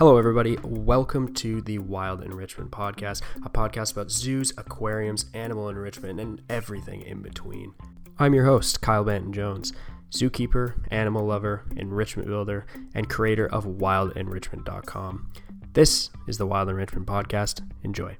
Hello, 0.00 0.16
everybody. 0.16 0.56
Welcome 0.64 1.34
to 1.34 1.60
the 1.60 1.78
Wild 1.78 2.22
Enrichment 2.22 2.70
Podcast, 2.70 3.20
a 3.44 3.50
podcast 3.50 3.92
about 3.92 4.10
zoos, 4.10 4.50
aquariums, 4.56 5.26
animal 5.34 5.68
enrichment, 5.68 6.18
and 6.18 6.40
everything 6.48 7.02
in 7.02 7.20
between. 7.20 7.74
I'm 8.18 8.32
your 8.32 8.46
host, 8.46 8.80
Kyle 8.80 9.04
Benton 9.04 9.30
Jones, 9.30 9.74
zookeeper, 10.10 10.72
animal 10.90 11.26
lover, 11.26 11.66
enrichment 11.76 12.28
builder, 12.28 12.64
and 12.94 13.10
creator 13.10 13.46
of 13.48 13.66
wildenrichment.com. 13.66 15.32
This 15.74 16.08
is 16.26 16.38
the 16.38 16.46
Wild 16.46 16.70
Enrichment 16.70 17.06
Podcast. 17.06 17.60
Enjoy. 17.82 18.16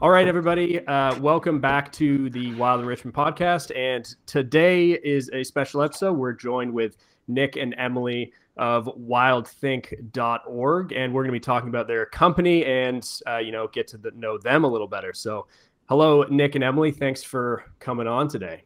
All 0.00 0.10
right, 0.10 0.28
everybody. 0.28 0.86
Uh, 0.86 1.18
welcome 1.18 1.60
back 1.60 1.90
to 1.94 2.30
the 2.30 2.54
Wild 2.54 2.82
Enrichment 2.82 3.16
Podcast. 3.16 3.76
And 3.76 4.14
today 4.26 4.92
is 4.92 5.28
a 5.32 5.42
special 5.42 5.82
episode. 5.82 6.12
We're 6.12 6.34
joined 6.34 6.72
with 6.72 6.96
Nick 7.26 7.56
and 7.56 7.74
Emily 7.76 8.32
of 8.56 8.86
wildthink.org 8.86 10.92
and 10.92 11.12
we're 11.12 11.22
going 11.22 11.32
to 11.32 11.32
be 11.32 11.40
talking 11.40 11.68
about 11.68 11.86
their 11.86 12.06
company 12.06 12.64
and 12.64 13.20
uh, 13.26 13.36
you 13.36 13.52
know 13.52 13.68
get 13.68 13.86
to 13.88 13.98
the, 13.98 14.10
know 14.12 14.38
them 14.38 14.64
a 14.64 14.68
little 14.68 14.88
better. 14.88 15.12
So 15.12 15.46
hello 15.88 16.22
nick 16.24 16.54
and 16.54 16.64
emily. 16.64 16.90
Thanks 16.90 17.22
for 17.22 17.64
coming 17.78 18.06
on 18.06 18.28
today. 18.28 18.64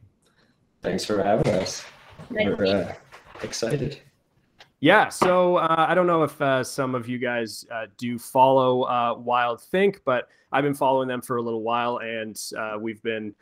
Thanks 0.82 1.04
for 1.04 1.22
having 1.22 1.52
us. 1.54 1.84
We're 2.30 2.64
uh, 2.64 2.94
excited. 3.42 3.98
Yeah 4.80 5.10
so 5.10 5.56
uh, 5.56 5.86
i 5.88 5.94
don't 5.94 6.06
know 6.06 6.22
if 6.22 6.40
uh, 6.40 6.64
some 6.64 6.94
of 6.94 7.06
you 7.06 7.18
guys 7.18 7.66
uh, 7.70 7.84
do 7.98 8.18
follow 8.18 8.84
uh, 8.84 9.14
WildThink 9.14 9.98
but 10.06 10.28
i've 10.52 10.64
been 10.64 10.72
following 10.72 11.06
them 11.06 11.20
for 11.20 11.36
a 11.36 11.42
little 11.42 11.62
while 11.62 11.98
and 11.98 12.40
we've 12.80 13.02
been 13.02 13.34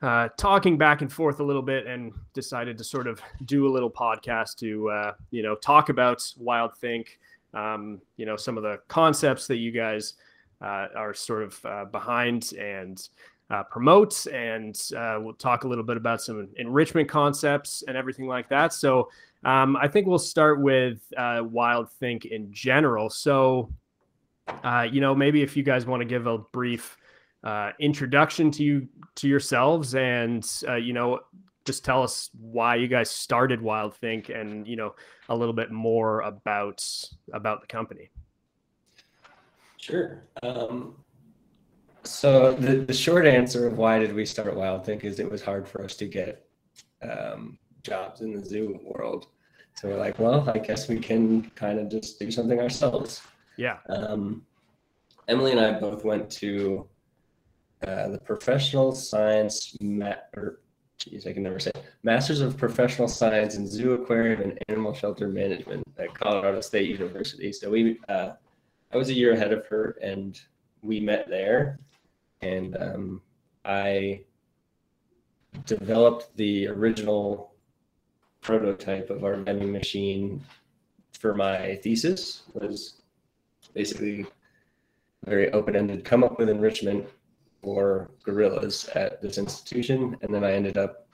uh, 0.00 0.28
talking 0.36 0.78
back 0.78 1.02
and 1.02 1.12
forth 1.12 1.40
a 1.40 1.44
little 1.44 1.62
bit 1.62 1.86
and 1.86 2.12
decided 2.32 2.78
to 2.78 2.84
sort 2.84 3.06
of 3.06 3.20
do 3.46 3.66
a 3.66 3.70
little 3.70 3.90
podcast 3.90 4.56
to 4.56 4.88
uh, 4.90 5.12
you 5.30 5.42
know 5.42 5.56
talk 5.56 5.88
about 5.88 6.18
WildThink 6.40 7.06
um, 7.54 8.00
you 8.16 8.24
know 8.24 8.36
some 8.36 8.56
of 8.56 8.62
the 8.62 8.78
concepts 8.88 9.46
that 9.48 9.56
you 9.56 9.72
guys 9.72 10.14
uh, 10.62 10.86
are 10.94 11.14
sort 11.14 11.42
of 11.42 11.64
uh, 11.64 11.84
behind 11.86 12.52
and 12.52 13.08
uh, 13.50 13.62
promote 13.64 14.26
and 14.26 14.80
uh, 14.96 15.18
we'll 15.20 15.34
talk 15.34 15.64
a 15.64 15.68
little 15.68 15.84
bit 15.84 15.96
about 15.96 16.20
some 16.20 16.48
enrichment 16.56 17.08
concepts 17.08 17.82
and 17.88 17.96
everything 17.96 18.26
like 18.26 18.48
that. 18.48 18.72
So 18.72 19.08
um, 19.44 19.76
i 19.76 19.86
think 19.88 20.06
we'll 20.06 20.18
start 20.18 20.60
with 20.60 21.00
WildThink 21.16 22.26
in 22.26 22.52
general. 22.52 23.10
So 23.10 23.70
you 24.92 25.00
know 25.00 25.14
maybe 25.14 25.42
if 25.42 25.56
you 25.56 25.64
guys 25.64 25.86
want 25.86 26.02
to 26.02 26.06
give 26.06 26.28
a 26.28 26.38
brief 26.38 26.97
uh, 27.44 27.70
introduction 27.80 28.50
to 28.50 28.62
you 28.62 28.88
to 29.14 29.28
yourselves 29.28 29.94
and 29.94 30.46
uh, 30.66 30.74
you 30.74 30.92
know 30.92 31.20
just 31.64 31.84
tell 31.84 32.02
us 32.02 32.30
why 32.40 32.76
you 32.76 32.88
guys 32.88 33.10
started 33.10 33.60
WildThink 33.60 34.34
and 34.34 34.66
you 34.66 34.74
know 34.74 34.94
a 35.28 35.36
little 35.36 35.52
bit 35.52 35.70
more 35.70 36.22
about 36.22 36.82
about 37.32 37.60
the 37.60 37.66
company. 37.66 38.10
Sure. 39.76 40.24
Um, 40.42 40.96
so 42.04 42.52
the, 42.52 42.76
the 42.86 42.92
short 42.94 43.26
answer 43.26 43.66
of 43.66 43.76
why 43.76 43.98
did 43.98 44.14
we 44.14 44.24
start 44.24 44.54
WildThink 44.54 45.04
is 45.04 45.20
it 45.20 45.30
was 45.30 45.42
hard 45.42 45.68
for 45.68 45.84
us 45.84 45.94
to 45.96 46.06
get 46.06 46.46
um, 47.02 47.58
jobs 47.82 48.22
in 48.22 48.32
the 48.32 48.44
zoo 48.44 48.80
world. 48.82 49.26
So 49.74 49.88
we're 49.88 49.96
like 49.98 50.18
well 50.18 50.50
i 50.50 50.58
guess 50.58 50.88
we 50.88 50.98
can 50.98 51.50
kind 51.50 51.78
of 51.78 51.88
just 51.88 52.18
do 52.18 52.30
something 52.30 52.58
ourselves. 52.58 53.20
Yeah. 53.58 53.76
Um, 53.90 54.42
emily 55.28 55.50
and 55.50 55.60
i 55.60 55.78
both 55.78 56.02
went 56.04 56.30
to 56.30 56.88
uh, 57.86 58.08
the 58.08 58.18
Professional 58.18 58.92
Science 58.92 59.76
mat 59.80 60.30
or 60.36 60.60
geez, 60.98 61.26
I 61.26 61.32
can 61.32 61.42
never 61.42 61.60
say 61.60 61.70
it. 61.74 61.84
Masters 62.02 62.40
of 62.40 62.56
Professional 62.56 63.08
Science 63.08 63.54
in 63.54 63.66
Zoo 63.66 63.92
Aquarium 63.92 64.42
and 64.42 64.58
Animal 64.68 64.92
Shelter 64.92 65.28
Management 65.28 65.86
at 65.96 66.12
Colorado 66.14 66.60
State 66.60 66.88
University. 66.88 67.52
So 67.52 67.70
we, 67.70 67.98
uh, 68.08 68.32
I 68.92 68.96
was 68.96 69.08
a 69.08 69.14
year 69.14 69.32
ahead 69.32 69.52
of 69.52 69.66
her, 69.66 69.96
and 70.02 70.38
we 70.82 71.00
met 71.00 71.28
there, 71.28 71.78
and 72.40 72.76
um, 72.76 73.22
I 73.64 74.22
developed 75.66 76.36
the 76.36 76.68
original 76.68 77.54
prototype 78.40 79.10
of 79.10 79.24
our 79.24 79.36
vending 79.36 79.72
machine 79.72 80.44
for 81.12 81.34
my 81.34 81.76
thesis. 81.76 82.42
Was 82.54 83.02
basically 83.74 84.26
very 85.24 85.52
open-ended. 85.52 86.04
Come 86.04 86.24
up 86.24 86.38
with 86.38 86.48
enrichment 86.48 87.06
for 87.74 88.10
gorillas 88.22 88.88
at 88.94 89.20
this 89.20 89.36
institution, 89.36 90.16
and 90.22 90.34
then 90.34 90.42
I 90.42 90.52
ended 90.52 90.78
up 90.78 91.06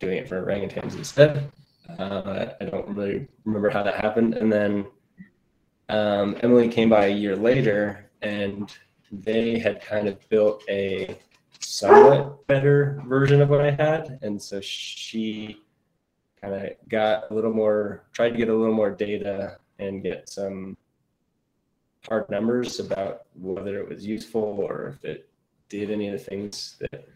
doing 0.00 0.18
it 0.18 0.28
for 0.28 0.44
orangutans 0.44 0.96
instead. 0.96 1.50
Uh, 1.98 2.48
I 2.60 2.64
don't 2.66 2.88
really 2.88 3.26
remember 3.46 3.70
how 3.70 3.82
that 3.82 3.96
happened. 3.96 4.34
And 4.34 4.52
then 4.52 4.86
um, 5.88 6.36
Emily 6.42 6.68
came 6.68 6.90
by 6.90 7.06
a 7.06 7.14
year 7.14 7.36
later, 7.36 8.10
and 8.20 8.70
they 9.10 9.58
had 9.58 9.80
kind 9.80 10.08
of 10.08 10.28
built 10.28 10.62
a 10.68 11.18
somewhat 11.60 12.46
better 12.46 13.02
version 13.06 13.40
of 13.40 13.48
what 13.48 13.62
I 13.62 13.70
had, 13.70 14.18
and 14.20 14.40
so 14.40 14.60
she 14.60 15.62
kind 16.38 16.52
of 16.52 16.70
got 16.90 17.30
a 17.30 17.34
little 17.34 17.52
more, 17.52 18.04
tried 18.12 18.30
to 18.30 18.36
get 18.36 18.50
a 18.50 18.54
little 18.54 18.74
more 18.74 18.90
data 18.90 19.56
and 19.78 20.02
get 20.02 20.28
some 20.28 20.76
hard 22.06 22.28
numbers 22.28 22.78
about 22.78 23.22
whether 23.34 23.78
it 23.78 23.88
was 23.88 24.04
useful 24.04 24.58
or 24.60 24.94
if 24.96 25.04
it 25.04 25.28
did 25.68 25.90
any 25.90 26.08
of 26.08 26.12
the 26.12 26.24
things 26.24 26.76
that 26.80 27.08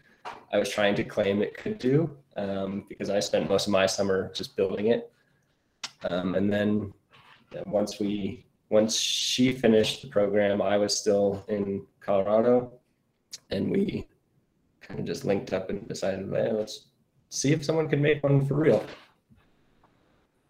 I 0.53 0.59
was 0.59 0.69
trying 0.69 0.95
to 0.95 1.03
claim 1.03 1.41
it 1.41 1.57
could 1.57 1.77
do 1.77 2.09
um, 2.35 2.85
because 2.89 3.09
I 3.09 3.19
spent 3.19 3.49
most 3.49 3.67
of 3.67 3.73
my 3.73 3.85
summer 3.85 4.31
just 4.33 4.55
building 4.55 4.87
it. 4.87 5.11
Um, 6.09 6.35
and 6.35 6.51
then 6.51 6.93
once 7.65 7.99
we 7.99 8.45
once 8.69 8.95
she 8.95 9.51
finished 9.51 10.01
the 10.01 10.07
program, 10.07 10.61
I 10.61 10.77
was 10.77 10.97
still 10.97 11.43
in 11.49 11.85
Colorado, 11.99 12.71
and 13.49 13.69
we 13.69 14.07
kind 14.79 14.99
of 14.99 15.05
just 15.05 15.25
linked 15.25 15.51
up 15.51 15.69
and 15.69 15.85
decided, 15.87 16.29
hey, 16.31 16.51
let's 16.53 16.87
see 17.29 17.51
if 17.51 17.65
someone 17.65 17.89
can 17.89 18.01
make 18.01 18.23
one 18.23 18.45
for 18.45 18.55
real. 18.55 18.83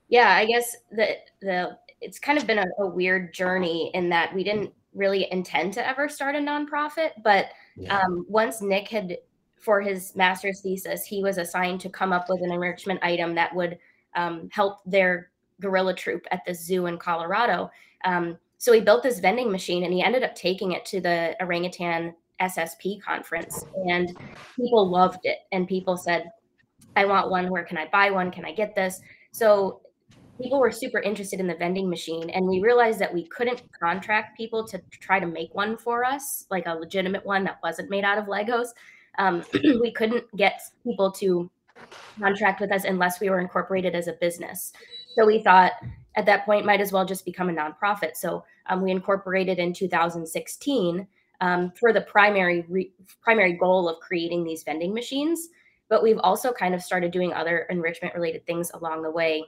Yeah, 0.07 0.35
I 0.35 0.45
guess 0.45 0.75
the 0.91 1.15
the 1.41 1.77
it's 1.99 2.19
kind 2.19 2.37
of 2.37 2.47
been 2.47 2.59
a, 2.59 2.65
a 2.79 2.87
weird 2.87 3.33
journey 3.33 3.91
in 3.93 4.09
that 4.09 4.33
we 4.33 4.43
didn't 4.43 4.73
really 4.93 5.27
intend 5.31 5.73
to 5.73 5.87
ever 5.87 6.09
start 6.09 6.35
a 6.35 6.39
nonprofit, 6.39 7.11
but 7.23 7.47
yeah. 7.75 7.99
Um, 7.99 8.25
once 8.27 8.61
Nick 8.61 8.89
had, 8.89 9.17
for 9.59 9.81
his 9.81 10.15
master's 10.15 10.61
thesis, 10.61 11.05
he 11.05 11.23
was 11.23 11.37
assigned 11.37 11.79
to 11.81 11.89
come 11.89 12.11
up 12.11 12.25
with 12.27 12.41
an 12.41 12.51
enrichment 12.51 13.01
item 13.03 13.33
that 13.35 13.55
would 13.55 13.77
um, 14.15 14.49
help 14.51 14.79
their 14.85 15.31
gorilla 15.61 15.93
troop 15.93 16.25
at 16.31 16.43
the 16.45 16.53
zoo 16.53 16.87
in 16.87 16.97
Colorado. 16.97 17.71
Um, 18.03 18.37
so 18.57 18.73
he 18.73 18.81
built 18.81 19.03
this 19.03 19.19
vending 19.19 19.51
machine 19.51 19.83
and 19.83 19.93
he 19.93 20.03
ended 20.03 20.23
up 20.23 20.35
taking 20.35 20.73
it 20.73 20.85
to 20.85 20.99
the 20.99 21.35
orangutan 21.39 22.13
SSP 22.41 23.01
conference, 23.01 23.65
and 23.87 24.17
people 24.55 24.89
loved 24.89 25.19
it. 25.23 25.39
And 25.51 25.67
people 25.67 25.95
said, 25.95 26.31
I 26.95 27.05
want 27.05 27.29
one. 27.29 27.49
Where 27.49 27.63
can 27.63 27.77
I 27.77 27.87
buy 27.87 28.09
one? 28.09 28.31
Can 28.31 28.45
I 28.45 28.51
get 28.51 28.75
this? 28.75 28.99
So 29.31 29.81
people 30.41 30.59
were 30.59 30.71
super 30.71 30.99
interested 30.99 31.39
in 31.39 31.47
the 31.47 31.55
vending 31.55 31.89
machine 31.89 32.29
and 32.31 32.45
we 32.45 32.61
realized 32.61 32.99
that 32.99 33.13
we 33.13 33.27
couldn't 33.27 33.61
contract 33.79 34.37
people 34.37 34.67
to 34.67 34.81
try 34.89 35.19
to 35.19 35.25
make 35.25 35.53
one 35.53 35.77
for 35.77 36.03
us 36.03 36.45
like 36.49 36.65
a 36.67 36.73
legitimate 36.73 37.25
one 37.25 37.43
that 37.43 37.59
wasn't 37.63 37.89
made 37.89 38.03
out 38.03 38.17
of 38.17 38.25
legos. 38.25 38.69
Um, 39.17 39.43
we 39.81 39.91
couldn't 39.91 40.25
get 40.35 40.61
people 40.83 41.11
to 41.13 41.49
contract 42.19 42.61
with 42.61 42.71
us 42.71 42.85
unless 42.85 43.19
we 43.19 43.29
were 43.29 43.39
incorporated 43.39 43.95
as 43.95 44.07
a 44.07 44.13
business. 44.13 44.73
So 45.15 45.25
we 45.25 45.41
thought 45.41 45.73
at 46.15 46.25
that 46.25 46.45
point 46.45 46.65
might 46.65 46.81
as 46.81 46.91
well 46.91 47.05
just 47.05 47.25
become 47.25 47.49
a 47.49 47.53
nonprofit. 47.53 48.15
So 48.15 48.43
um, 48.67 48.81
we 48.81 48.91
incorporated 48.91 49.59
in 49.59 49.73
2016 49.73 51.07
um, 51.41 51.71
for 51.71 51.91
the 51.91 52.01
primary 52.01 52.65
re- 52.69 52.93
primary 53.21 53.53
goal 53.53 53.89
of 53.89 53.99
creating 53.99 54.43
these 54.43 54.63
vending 54.63 54.93
machines. 54.93 55.49
But 55.89 56.03
we've 56.03 56.19
also 56.19 56.53
kind 56.53 56.73
of 56.73 56.81
started 56.81 57.11
doing 57.11 57.33
other 57.33 57.65
enrichment 57.69 58.13
related 58.13 58.45
things 58.45 58.71
along 58.73 59.01
the 59.01 59.11
way 59.11 59.43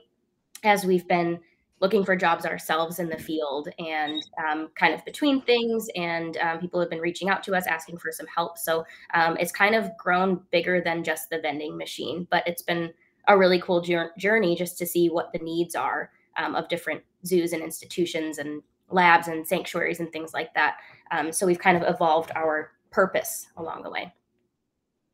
as 0.64 0.84
we've 0.84 1.06
been 1.08 1.38
looking 1.80 2.04
for 2.04 2.16
jobs 2.16 2.46
ourselves 2.46 2.98
in 2.98 3.08
the 3.08 3.18
field 3.18 3.68
and 3.78 4.22
um, 4.38 4.68
kind 4.74 4.94
of 4.94 5.04
between 5.04 5.42
things 5.42 5.88
and 5.96 6.36
um, 6.38 6.58
people 6.58 6.80
have 6.80 6.88
been 6.88 7.00
reaching 7.00 7.28
out 7.28 7.42
to 7.42 7.54
us 7.54 7.66
asking 7.66 7.98
for 7.98 8.10
some 8.12 8.26
help 8.34 8.56
so 8.56 8.84
um, 9.12 9.36
it's 9.38 9.52
kind 9.52 9.74
of 9.74 9.90
grown 9.98 10.40
bigger 10.50 10.80
than 10.80 11.04
just 11.04 11.28
the 11.30 11.40
vending 11.40 11.76
machine 11.76 12.26
but 12.30 12.46
it's 12.46 12.62
been 12.62 12.92
a 13.28 13.36
really 13.36 13.60
cool 13.60 13.82
journey 14.16 14.54
just 14.54 14.78
to 14.78 14.86
see 14.86 15.08
what 15.08 15.32
the 15.32 15.38
needs 15.40 15.74
are 15.74 16.10
um, 16.36 16.54
of 16.54 16.68
different 16.68 17.02
zoos 17.26 17.52
and 17.52 17.62
institutions 17.62 18.38
and 18.38 18.62
labs 18.90 19.28
and 19.28 19.46
sanctuaries 19.46 20.00
and 20.00 20.12
things 20.12 20.32
like 20.32 20.54
that 20.54 20.76
um, 21.10 21.32
so 21.32 21.46
we've 21.46 21.58
kind 21.58 21.76
of 21.76 21.94
evolved 21.94 22.30
our 22.34 22.70
purpose 22.90 23.48
along 23.56 23.82
the 23.82 23.90
way 23.90 24.12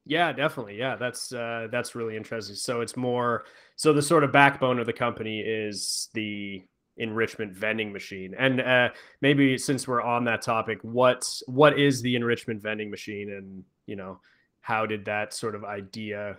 yeah, 0.07 0.33
definitely. 0.33 0.77
Yeah, 0.77 0.97
that's 0.97 1.33
uh, 1.33 1.69
that's 1.71 1.95
really 1.95 2.17
interesting. 2.17 2.57
So 2.57 2.81
it's 2.81 2.97
more 2.97 3.45
so 3.81 3.95
the 3.95 4.03
sort 4.03 4.25
of 4.25 4.31
backbone 4.31 4.79
of 4.79 4.85
the 4.85 4.93
company 4.93 5.41
is 5.41 6.11
the 6.13 6.63
enrichment 6.99 7.51
vending 7.55 7.91
machine. 7.91 8.35
And 8.39 8.61
uh, 8.61 8.91
maybe 9.23 9.57
since 9.57 9.89
we're 9.89 10.03
on 10.03 10.23
that 10.25 10.43
topic, 10.43 10.81
what 10.83 11.27
what 11.47 11.79
is 11.79 12.03
the 12.03 12.15
enrichment 12.15 12.61
vending 12.61 12.91
machine, 12.91 13.31
and 13.31 13.65
you 13.87 13.97
know 13.97 14.21
how 14.61 14.85
did 14.85 15.07
that 15.07 15.33
sort 15.33 15.55
of 15.55 15.65
idea 15.65 16.37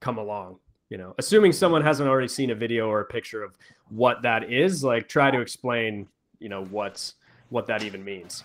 come 0.00 0.18
along? 0.18 0.58
you 0.88 0.98
know, 0.98 1.14
assuming 1.18 1.52
someone 1.52 1.82
hasn't 1.82 2.08
already 2.08 2.28
seen 2.28 2.50
a 2.50 2.54
video 2.54 2.88
or 2.88 3.00
a 3.00 3.04
picture 3.04 3.42
of 3.44 3.56
what 3.88 4.22
that 4.22 4.52
is, 4.52 4.82
like 4.82 5.08
try 5.08 5.30
to 5.30 5.40
explain, 5.40 6.06
you 6.40 6.48
know, 6.48 6.64
what's 6.64 7.14
what 7.48 7.66
that 7.66 7.84
even 7.84 8.04
means. 8.04 8.42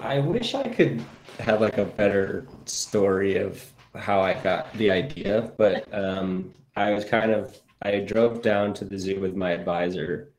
I 0.00 0.20
wish 0.20 0.54
I 0.54 0.68
could 0.68 1.04
have 1.40 1.60
like 1.60 1.78
a 1.78 1.84
better 1.84 2.46
story 2.66 3.36
of 3.36 3.72
how 3.94 4.20
I 4.20 4.34
got 4.34 4.72
the 4.74 4.90
idea, 4.90 5.52
but 5.56 5.92
um, 5.92 6.54
I 6.76 6.92
was 6.92 7.04
kind 7.04 7.32
of 7.32 7.58
I 7.82 8.00
drove 8.00 8.42
down 8.42 8.74
to 8.74 8.84
the 8.84 8.98
zoo 8.98 9.20
with 9.20 9.36
my 9.36 9.50
advisor, 9.50 10.32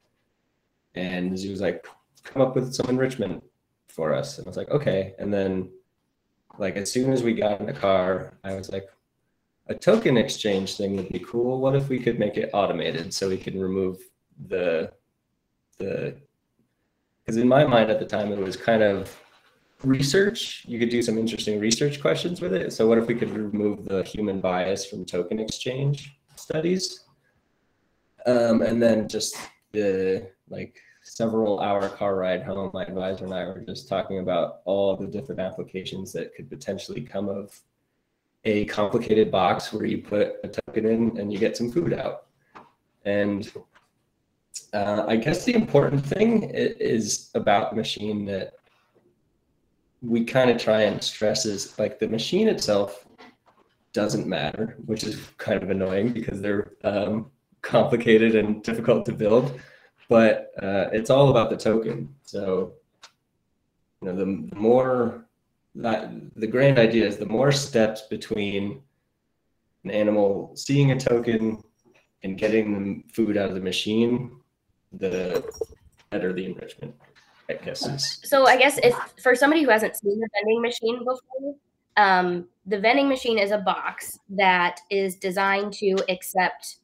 and 0.95 1.31
the 1.31 1.37
zoo 1.37 1.51
was 1.51 1.61
like, 1.61 1.85
"Come 2.23 2.41
up 2.41 2.55
with 2.55 2.73
some 2.73 2.89
enrichment 2.89 3.43
for 3.87 4.13
us," 4.13 4.37
and 4.37 4.47
I 4.47 4.49
was 4.49 4.57
like, 4.57 4.69
"Okay." 4.69 5.13
And 5.19 5.33
then, 5.33 5.69
like 6.57 6.75
as 6.75 6.91
soon 6.91 7.11
as 7.13 7.23
we 7.23 7.33
got 7.33 7.59
in 7.59 7.65
the 7.65 7.73
car, 7.73 8.33
I 8.43 8.55
was 8.55 8.71
like, 8.71 8.89
"A 9.67 9.75
token 9.75 10.17
exchange 10.17 10.75
thing 10.75 10.95
would 10.95 11.09
be 11.09 11.19
cool. 11.19 11.59
What 11.59 11.75
if 11.75 11.89
we 11.89 11.99
could 11.99 12.19
make 12.19 12.37
it 12.37 12.49
automated 12.53 13.13
so 13.13 13.29
we 13.29 13.37
can 13.37 13.59
remove 13.59 13.99
the 14.47 14.91
the?" 15.77 16.15
Because 17.25 17.37
in 17.37 17.47
my 17.47 17.63
mind 17.65 17.89
at 17.91 17.99
the 17.99 18.05
time, 18.05 18.31
it 18.31 18.39
was 18.39 18.57
kind 18.57 18.83
of 18.83 19.15
research. 19.83 20.63
You 20.67 20.79
could 20.79 20.89
do 20.89 21.01
some 21.01 21.17
interesting 21.17 21.59
research 21.59 22.01
questions 22.01 22.41
with 22.41 22.53
it. 22.53 22.73
So 22.73 22.87
what 22.87 22.97
if 22.97 23.07
we 23.07 23.15
could 23.15 23.31
remove 23.31 23.85
the 23.85 24.03
human 24.03 24.41
bias 24.41 24.85
from 24.85 25.05
token 25.05 25.39
exchange 25.39 26.17
studies? 26.35 27.05
Um, 28.25 28.61
and 28.61 28.81
then 28.81 29.07
just 29.07 29.37
the 29.71 30.29
like 30.49 30.79
several 31.03 31.59
hour 31.59 31.87
car 31.89 32.15
ride 32.15 32.43
home, 32.43 32.71
my 32.73 32.83
advisor 32.83 33.25
and 33.25 33.33
I 33.33 33.45
were 33.45 33.63
just 33.65 33.87
talking 33.87 34.19
about 34.19 34.59
all 34.65 34.95
the 34.95 35.07
different 35.07 35.39
applications 35.39 36.11
that 36.13 36.35
could 36.35 36.49
potentially 36.49 37.01
come 37.01 37.29
of 37.29 37.57
a 38.45 38.65
complicated 38.65 39.31
box 39.31 39.73
where 39.73 39.85
you 39.85 39.99
put 39.99 40.35
a 40.43 40.47
token 40.47 40.85
in 40.85 41.17
and 41.17 41.31
you 41.31 41.39
get 41.39 41.57
some 41.57 41.71
food 41.71 41.93
out. 41.93 42.25
And 43.05 43.51
uh, 44.73 45.05
I 45.07 45.15
guess 45.15 45.45
the 45.45 45.55
important 45.55 46.05
thing 46.05 46.43
is 46.53 47.31
about 47.33 47.71
the 47.71 47.75
machine 47.75 48.25
that 48.25 48.53
we 50.01 50.23
kind 50.23 50.49
of 50.49 50.57
try 50.57 50.81
and 50.83 51.03
stress 51.03 51.45
is 51.45 51.77
like 51.77 51.99
the 51.99 52.07
machine 52.07 52.47
itself 52.47 53.05
doesn't 53.93 54.27
matter, 54.27 54.77
which 54.85 55.03
is 55.03 55.19
kind 55.37 55.61
of 55.61 55.69
annoying 55.69 56.13
because 56.13 56.41
they're 56.41 56.73
um, 56.83 57.31
complicated 57.61 58.35
and 58.35 58.63
difficult 58.63 59.05
to 59.05 59.11
build. 59.11 59.59
But 60.07 60.51
uh, 60.61 60.89
it's 60.91 61.09
all 61.09 61.29
about 61.29 61.49
the 61.49 61.57
token. 61.57 62.15
So, 62.23 62.73
you 64.01 64.07
know, 64.07 64.15
the, 64.15 64.25
the 64.49 64.55
more 64.55 65.25
that 65.75 66.11
the 66.35 66.47
grand 66.47 66.79
idea 66.79 67.05
is 67.05 67.17
the 67.17 67.25
more 67.25 67.51
steps 67.51 68.03
between 68.09 68.81
an 69.83 69.91
animal 69.91 70.51
seeing 70.55 70.91
a 70.91 70.99
token 70.99 71.61
and 72.23 72.37
getting 72.37 72.73
the 72.73 73.13
food 73.13 73.37
out 73.37 73.49
of 73.49 73.55
the 73.55 73.61
machine, 73.61 74.39
the 74.93 75.43
better 76.09 76.33
the 76.33 76.45
enrichment. 76.45 76.95
So 78.23 78.45
I 78.45 78.57
guess 78.57 78.79
if 78.83 78.95
for 79.21 79.35
somebody 79.35 79.63
who 79.63 79.69
hasn't 79.69 79.97
seen 79.97 80.19
the 80.19 80.29
vending 80.35 80.61
machine 80.61 80.99
before, 80.99 81.55
um, 81.97 82.47
the 82.65 82.79
vending 82.79 83.09
machine 83.09 83.37
is 83.37 83.51
a 83.51 83.57
box 83.57 84.19
that 84.29 84.79
is 84.89 85.15
designed 85.15 85.73
to 85.73 85.97
accept 86.07 86.77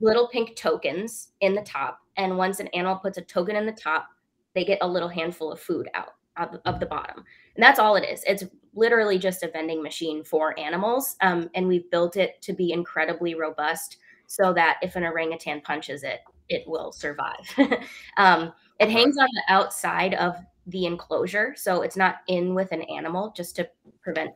little 0.00 0.28
pink 0.28 0.56
tokens 0.56 1.28
in 1.40 1.54
the 1.54 1.62
top, 1.62 2.00
and 2.16 2.36
once 2.36 2.60
an 2.60 2.66
animal 2.68 2.96
puts 2.96 3.16
a 3.18 3.22
token 3.22 3.56
in 3.56 3.64
the 3.64 3.72
top, 3.72 4.08
they 4.54 4.64
get 4.64 4.78
a 4.82 4.88
little 4.88 5.08
handful 5.08 5.52
of 5.52 5.60
food 5.60 5.88
out 5.94 6.14
of, 6.36 6.60
of 6.66 6.80
the 6.80 6.86
bottom, 6.86 7.24
and 7.54 7.62
that's 7.62 7.78
all 7.78 7.96
it 7.96 8.04
is. 8.04 8.22
It's 8.26 8.44
literally 8.74 9.18
just 9.18 9.42
a 9.42 9.50
vending 9.50 9.82
machine 9.82 10.22
for 10.22 10.58
animals, 10.58 11.16
um, 11.22 11.48
and 11.54 11.66
we've 11.66 11.90
built 11.90 12.16
it 12.16 12.42
to 12.42 12.52
be 12.52 12.72
incredibly 12.72 13.34
robust 13.34 13.98
so 14.26 14.52
that 14.52 14.78
if 14.82 14.96
an 14.96 15.04
orangutan 15.04 15.60
punches 15.62 16.02
it, 16.02 16.20
it 16.48 16.64
will 16.66 16.92
survive. 16.92 17.52
um, 18.16 18.52
it 18.78 18.90
hangs 18.90 19.16
on 19.18 19.28
the 19.32 19.42
outside 19.48 20.14
of 20.14 20.36
the 20.66 20.86
enclosure, 20.86 21.54
so 21.56 21.82
it's 21.82 21.96
not 21.96 22.16
in 22.28 22.54
with 22.54 22.72
an 22.72 22.82
animal, 22.82 23.32
just 23.36 23.56
to 23.56 23.68
prevent 24.02 24.32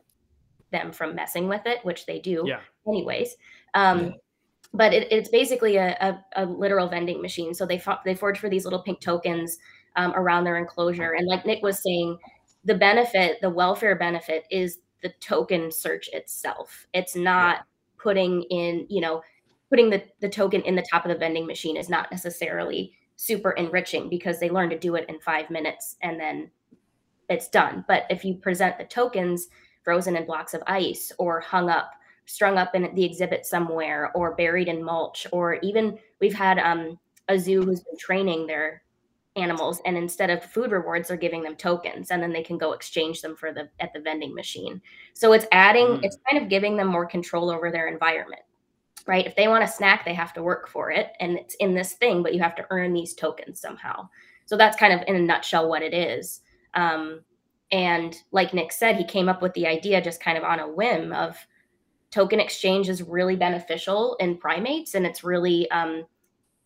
them 0.71 0.91
from 0.91 1.15
messing 1.15 1.47
with 1.47 1.65
it, 1.65 1.79
which 1.83 2.05
they 2.05 2.19
do, 2.19 2.43
yeah. 2.45 2.61
anyways. 2.87 3.35
Um, 3.73 4.05
yeah. 4.05 4.11
But 4.73 4.93
it, 4.93 5.11
it's 5.11 5.29
basically 5.29 5.75
a, 5.75 5.97
a, 5.99 6.43
a, 6.43 6.45
literal 6.45 6.87
vending 6.87 7.21
machine. 7.21 7.53
So 7.53 7.65
they 7.65 7.81
they 8.05 8.15
forge 8.15 8.39
for 8.39 8.49
these 8.49 8.63
little 8.63 8.81
pink 8.81 9.01
tokens 9.01 9.57
um, 9.97 10.13
around 10.15 10.45
their 10.45 10.57
enclosure, 10.57 11.11
and 11.11 11.27
like 11.27 11.45
Nick 11.45 11.61
was 11.61 11.83
saying, 11.83 12.17
the 12.63 12.75
benefit, 12.75 13.41
the 13.41 13.49
welfare 13.49 13.95
benefit, 13.95 14.45
is 14.49 14.79
the 15.01 15.11
token 15.19 15.71
search 15.71 16.09
itself. 16.13 16.87
It's 16.93 17.15
not 17.15 17.57
yeah. 17.57 17.61
putting 17.97 18.43
in, 18.43 18.85
you 18.89 19.01
know, 19.01 19.21
putting 19.71 19.89
the, 19.89 20.03
the 20.19 20.29
token 20.29 20.61
in 20.63 20.75
the 20.75 20.85
top 20.91 21.05
of 21.05 21.09
the 21.09 21.17
vending 21.17 21.47
machine 21.47 21.77
is 21.77 21.89
not 21.89 22.11
necessarily 22.11 22.93
super 23.15 23.51
enriching 23.51 24.09
because 24.09 24.39
they 24.39 24.49
learn 24.49 24.69
to 24.69 24.77
do 24.77 24.95
it 24.95 25.05
in 25.09 25.17
five 25.19 25.49
minutes 25.49 25.95
and 26.03 26.19
then 26.19 26.51
it's 27.29 27.47
done. 27.47 27.85
But 27.87 28.03
if 28.09 28.25
you 28.25 28.35
present 28.35 28.77
the 28.77 28.83
tokens 28.83 29.47
frozen 29.83 30.17
in 30.17 30.25
blocks 30.25 30.53
of 30.53 30.61
ice 30.67 31.11
or 31.17 31.39
hung 31.39 31.69
up, 31.69 31.93
strung 32.25 32.57
up 32.57 32.75
in 32.75 32.93
the 32.93 33.05
exhibit 33.05 33.45
somewhere 33.45 34.11
or 34.13 34.35
buried 34.35 34.67
in 34.67 34.83
mulch, 34.83 35.25
or 35.31 35.55
even 35.61 35.97
we've 36.19 36.33
had 36.33 36.59
um, 36.59 36.99
a 37.29 37.39
zoo 37.39 37.63
who's 37.63 37.79
been 37.79 37.97
training 37.97 38.47
their 38.47 38.83
animals 39.37 39.81
and 39.85 39.95
instead 39.95 40.29
of 40.29 40.43
food 40.43 40.71
rewards 40.71 41.07
they're 41.07 41.15
giving 41.15 41.41
them 41.41 41.55
tokens 41.55 42.11
and 42.11 42.21
then 42.21 42.33
they 42.33 42.43
can 42.43 42.57
go 42.57 42.73
exchange 42.73 43.21
them 43.21 43.33
for 43.33 43.53
the 43.53 43.69
at 43.79 43.93
the 43.93 43.99
vending 44.01 44.35
machine 44.35 44.81
so 45.13 45.31
it's 45.31 45.45
adding 45.53 45.85
mm. 45.85 46.03
it's 46.03 46.17
kind 46.29 46.43
of 46.43 46.49
giving 46.49 46.75
them 46.75 46.87
more 46.87 47.05
control 47.05 47.49
over 47.49 47.71
their 47.71 47.87
environment 47.87 48.41
right? 49.07 49.25
If 49.25 49.35
they 49.35 49.47
want 49.47 49.63
a 49.63 49.67
snack, 49.67 50.05
they 50.05 50.13
have 50.13 50.33
to 50.33 50.43
work 50.43 50.67
for 50.67 50.91
it 50.91 51.13
and 51.19 51.37
it's 51.37 51.55
in 51.55 51.73
this 51.73 51.93
thing, 51.93 52.23
but 52.23 52.33
you 52.33 52.41
have 52.41 52.55
to 52.55 52.65
earn 52.69 52.93
these 52.93 53.13
tokens 53.13 53.59
somehow. 53.59 54.09
So 54.45 54.57
that's 54.57 54.77
kind 54.77 54.93
of 54.93 55.07
in 55.07 55.15
a 55.15 55.21
nutshell 55.21 55.69
what 55.69 55.81
it 55.81 55.93
is. 55.93 56.41
Um, 56.73 57.21
and 57.71 58.15
like 58.31 58.53
Nick 58.53 58.71
said, 58.71 58.97
he 58.97 59.05
came 59.05 59.29
up 59.29 59.41
with 59.41 59.53
the 59.53 59.67
idea 59.67 60.01
just 60.01 60.21
kind 60.21 60.37
of 60.37 60.43
on 60.43 60.59
a 60.59 60.69
whim 60.69 61.13
of 61.13 61.37
token 62.11 62.39
exchange 62.39 62.89
is 62.89 63.01
really 63.01 63.35
beneficial 63.35 64.15
in 64.19 64.37
primates 64.37 64.95
and 64.95 65.05
it's 65.05 65.23
really 65.23 65.69
um, 65.71 66.03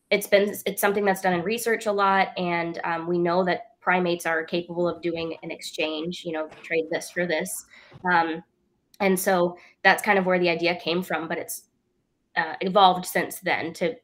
it's 0.10 0.28
been 0.28 0.54
it's 0.66 0.82
something 0.82 1.06
that's 1.06 1.22
done 1.22 1.34
in 1.34 1.44
research 1.44 1.86
a 1.86 1.92
lot 1.92 2.30
and 2.38 2.82
um, 2.84 3.08
we 3.08 3.18
know 3.18 3.44
that 3.46 3.80
primates 3.80 4.26
are 4.26 4.44
capable 4.44 4.90
of 4.90 5.02
doing 5.02 5.38
an 5.44 5.52
exchange 5.52 6.24
you 6.26 6.32
know 6.32 6.48
trade 6.64 6.86
this 6.92 7.12
for 7.12 7.28
this 7.28 7.66
um, 8.12 8.44
and 9.00 9.20
so 9.20 9.56
that's 9.84 10.02
kind 10.02 10.18
of 10.18 10.26
where 10.26 10.40
the 10.40 10.50
idea 10.50 10.76
came 10.76 11.04
from 11.04 11.28
but 11.28 11.38
it's 11.38 11.66
uh, 12.38 12.56
evolved 12.62 13.06
since 13.06 13.40
then 13.40 13.74
to 13.74 13.96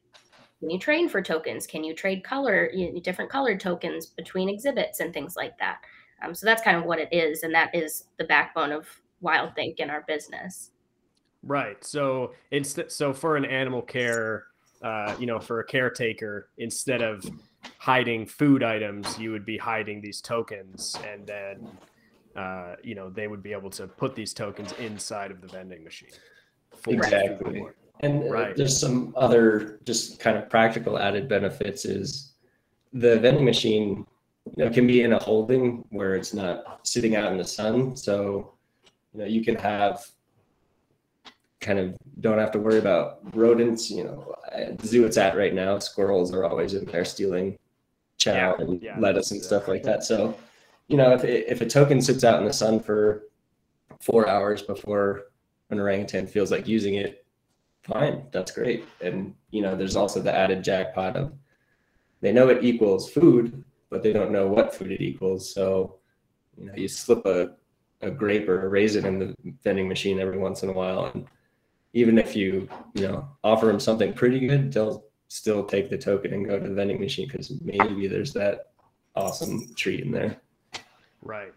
can 0.60 0.70
you 0.70 0.78
train 0.78 1.08
for 1.08 1.20
tokens? 1.20 1.66
Can 1.66 1.82
you 1.82 1.92
trade 1.92 2.22
color 2.22 2.70
you 2.72 2.92
know, 2.92 3.00
different 3.00 3.28
colored 3.28 3.58
tokens 3.58 4.06
between 4.06 4.48
exhibits 4.48 5.00
and 5.00 5.12
things 5.12 5.34
like 5.34 5.58
that? 5.58 5.78
Um, 6.22 6.36
so 6.36 6.46
that's 6.46 6.62
kind 6.62 6.76
of 6.76 6.84
what 6.84 7.00
it 7.00 7.08
is 7.10 7.42
and 7.42 7.52
that 7.52 7.74
is 7.74 8.04
the 8.16 8.24
backbone 8.24 8.70
of 8.70 8.88
WildThink 9.24 9.76
in 9.78 9.90
our 9.90 10.04
business. 10.06 10.70
Right. 11.42 11.82
So 11.84 12.34
instead 12.52 12.92
so 12.92 13.12
for 13.12 13.36
an 13.36 13.44
animal 13.44 13.82
care 13.82 14.44
uh, 14.82 15.14
you 15.18 15.26
know 15.26 15.38
for 15.38 15.60
a 15.60 15.64
caretaker 15.64 16.48
instead 16.58 17.02
of 17.02 17.24
hiding 17.78 18.26
food 18.26 18.62
items 18.62 19.18
you 19.18 19.30
would 19.30 19.46
be 19.46 19.56
hiding 19.56 20.00
these 20.00 20.20
tokens 20.20 20.96
and 21.06 21.26
then 21.26 21.68
uh, 22.36 22.74
you 22.82 22.94
know 22.94 23.10
they 23.10 23.28
would 23.28 23.42
be 23.42 23.52
able 23.52 23.70
to 23.70 23.86
put 23.86 24.14
these 24.14 24.34
tokens 24.34 24.72
inside 24.74 25.30
of 25.30 25.40
the 25.40 25.46
vending 25.46 25.84
machine 25.84 26.10
exactly 26.88 27.64
and 28.02 28.30
right. 28.30 28.56
there's 28.56 28.78
some 28.78 29.14
other 29.16 29.80
just 29.84 30.18
kind 30.18 30.36
of 30.36 30.50
practical 30.50 30.98
added 30.98 31.28
benefits 31.28 31.84
is 31.84 32.32
the 32.92 33.18
vending 33.20 33.44
machine 33.44 34.06
you 34.56 34.64
know, 34.64 34.70
can 34.70 34.86
be 34.86 35.02
in 35.02 35.12
a 35.12 35.18
holding 35.18 35.84
where 35.90 36.16
it's 36.16 36.34
not 36.34 36.80
sitting 36.82 37.14
out 37.14 37.30
in 37.30 37.38
the 37.38 37.44
sun. 37.44 37.94
So, 37.96 38.54
you 39.14 39.20
know, 39.20 39.26
you 39.26 39.44
can 39.44 39.54
have 39.56 40.04
kind 41.60 41.78
of 41.78 41.96
don't 42.20 42.38
have 42.38 42.50
to 42.52 42.58
worry 42.58 42.78
about 42.78 43.20
rodents. 43.36 43.90
You 43.90 44.04
know, 44.04 44.34
at 44.50 44.78
the 44.78 44.86
zoo 44.86 45.06
it's 45.06 45.16
at 45.16 45.36
right 45.36 45.54
now, 45.54 45.78
squirrels 45.78 46.34
are 46.34 46.44
always 46.44 46.74
in 46.74 46.84
there 46.86 47.04
stealing 47.04 47.58
chow 48.18 48.32
yeah, 48.32 48.54
and 48.58 48.82
yeah, 48.82 48.98
lettuce 48.98 49.30
and 49.30 49.42
stuff 49.42 49.68
like 49.68 49.82
that. 49.84 50.02
So, 50.02 50.36
you 50.88 50.96
know, 50.96 51.12
if 51.12 51.24
if 51.24 51.60
a 51.60 51.66
token 51.66 52.02
sits 52.02 52.24
out 52.24 52.40
in 52.40 52.46
the 52.46 52.52
sun 52.52 52.80
for 52.80 53.28
four 54.00 54.28
hours 54.28 54.62
before 54.62 55.26
an 55.70 55.78
orangutan 55.78 56.26
feels 56.26 56.50
like 56.50 56.66
using 56.66 56.96
it, 56.96 57.21
fine, 57.82 58.24
that's 58.32 58.52
great. 58.52 58.84
And 59.00 59.34
you 59.50 59.62
know, 59.62 59.76
there's 59.76 59.96
also 59.96 60.20
the 60.20 60.34
added 60.34 60.62
jackpot 60.62 61.16
of 61.16 61.32
they 62.20 62.32
know 62.32 62.48
it 62.48 62.64
equals 62.64 63.10
food, 63.10 63.64
but 63.90 64.02
they 64.02 64.12
don't 64.12 64.32
know 64.32 64.46
what 64.46 64.74
food 64.74 64.92
it 64.92 65.02
equals. 65.02 65.52
So, 65.52 65.96
you 66.56 66.66
know, 66.66 66.74
you 66.76 66.88
slip 66.88 67.26
a, 67.26 67.50
a 68.00 68.10
grape 68.10 68.48
or 68.48 68.64
a 68.64 68.68
raisin 68.68 69.04
in 69.04 69.18
the 69.18 69.34
vending 69.64 69.88
machine 69.88 70.20
every 70.20 70.38
once 70.38 70.62
in 70.62 70.68
a 70.68 70.72
while, 70.72 71.10
and 71.12 71.26
even 71.92 72.18
if 72.18 72.34
you 72.34 72.68
you 72.94 73.08
know 73.08 73.28
offer 73.44 73.66
them 73.66 73.80
something 73.80 74.12
pretty 74.12 74.46
good, 74.46 74.72
they'll 74.72 75.04
still 75.28 75.64
take 75.64 75.88
the 75.88 75.98
token 75.98 76.32
and 76.32 76.46
go 76.46 76.58
to 76.58 76.68
the 76.68 76.74
vending 76.74 77.00
machine 77.00 77.26
because 77.26 77.50
maybe 77.62 78.06
there's 78.06 78.32
that 78.34 78.72
awesome 79.16 79.72
treat 79.74 80.00
in 80.00 80.10
there. 80.10 80.36
Right. 81.22 81.52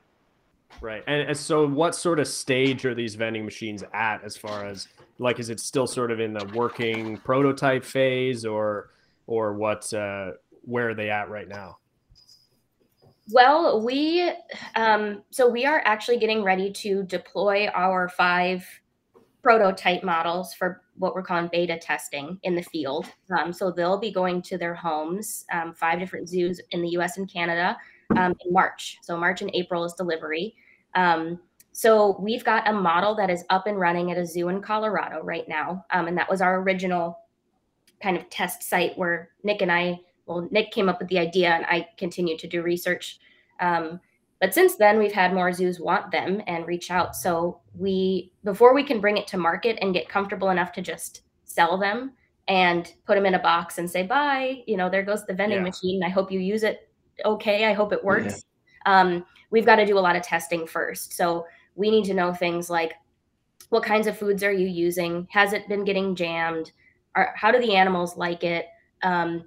Right. 0.81 1.03
And, 1.07 1.35
so 1.37 1.67
what 1.67 1.95
sort 1.95 2.19
of 2.19 2.27
stage 2.27 2.85
are 2.85 2.95
these 2.95 3.15
vending 3.15 3.45
machines 3.45 3.83
at 3.93 4.23
as 4.23 4.37
far 4.37 4.65
as 4.65 4.87
like 5.19 5.39
is 5.39 5.49
it 5.49 5.59
still 5.59 5.87
sort 5.87 6.11
of 6.11 6.19
in 6.19 6.33
the 6.33 6.45
working 6.53 7.17
prototype 7.17 7.83
phase 7.85 8.45
or 8.45 8.89
or 9.27 9.53
what 9.53 9.91
uh 9.93 10.31
where 10.61 10.89
are 10.89 10.93
they 10.93 11.09
at 11.09 11.29
right 11.29 11.47
now? 11.47 11.77
Well, 13.31 13.81
we 13.83 14.31
um 14.75 15.23
so 15.31 15.47
we 15.47 15.65
are 15.65 15.81
actually 15.85 16.17
getting 16.17 16.43
ready 16.43 16.71
to 16.71 17.03
deploy 17.03 17.67
our 17.67 18.09
five 18.09 18.65
prototype 19.41 20.03
models 20.03 20.53
for 20.55 20.81
what 20.97 21.13
we're 21.13 21.21
calling 21.21 21.49
beta 21.51 21.77
testing 21.77 22.39
in 22.43 22.55
the 22.55 22.63
field. 22.63 23.05
Um, 23.37 23.53
so 23.53 23.69
they'll 23.69 23.99
be 23.99 24.11
going 24.11 24.41
to 24.43 24.57
their 24.57 24.73
homes, 24.73 25.45
um, 25.51 25.73
five 25.73 25.99
different 25.99 26.27
zoos 26.27 26.59
in 26.71 26.81
the 26.81 26.89
US 26.97 27.17
and 27.17 27.31
Canada 27.31 27.77
um, 28.17 28.33
in 28.43 28.51
March. 28.51 28.97
So 29.01 29.17
March 29.17 29.41
and 29.41 29.51
April 29.53 29.83
is 29.83 29.93
delivery. 29.93 30.55
Um, 30.95 31.39
so 31.71 32.17
we've 32.19 32.43
got 32.43 32.67
a 32.67 32.73
model 32.73 33.15
that 33.15 33.29
is 33.29 33.43
up 33.49 33.67
and 33.67 33.79
running 33.79 34.11
at 34.11 34.17
a 34.17 34.25
zoo 34.25 34.47
in 34.49 34.61
Colorado 34.61 35.21
right 35.21 35.47
now. 35.47 35.85
Um, 35.91 36.07
and 36.07 36.17
that 36.17 36.29
was 36.29 36.41
our 36.41 36.61
original 36.61 37.19
kind 38.01 38.15
of 38.17 38.29
test 38.29 38.63
site 38.63 38.97
where 38.97 39.29
Nick 39.43 39.61
and 39.61 39.71
I, 39.71 39.99
well, 40.25 40.47
Nick 40.51 40.71
came 40.71 40.87
up 40.87 40.99
with 40.99 41.09
the 41.09 41.19
idea 41.19 41.49
and 41.49 41.65
I 41.65 41.89
continued 41.97 42.39
to 42.39 42.47
do 42.47 42.61
research. 42.61 43.19
Um, 43.59 43.99
but 44.39 44.53
since 44.53 44.75
then, 44.75 44.99
we've 44.99 45.11
had 45.11 45.33
more 45.33 45.51
zoos 45.51 45.79
want 45.79 46.11
them 46.11 46.41
and 46.47 46.67
reach 46.67 46.91
out. 46.91 47.15
So 47.15 47.59
we, 47.77 48.31
before 48.43 48.73
we 48.73 48.83
can 48.83 49.01
bring 49.01 49.17
it 49.17 49.27
to 49.27 49.37
market 49.37 49.77
and 49.81 49.93
get 49.93 50.09
comfortable 50.09 50.49
enough 50.49 50.71
to 50.73 50.81
just 50.81 51.23
sell 51.43 51.77
them 51.77 52.13
and 52.47 52.93
put 53.05 53.15
them 53.15 53.25
in 53.25 53.33
a 53.33 53.39
box 53.39 53.79
and 53.79 53.89
say, 53.89 54.03
bye, 54.03 54.63
you 54.67 54.77
know, 54.77 54.89
there 54.89 55.03
goes 55.03 55.25
the 55.25 55.33
vending 55.33 55.59
yeah. 55.59 55.63
machine. 55.63 56.03
I 56.03 56.09
hope 56.09 56.31
you 56.31 56.39
use 56.39 56.63
it 56.63 56.89
okay. 57.23 57.65
I 57.65 57.73
hope 57.73 57.93
it 57.93 58.03
works. 58.03 58.45
Yeah. 58.85 59.01
Um, 59.01 59.25
we've 59.55 59.65
got 59.65 59.77
to 59.77 59.85
do 59.85 59.97
a 59.97 60.01
lot 60.01 60.17
of 60.17 60.21
testing 60.21 60.67
first. 60.67 61.13
So 61.13 61.47
we 61.75 61.89
need 61.89 62.03
to 62.05 62.13
know 62.13 62.33
things 62.33 62.69
like 62.69 62.91
what 63.69 63.83
kinds 63.83 64.05
of 64.05 64.17
foods 64.17 64.43
are 64.43 64.51
you 64.51 64.67
using? 64.67 65.29
Has 65.31 65.53
it 65.53 65.69
been 65.69 65.85
getting 65.85 66.13
jammed? 66.13 66.73
Are, 67.15 67.33
how 67.37 67.51
do 67.51 67.59
the 67.59 67.73
animals 67.73 68.17
like 68.17 68.43
it? 68.43 68.65
Um, 69.01 69.45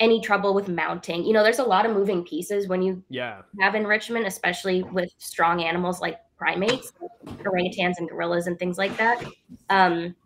any 0.00 0.20
trouble 0.20 0.52
with 0.52 0.66
mounting? 0.66 1.24
You 1.24 1.32
know, 1.32 1.44
there's 1.44 1.60
a 1.60 1.64
lot 1.64 1.86
of 1.86 1.92
moving 1.92 2.24
pieces 2.24 2.66
when 2.66 2.82
you 2.82 3.04
yeah. 3.08 3.42
have 3.60 3.76
enrichment, 3.76 4.26
especially 4.26 4.82
with 4.82 5.10
strong 5.18 5.62
animals 5.62 6.00
like 6.00 6.18
primates, 6.36 6.92
orangutans 7.24 7.94
and 7.98 8.08
gorillas 8.08 8.48
and 8.48 8.58
things 8.58 8.78
like 8.78 8.96
that. 8.96 9.24
Um, 9.70 10.16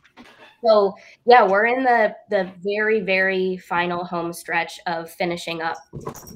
so 0.64 0.94
yeah, 1.26 1.46
we're 1.46 1.66
in 1.66 1.84
the 1.84 2.16
the 2.30 2.50
very 2.62 3.00
very 3.00 3.58
final 3.58 4.02
home 4.02 4.32
stretch 4.32 4.80
of 4.86 5.10
finishing 5.10 5.60
up 5.60 5.76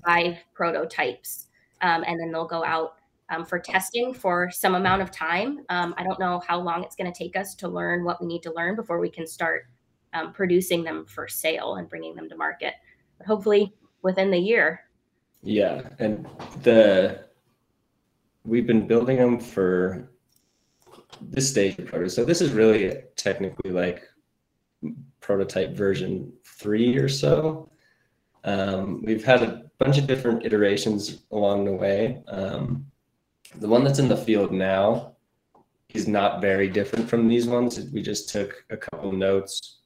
five 0.07 0.37
prototypes, 0.55 1.47
um, 1.81 2.04
and 2.07 2.19
then 2.19 2.31
they'll 2.33 2.47
go 2.47 2.64
out 2.64 2.97
um, 3.31 3.45
for 3.45 3.59
testing 3.59 4.12
for 4.12 4.50
some 4.50 4.75
amount 4.75 5.02
of 5.02 5.11
time. 5.11 5.61
Um, 5.69 5.95
I 5.97 6.04
don't 6.04 6.21
know 6.21 6.43
how 6.47 6.61
long 6.61 6.85
it's 6.85 6.97
going 6.97 7.11
to 7.11 7.19
take 7.19 7.37
us 7.37 7.54
to 7.57 7.69
learn 7.69 8.04
what 8.04 8.21
we 8.21 8.26
need 8.26 8.43
to 8.43 8.52
learn 8.52 8.76
before 8.76 9.00
we 9.00 9.11
can 9.11 9.26
start 9.26 9.66
um, 10.12 10.33
producing 10.33 10.85
them 10.85 11.04
for 11.07 11.26
sale 11.26 11.76
and 11.76 11.88
bringing 11.88 12.14
them 12.14 12.28
to 12.28 12.37
market. 12.37 12.75
But 13.19 13.26
hopefully 13.26 13.75
within 14.02 14.31
the 14.31 14.38
year. 14.38 14.81
Yeah, 15.43 15.88
and 15.99 16.26
the 16.62 17.25
we've 18.45 18.66
been 18.66 18.87
building 18.87 19.16
them 19.16 19.40
for 19.40 20.11
this 21.21 21.49
stage 21.49 21.78
of 21.78 21.87
prototype. 21.87 22.12
So 22.12 22.25
this 22.25 22.40
is 22.40 22.52
really 22.52 22.95
technically 23.16 23.71
like 23.71 24.02
prototype 25.21 25.75
version 25.75 26.33
three 26.45 26.97
or 26.97 27.09
so. 27.09 27.71
Um, 28.45 29.02
we've 29.04 29.25
had 29.25 29.43
a 29.43 29.63
bunch 29.78 29.99
of 29.99 30.07
different 30.07 30.45
iterations 30.45 31.23
along 31.31 31.64
the 31.64 31.73
way. 31.73 32.23
Um, 32.28 32.87
the 33.57 33.69
one 33.69 33.85
that's 33.85 33.99
in 33.99 34.09
the 34.09 34.16
field 34.16 34.52
now 34.52 35.14
is 35.90 36.09
not 36.09 36.40
very 36.40 36.69
different 36.69 37.09
from 37.09 37.28
these 37.28 37.47
ones. 37.47 37.78
We 37.93 38.02
just 38.02 38.28
took 38.28 38.64
a 38.71 38.76
couple 38.76 39.12
notes 39.12 39.78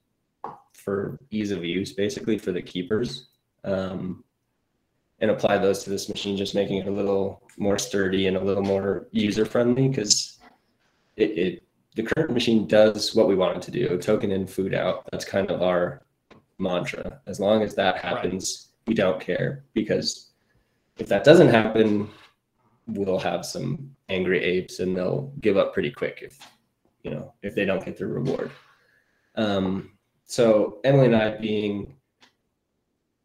for 0.73 1.19
ease 1.31 1.51
of 1.51 1.65
use, 1.65 1.93
basically 1.93 2.39
for 2.39 2.53
the 2.53 2.63
keepers, 2.63 3.29
um, 3.65 4.25
and 5.21 5.31
apply 5.31 5.59
those 5.59 5.83
to 5.85 5.91
this 5.91 6.09
machine, 6.09 6.37
just 6.37 6.55
making 6.55 6.79
it 6.79 6.87
a 6.87 6.91
little 6.91 7.43
more 7.59 7.79
sturdy 7.79 8.27
and 8.27 8.37
a 8.37 8.43
little 8.43 8.63
more 8.63 9.09
user 9.11 9.45
friendly 9.45 9.89
because 9.89 10.39
it, 11.17 11.31
it 11.39 11.63
the 11.97 12.03
current 12.05 12.31
machine 12.31 12.67
does 12.67 13.15
what 13.15 13.27
we 13.27 13.35
want 13.35 13.57
it 13.57 13.63
to 13.63 13.71
do 13.73 13.99
token 13.99 14.31
in 14.31 14.47
food 14.47 14.73
out 14.73 15.05
that's 15.11 15.25
kind 15.25 15.51
of 15.51 15.63
our 15.63 16.03
mantra 16.59 17.21
as 17.27 17.41
long 17.41 17.63
as 17.63 17.75
that 17.75 17.99
happens. 17.99 18.68
We 18.89 18.95
don't 18.95 19.21
care 19.21 19.65
because 19.75 20.31
if 20.97 21.07
that 21.07 21.23
doesn't 21.23 21.51
happen 21.51 22.09
we'll 22.89 23.19
have 23.19 23.45
some 23.45 23.95
angry 24.09 24.43
apes 24.43 24.81
and 24.81 24.97
they'll 24.97 25.31
give 25.41 25.59
up 25.59 25.75
pretty 25.75 25.91
quick 25.91 26.21
if 26.23 26.39
you 27.03 27.11
know 27.11 27.35
if 27.43 27.55
they 27.55 27.67
don't 27.67 27.85
get 27.85 27.97
their 27.99 28.09
reward. 28.09 28.51
Um, 29.35 29.93
so 30.25 30.79
emily 30.85 31.07
and 31.07 31.17
i 31.17 31.37
being 31.37 31.95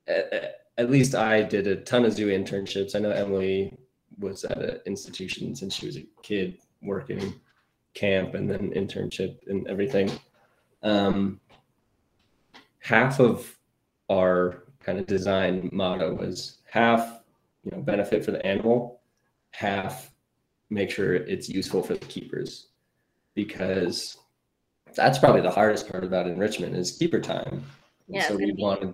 at, 0.07 0.59
at, 0.77 0.91
least 0.91 1.15
i 1.15 1.41
did 1.41 1.65
a 1.65 1.77
ton 1.77 2.05
of 2.05 2.13
zoo 2.13 2.27
internships. 2.27 2.95
I 2.95 2.99
know 2.99 3.09
emily 3.11 3.75
was 4.19 4.43
at 4.43 4.57
an 4.57 4.79
institution 4.85 5.55
since 5.55 5.73
she 5.73 5.85
was 5.85 5.97
a 5.97 6.05
kid 6.21 6.57
working 6.81 7.33
camp 7.93 8.35
and 8.35 8.49
then 8.49 8.71
internship 8.71 9.37
and 9.47 9.67
everything. 9.67 10.11
Um, 10.83 11.39
half 12.79 13.19
of 13.19 13.57
our 14.09 14.62
kind 14.83 14.99
of 14.99 15.07
design 15.07 15.69
motto 15.71 16.13
was 16.13 16.57
half 16.69 17.21
you 17.63 17.71
know 17.71 17.81
benefit 17.81 18.23
for 18.23 18.31
the 18.31 18.45
animal 18.45 19.01
half 19.51 20.11
make 20.69 20.89
sure 20.89 21.15
it's 21.15 21.47
useful 21.47 21.83
for 21.83 21.93
the 21.93 22.05
keepers 22.05 22.67
because 23.35 24.17
that's 24.95 25.17
probably 25.17 25.41
the 25.41 25.51
hardest 25.51 25.89
part 25.89 26.03
about 26.03 26.27
enrichment 26.27 26.75
is 26.75 26.91
keeper 26.91 27.19
time. 27.19 27.63
Yeah, 28.07 28.27
so 28.27 28.35
we 28.35 28.53
wanted 28.57 28.93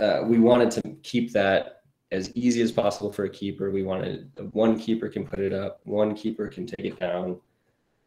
uh, 0.00 0.22
we 0.24 0.38
wanted 0.38 0.70
to 0.72 0.82
keep 1.02 1.32
that 1.32 1.82
as 2.10 2.34
easy 2.34 2.62
as 2.62 2.72
possible 2.72 3.12
for 3.12 3.24
a 3.24 3.30
keeper. 3.30 3.70
We 3.70 3.82
wanted 3.82 4.30
one 4.52 4.78
keeper 4.78 5.08
can 5.08 5.26
put 5.26 5.38
it 5.38 5.52
up, 5.52 5.80
one 5.84 6.14
keeper 6.14 6.48
can 6.48 6.66
take 6.66 6.86
it 6.86 7.00
down. 7.00 7.40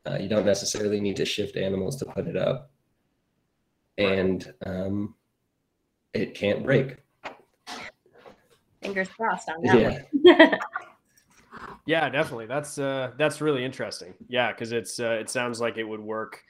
Uh, 0.05 0.17
you 0.17 0.27
don't 0.27 0.45
necessarily 0.45 0.99
need 0.99 1.15
to 1.17 1.25
shift 1.25 1.55
animals 1.55 1.97
to 1.97 2.05
put 2.05 2.27
it 2.27 2.37
up, 2.37 2.69
and 3.97 4.53
um, 4.65 5.15
it 6.15 6.33
can't 6.33 6.63
break. 6.63 6.97
Fingers 8.81 9.09
crossed 9.09 9.49
on 9.49 9.61
that 9.63 10.07
yeah. 10.23 10.57
Yeah, 11.87 12.09
definitely. 12.09 12.47
That's 12.47 12.79
uh, 12.79 13.11
that's 13.17 13.41
really 13.41 13.63
interesting. 13.63 14.15
Yeah, 14.27 14.51
because 14.51 14.71
it's 14.71 14.99
uh, 14.99 15.17
it 15.19 15.29
sounds 15.29 15.61
like 15.61 15.77
it 15.77 15.83
would 15.83 15.99
work 15.99 16.41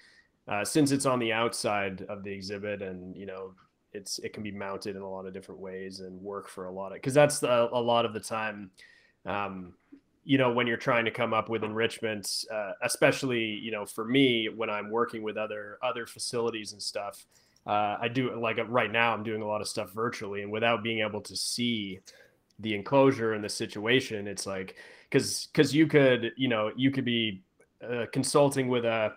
uh, 0.47 0.63
since 0.63 0.91
it's 0.91 1.05
on 1.05 1.19
the 1.19 1.33
outside 1.33 2.03
of 2.07 2.23
the 2.23 2.31
exhibit, 2.31 2.81
and 2.81 3.15
you 3.15 3.25
know, 3.25 3.53
it's 3.91 4.19
it 4.19 4.31
can 4.33 4.43
be 4.43 4.51
mounted 4.51 4.95
in 4.95 5.01
a 5.01 5.09
lot 5.09 5.25
of 5.25 5.33
different 5.33 5.59
ways 5.59 5.99
and 5.99 6.21
work 6.21 6.47
for 6.47 6.65
a 6.65 6.71
lot 6.71 6.87
of 6.87 6.93
because 6.93 7.13
that's 7.13 7.43
a, 7.43 7.69
a, 7.71 7.81
lot 7.81 8.05
of 8.05 8.13
the 8.13 8.19
time. 8.19 8.71
Um, 9.25 9.73
you 10.23 10.37
know, 10.37 10.51
when 10.51 10.67
you're 10.67 10.77
trying 10.77 11.05
to 11.05 11.11
come 11.11 11.33
up 11.33 11.49
with 11.49 11.63
enrichments, 11.63 12.45
uh, 12.51 12.71
especially 12.83 13.43
you 13.43 13.71
know, 13.71 13.85
for 13.85 14.05
me 14.05 14.47
when 14.47 14.69
I'm 14.69 14.89
working 14.89 15.21
with 15.21 15.35
other 15.35 15.79
other 15.83 16.05
facilities 16.05 16.71
and 16.71 16.81
stuff, 16.81 17.25
uh, 17.65 17.97
I 17.99 18.07
do 18.07 18.39
like 18.39 18.57
right 18.67 18.91
now 18.91 19.13
I'm 19.13 19.23
doing 19.23 19.41
a 19.41 19.47
lot 19.47 19.61
of 19.61 19.67
stuff 19.67 19.91
virtually, 19.91 20.43
and 20.43 20.51
without 20.51 20.83
being 20.83 20.99
able 20.99 21.21
to 21.21 21.35
see 21.35 21.99
the 22.59 22.75
enclosure 22.75 23.33
and 23.33 23.43
the 23.43 23.49
situation, 23.49 24.27
it's 24.27 24.45
like 24.45 24.75
because 25.09 25.47
because 25.47 25.73
you 25.73 25.87
could 25.87 26.31
you 26.37 26.47
know 26.47 26.71
you 26.75 26.91
could 26.91 27.05
be 27.05 27.43
uh, 27.83 28.05
consulting 28.11 28.67
with 28.67 28.85
a 28.85 29.13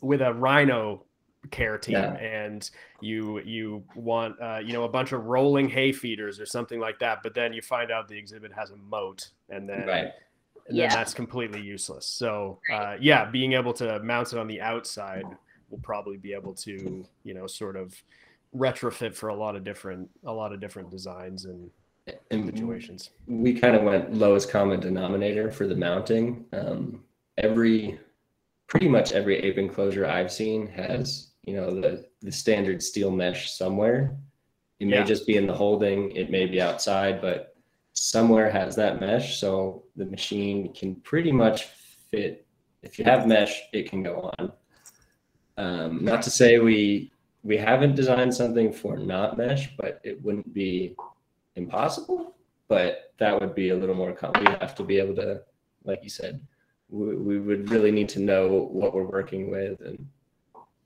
with 0.00 0.22
a 0.22 0.32
rhino 0.32 1.04
care 1.50 1.78
team 1.78 1.94
yeah. 1.94 2.14
and 2.14 2.70
you 3.00 3.40
you 3.40 3.84
want 3.94 4.40
uh, 4.40 4.58
you 4.58 4.72
know 4.72 4.84
a 4.84 4.88
bunch 4.88 5.12
of 5.12 5.26
rolling 5.26 5.68
hay 5.68 5.92
feeders 5.92 6.40
or 6.40 6.46
something 6.46 6.80
like 6.80 6.98
that 6.98 7.22
but 7.22 7.34
then 7.34 7.52
you 7.52 7.62
find 7.62 7.90
out 7.90 8.08
the 8.08 8.16
exhibit 8.16 8.52
has 8.52 8.70
a 8.70 8.76
moat 8.76 9.30
and 9.48 9.68
then 9.68 9.86
right. 9.86 10.12
and 10.66 10.76
yeah. 10.76 10.88
then 10.88 10.98
that's 10.98 11.14
completely 11.14 11.60
useless 11.60 12.06
so 12.06 12.58
uh, 12.72 12.96
yeah 13.00 13.24
being 13.30 13.52
able 13.52 13.72
to 13.72 14.00
mount 14.00 14.32
it 14.32 14.38
on 14.38 14.46
the 14.46 14.60
outside 14.60 15.24
will 15.70 15.78
probably 15.78 16.16
be 16.16 16.32
able 16.32 16.54
to 16.54 17.04
you 17.24 17.34
know 17.34 17.46
sort 17.46 17.76
of 17.76 17.94
retrofit 18.54 19.14
for 19.14 19.28
a 19.28 19.34
lot 19.34 19.56
of 19.56 19.64
different 19.64 20.08
a 20.24 20.32
lot 20.32 20.52
of 20.52 20.60
different 20.60 20.90
designs 20.90 21.44
and 21.44 21.70
and 22.30 22.46
situations. 22.46 23.10
We 23.26 23.58
kind 23.58 23.74
of 23.74 23.82
went 23.82 24.14
lowest 24.14 24.50
common 24.50 24.80
denominator 24.80 25.50
for 25.50 25.66
the 25.66 25.74
mounting. 25.74 26.44
Um, 26.52 27.02
every, 27.38 27.98
pretty 28.68 28.88
much 28.88 29.12
every 29.12 29.38
ape 29.38 29.58
enclosure 29.58 30.06
I've 30.06 30.32
seen 30.32 30.66
has, 30.68 31.30
you 31.42 31.56
know, 31.56 31.80
the 31.80 32.06
the 32.22 32.32
standard 32.32 32.82
steel 32.82 33.10
mesh 33.10 33.52
somewhere. 33.52 34.16
It 34.78 34.86
may 34.86 34.96
yeah. 34.96 35.04
just 35.04 35.26
be 35.26 35.36
in 35.36 35.46
the 35.46 35.54
holding, 35.54 36.10
it 36.12 36.30
may 36.30 36.46
be 36.46 36.60
outside, 36.60 37.20
but 37.20 37.56
somewhere 37.94 38.50
has 38.50 38.76
that 38.76 39.00
mesh, 39.00 39.40
so 39.40 39.84
the 39.96 40.04
machine 40.04 40.72
can 40.74 40.96
pretty 40.96 41.32
much 41.32 41.64
fit. 42.10 42.46
If 42.82 42.98
you 42.98 43.04
have 43.04 43.26
mesh, 43.26 43.62
it 43.72 43.88
can 43.88 44.02
go 44.02 44.30
on. 44.38 44.52
Um, 45.58 46.04
not 46.04 46.22
to 46.22 46.30
say 46.30 46.58
we 46.58 47.10
we 47.42 47.56
haven't 47.56 47.94
designed 47.94 48.34
something 48.34 48.72
for 48.72 48.96
not 48.96 49.38
mesh, 49.38 49.74
but 49.76 50.00
it 50.04 50.22
wouldn't 50.24 50.52
be 50.52 50.94
impossible, 51.54 52.34
but 52.68 53.12
that 53.18 53.40
would 53.40 53.54
be 53.54 53.70
a 53.70 53.76
little 53.76 53.94
more. 53.94 54.12
Com- 54.12 54.32
we 54.40 54.46
have 54.60 54.74
to 54.76 54.82
be 54.82 54.98
able 54.98 55.14
to 55.16 55.42
like 55.84 56.00
you 56.02 56.10
said, 56.10 56.40
we, 56.90 57.14
we 57.16 57.38
would 57.38 57.70
really 57.70 57.92
need 57.92 58.08
to 58.10 58.20
know 58.20 58.48
what 58.48 58.92
we're 58.92 59.04
working 59.04 59.50
with 59.50 59.80
and 59.80 60.06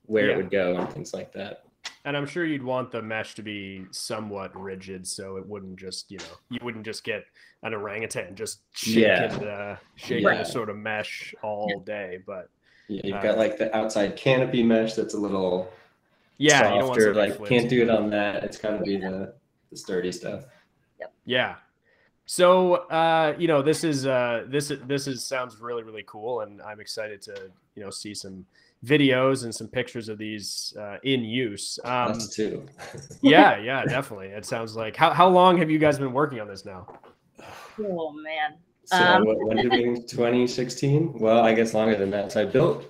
where 0.05 0.27
Yeah. 0.27 0.33
it 0.33 0.37
would 0.37 0.51
go 0.51 0.77
and 0.77 0.91
things 0.93 1.13
like 1.13 1.33
that. 1.33 1.63
And 2.05 2.15
I'm 2.15 2.25
sure 2.27 2.45
you'd 2.45 2.63
want 2.63 2.91
the 2.91 3.01
mesh 3.01 3.33
to 3.35 3.41
be 3.43 3.85
somewhat 3.91 4.55
rigid, 4.59 5.07
so 5.07 5.37
it 5.37 5.45
wouldn't 5.47 5.77
just, 5.77 6.11
you 6.11 6.17
know, 6.19 6.25
you 6.49 6.59
wouldn't 6.63 6.85
just 6.85 7.03
get 7.03 7.25
an 7.63 7.73
orangutan 7.73 8.35
just 8.35 8.61
shaking, 8.73 9.01
Yeah. 9.01 9.49
uh, 9.49 9.77
shaking 9.95 10.25
Yeah. 10.27 10.37
the 10.37 10.43
sort 10.43 10.69
of 10.69 10.77
mesh 10.77 11.33
all 11.43 11.79
day. 11.79 12.19
But 12.25 12.49
Yeah, 12.87 13.01
you've 13.03 13.15
Uh, 13.17 13.21
got 13.21 13.37
like 13.37 13.57
the 13.57 13.75
outside 13.75 14.15
canopy 14.17 14.63
mesh 14.63 14.93
that's 14.93 15.13
a 15.13 15.17
little 15.19 15.71
yeah, 16.37 16.73
you 16.73 16.79
don't 16.79 16.87
want 16.89 17.01
softer. 17.01 17.13
something 17.13 17.29
Like 17.29 17.37
flimsy. 17.37 17.55
can't 17.55 17.69
do 17.69 17.81
it 17.83 17.89
on 17.89 18.09
that. 18.09 18.43
It's 18.43 18.57
got 18.57 18.77
to 18.77 18.83
be 18.83 18.97
the, 18.97 19.33
the 19.69 19.77
sturdy 19.77 20.11
stuff. 20.11 20.45
Yep. 20.99 21.13
Yeah. 21.25 21.55
So 22.25 22.75
uh, 22.89 23.35
you 23.37 23.47
know, 23.47 23.61
this 23.61 23.83
is 23.83 24.05
uh 24.05 24.45
this 24.47 24.71
this 24.85 25.07
is 25.07 25.23
sounds 25.23 25.57
really, 25.59 25.83
really 25.83 26.03
cool 26.07 26.41
and 26.41 26.61
I'm 26.61 26.79
excited 26.79 27.21
to, 27.23 27.51
you 27.75 27.83
know, 27.83 27.89
see 27.89 28.13
some 28.13 28.45
videos 28.85 29.43
and 29.43 29.53
some 29.53 29.67
pictures 29.67 30.09
of 30.09 30.17
these 30.17 30.73
uh, 30.79 30.97
in 31.03 31.23
use. 31.23 31.77
Um 31.83 32.11
Us 32.11 32.29
too. 32.29 32.65
yeah, 33.21 33.57
yeah, 33.57 33.83
definitely. 33.85 34.27
It 34.27 34.45
sounds 34.45 34.75
like 34.75 34.95
how 34.95 35.11
how 35.11 35.27
long 35.29 35.57
have 35.57 35.69
you 35.69 35.77
guys 35.79 35.99
been 35.99 36.13
working 36.13 36.39
on 36.39 36.47
this 36.47 36.65
now? 36.65 36.87
Oh 37.79 38.11
man. 38.11 38.55
So 38.85 38.97
Um, 38.97 39.25
when 39.25 39.57
did 39.57 39.71
we? 39.71 40.01
2016. 40.07 41.13
Well, 41.19 41.43
I 41.43 41.53
guess 41.53 41.73
longer 41.73 41.95
than 41.95 42.09
that. 42.11 42.31
So 42.31 42.41
I 42.41 42.45
built 42.45 42.85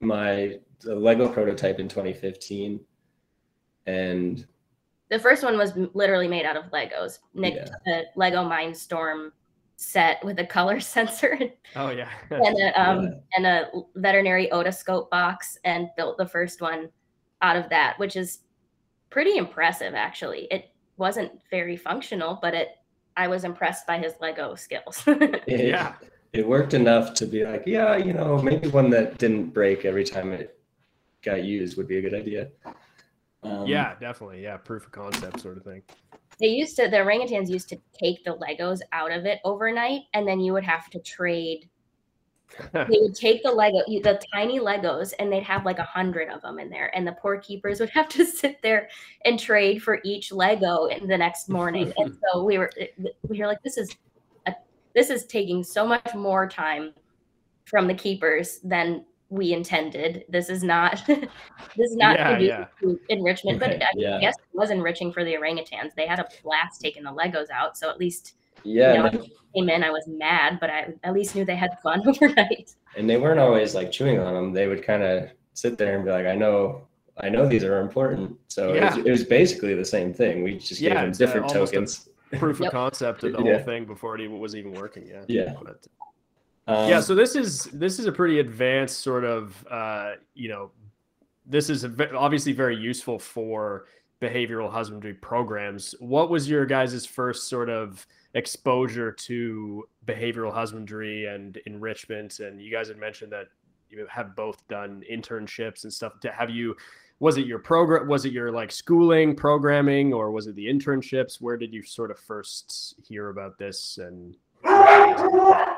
my 0.00 0.58
the 0.80 0.94
Lego 0.94 1.28
prototype 1.32 1.78
in 1.78 1.88
2015, 1.88 2.78
and 3.86 4.46
The 5.10 5.18
first 5.18 5.42
one 5.42 5.56
was 5.56 5.72
literally 5.94 6.28
made 6.28 6.44
out 6.46 6.56
of 6.56 6.64
Legos. 6.72 7.18
Nick 7.34 7.54
Yeah. 7.54 7.64
took 7.64 7.80
a 7.86 8.04
Lego 8.16 8.42
Mindstorm 8.42 9.30
set 9.76 10.24
with 10.24 10.38
a 10.40 10.46
color 10.46 10.80
sensor 10.94 11.38
Oh 11.76 11.90
yeah. 11.90 12.08
and 12.30 12.58
a 12.58 12.80
um 12.80 13.02
Yeah. 13.04 13.10
and 13.36 13.46
a 13.46 13.70
veterinary 13.96 14.48
otoscope 14.52 15.10
box 15.10 15.58
and 15.64 15.88
built 15.96 16.16
the 16.18 16.26
first 16.26 16.60
one 16.60 16.90
out 17.42 17.56
of 17.56 17.68
that, 17.70 17.98
which 17.98 18.16
is 18.16 18.40
pretty 19.10 19.36
impressive 19.36 19.94
actually. 19.94 20.48
It 20.50 20.70
wasn't 20.96 21.32
very 21.50 21.76
functional, 21.76 22.38
but 22.40 22.54
it 22.54 22.68
I 23.16 23.28
was 23.28 23.44
impressed 23.44 23.86
by 23.86 23.98
his 23.98 24.14
Lego 24.20 24.54
skills. 24.54 25.02
it, 25.06 25.66
Yeah. 25.68 25.94
it 26.32 26.46
worked 26.46 26.74
enough 26.74 27.14
to 27.14 27.26
be 27.26 27.44
like, 27.44 27.62
yeah, 27.66 27.96
you 27.96 28.12
know, 28.12 28.40
maybe 28.42 28.68
one 28.68 28.90
that 28.90 29.18
didn't 29.18 29.50
break 29.50 29.84
every 29.84 30.04
time 30.04 30.32
it 30.32 30.58
got 31.22 31.44
used 31.44 31.76
would 31.76 31.86
be 31.88 31.98
a 31.98 32.02
good 32.02 32.14
idea. 32.14 32.48
Um, 33.42 33.66
yeah, 33.66 33.94
definitely. 34.00 34.42
Yeah, 34.42 34.56
proof 34.56 34.86
of 34.86 34.92
concept 34.92 35.40
sort 35.40 35.58
of 35.58 35.64
thing. 35.64 35.82
they 36.40 36.48
used 36.48 36.76
to 36.76 36.88
the 36.88 36.96
orangutans 36.96 37.48
used 37.48 37.68
to 37.68 37.78
take 37.98 38.24
the 38.24 38.36
Legos 38.38 38.80
out 38.92 39.12
of 39.12 39.26
it 39.26 39.38
overnight 39.44 40.02
and 40.14 40.26
then 40.26 40.40
you 40.40 40.52
would 40.52 40.64
have 40.64 40.88
to 40.90 40.98
trade 41.00 41.68
they 42.72 42.98
would 43.00 43.14
take 43.20 43.42
the 43.42 43.50
Lego, 43.50 43.78
the 43.86 44.20
tiny 44.32 44.58
Legos, 44.58 45.12
and 45.18 45.32
they'd 45.32 45.42
have 45.42 45.64
like 45.64 45.78
a 45.78 45.84
hundred 45.84 46.28
of 46.28 46.42
them 46.42 46.58
in 46.58 46.70
there, 46.70 46.94
and 46.96 47.06
the 47.06 47.12
poor 47.12 47.38
keepers 47.38 47.80
would 47.80 47.90
have 47.94 48.08
to 48.10 48.24
sit 48.24 48.60
there 48.62 48.88
and 49.24 49.38
trade 49.38 49.82
for 49.82 50.00
each 50.04 50.32
Lego 50.32 50.86
in 50.86 51.06
the 51.06 51.16
next 51.16 51.48
morning. 51.48 51.92
and 51.98 52.16
so 52.32 52.44
we 52.44 52.58
were, 52.58 52.70
eh, 52.78 52.86
we 53.28 53.40
were 53.40 53.46
like, 53.46 53.62
this 53.62 53.76
is, 53.76 53.96
a, 54.46 54.54
this 54.94 55.10
is 55.10 55.26
taking 55.26 55.62
so 55.62 55.86
much 55.86 56.14
more 56.14 56.48
time 56.48 56.92
from 57.64 57.86
the 57.86 57.94
keepers 57.94 58.60
than 58.62 59.04
we 59.30 59.52
intended. 59.52 60.24
This 60.28 60.48
is 60.48 60.62
not, 60.62 61.02
this 61.06 61.18
is 61.78 61.96
not 61.96 62.18
Yeah, 62.18 62.38
yeah. 62.38 62.66
to 62.82 63.00
enrichment, 63.08 63.58
but 63.58 63.82
I 63.82 63.88
Yeah. 63.94 64.20
guess 64.20 64.34
it 64.36 64.56
was 64.56 64.70
enriching 64.70 65.12
for 65.12 65.24
the 65.24 65.34
orangutans. 65.34 65.94
They 65.96 66.06
had 66.06 66.20
a 66.20 66.28
blast 66.42 66.80
taking 66.80 67.02
the 67.02 67.10
Legos 67.10 67.50
out, 67.50 67.76
so 67.76 67.88
at 67.90 67.98
least 67.98 68.34
Yeah, 68.64 68.94
You 68.94 69.02
know, 69.02 69.10
they, 69.10 69.30
came 69.54 69.68
in. 69.68 69.84
I 69.84 69.90
was 69.90 70.04
mad, 70.08 70.58
but 70.60 70.70
I 70.70 70.94
at 71.04 71.12
least 71.14 71.34
knew 71.34 71.44
they 71.44 71.56
had 71.56 71.78
fun 71.82 72.02
overnight. 72.08 72.74
and 72.96 73.08
they 73.08 73.16
weren't 73.16 73.38
always 73.40 73.74
like 73.74 73.92
chewing 73.92 74.18
on 74.18 74.34
them. 74.34 74.52
They 74.52 74.66
would 74.66 74.84
kind 74.84 75.02
of 75.02 75.28
sit 75.52 75.78
there 75.78 75.94
and 75.96 76.04
be 76.04 76.10
like, 76.10 76.26
I 76.26 76.34
know. 76.34 76.86
I 77.18 77.28
know 77.28 77.46
these 77.46 77.62
are 77.62 77.78
important, 77.80 78.36
so 78.48 78.74
it, 78.74 78.82
was, 78.82 78.96
it 78.96 79.08
was 79.08 79.22
basically 79.22 79.72
the 79.74 79.84
same 79.84 80.12
thing. 80.12 80.42
We 80.42 80.58
just 80.58 80.80
Yeah, 80.80 80.94
gave 80.94 80.98
them 80.98 81.08
it's, 81.10 81.20
uh, 81.20 81.26
different 81.26 81.48
tokens. 81.48 82.08
proof 82.32 82.56
of 82.56 82.62
Yep. 82.64 82.72
concept 82.72 83.22
of 83.22 83.32
the 83.34 83.38
Yeah. 83.44 83.54
whole 83.58 83.64
thing 83.64 83.84
before 83.84 84.16
it 84.16 84.20
even 84.20 84.40
was 84.40 84.56
even 84.56 84.72
working. 84.72 85.06
Yeah. 85.06 85.24
Yeah. 85.28 85.54
But, 85.62 85.86
Um, 86.66 86.88
yeah. 86.90 86.98
So 86.98 87.14
this 87.14 87.36
is 87.36 87.64
this 87.66 88.00
is 88.00 88.06
a 88.06 88.12
pretty 88.12 88.40
advanced 88.40 88.98
sort 89.02 89.22
of 89.24 89.64
uh, 89.70 90.14
you 90.34 90.48
know, 90.48 90.72
this 91.46 91.70
is 91.70 91.84
a 91.84 91.88
ve- 91.88 92.10
obviously 92.16 92.52
very 92.52 92.74
useful 92.76 93.20
for 93.20 93.84
behavioral 94.20 94.70
husbandry 94.70 95.14
programs. 95.14 95.94
What 96.00 96.30
was 96.30 96.48
your 96.48 96.66
guys' 96.66 97.06
first 97.06 97.48
sort 97.48 97.68
of 97.68 98.06
exposure 98.34 99.12
to 99.12 99.84
behavioral 100.06 100.52
husbandry 100.52 101.26
and 101.26 101.56
enrichment? 101.66 102.40
And 102.40 102.60
you 102.60 102.70
guys 102.70 102.88
had 102.88 102.98
mentioned 102.98 103.32
that 103.32 103.46
you 103.90 104.06
have 104.10 104.34
both 104.34 104.66
done 104.68 105.02
internships 105.10 105.84
and 105.84 105.92
stuff. 105.92 106.18
To 106.20 106.30
Have 106.30 106.50
you? 106.50 106.76
Was 107.20 107.38
it 107.38 107.46
your 107.46 107.60
program? 107.60 108.08
Was 108.08 108.24
it 108.24 108.32
your 108.32 108.50
like 108.50 108.72
schooling, 108.72 109.36
programming, 109.36 110.12
or 110.12 110.30
was 110.30 110.46
it 110.46 110.56
the 110.56 110.66
internships? 110.66 111.40
Where 111.40 111.56
did 111.56 111.72
you 111.72 111.82
sort 111.82 112.10
of 112.10 112.18
first 112.18 112.94
hear 113.06 113.28
about 113.28 113.56
this? 113.58 113.98
And 113.98 114.36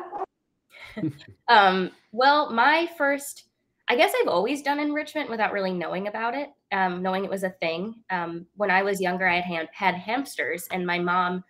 Um, 1.49 1.91
well, 2.13 2.51
my 2.51 2.89
first, 2.97 3.45
I 3.89 3.95
guess 3.97 4.13
I've 4.21 4.29
always 4.29 4.63
done 4.63 4.81
enrichment 4.81 5.31
without 5.31 5.53
really 5.53 5.73
knowing 5.73 6.09
about 6.09 6.35
it, 6.35 6.51
um, 6.73 7.03
knowing 7.03 7.25
it 7.25 7.31
was 7.31 7.45
a 7.45 7.51
thing. 7.51 7.95
Um, 8.11 8.47
when 8.57 8.71
I 8.71 8.83
was 8.83 9.01
younger, 9.01 9.29
I 9.29 9.37
had 9.37 9.45
ham- 9.45 9.69
had 9.73 9.95
hamsters, 9.95 10.67
and 10.73 10.85
my 10.85 10.99
mom 10.99 11.45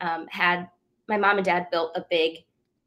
um, 0.00 0.26
had 0.28 0.68
my 1.08 1.16
mom 1.16 1.38
and 1.38 1.44
dad 1.44 1.66
built 1.70 1.92
a 1.96 2.06
big 2.08 2.44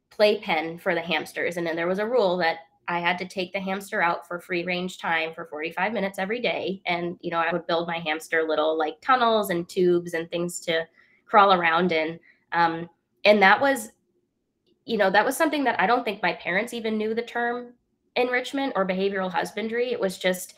playpen 0.10 0.80
for 0.80 0.96
the 0.96 1.02
hamsters, 1.02 1.58
and 1.58 1.68
then 1.68 1.76
there 1.76 1.88
was 1.88 2.00
a 2.00 2.08
rule 2.08 2.38
that 2.38 2.60
I 2.88 3.00
had 3.00 3.18
to 3.20 3.28
take 3.28 3.52
the 3.52 3.60
hamster 3.60 4.02
out 4.02 4.28
for 4.28 4.40
free 4.40 4.64
range 4.64 4.98
time 4.98 5.34
for 5.34 5.46
45 5.46 5.92
minutes 5.92 6.20
every 6.20 6.40
day, 6.40 6.82
and 6.86 7.18
you 7.20 7.30
know 7.30 7.40
I 7.40 7.52
would 7.52 7.68
build 7.68 7.88
my 7.88 8.00
hamster 8.00 8.44
little 8.44 8.78
like 8.78 9.02
tunnels 9.02 9.50
and 9.50 9.68
tubes 9.68 10.14
and 10.14 10.30
things 10.32 10.62
to 10.62 10.88
crawl 11.26 11.54
around 11.54 11.92
in, 11.92 12.20
um, 12.54 12.90
and 13.26 13.42
that 13.42 13.60
was 13.60 13.92
you 14.86 14.98
know, 14.98 15.10
that 15.10 15.26
was 15.26 15.38
something 15.38 15.64
that 15.64 15.80
I 15.80 15.88
don't 15.88 16.04
think 16.04 16.22
my 16.22 16.34
parents 16.34 16.74
even 16.74 16.98
knew 16.98 17.14
the 17.14 17.22
term 17.22 17.74
enrichment 18.16 18.74
or 18.76 18.88
behavioral 18.88 19.32
husbandry. 19.32 19.92
It 19.92 20.00
was 20.00 20.18
just, 20.18 20.56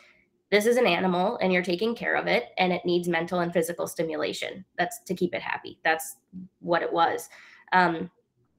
this 0.52 0.66
is 0.66 0.78
an 0.78 0.88
animal 0.88 1.38
and 1.42 1.52
you're 1.52 1.64
taking 1.64 1.96
care 1.96 2.16
of 2.16 2.28
it 2.28 2.50
and 2.58 2.72
it 2.72 2.86
needs 2.86 3.08
mental 3.08 3.40
and 3.40 3.52
physical 3.52 3.88
stimulation. 3.88 4.66
That's 4.78 5.00
to 5.02 5.14
keep 5.14 5.34
it 5.34 5.42
happy. 5.42 5.80
That's 5.84 6.18
what 6.60 6.82
it 6.82 6.92
was. 6.92 7.30
Um, 7.74 8.10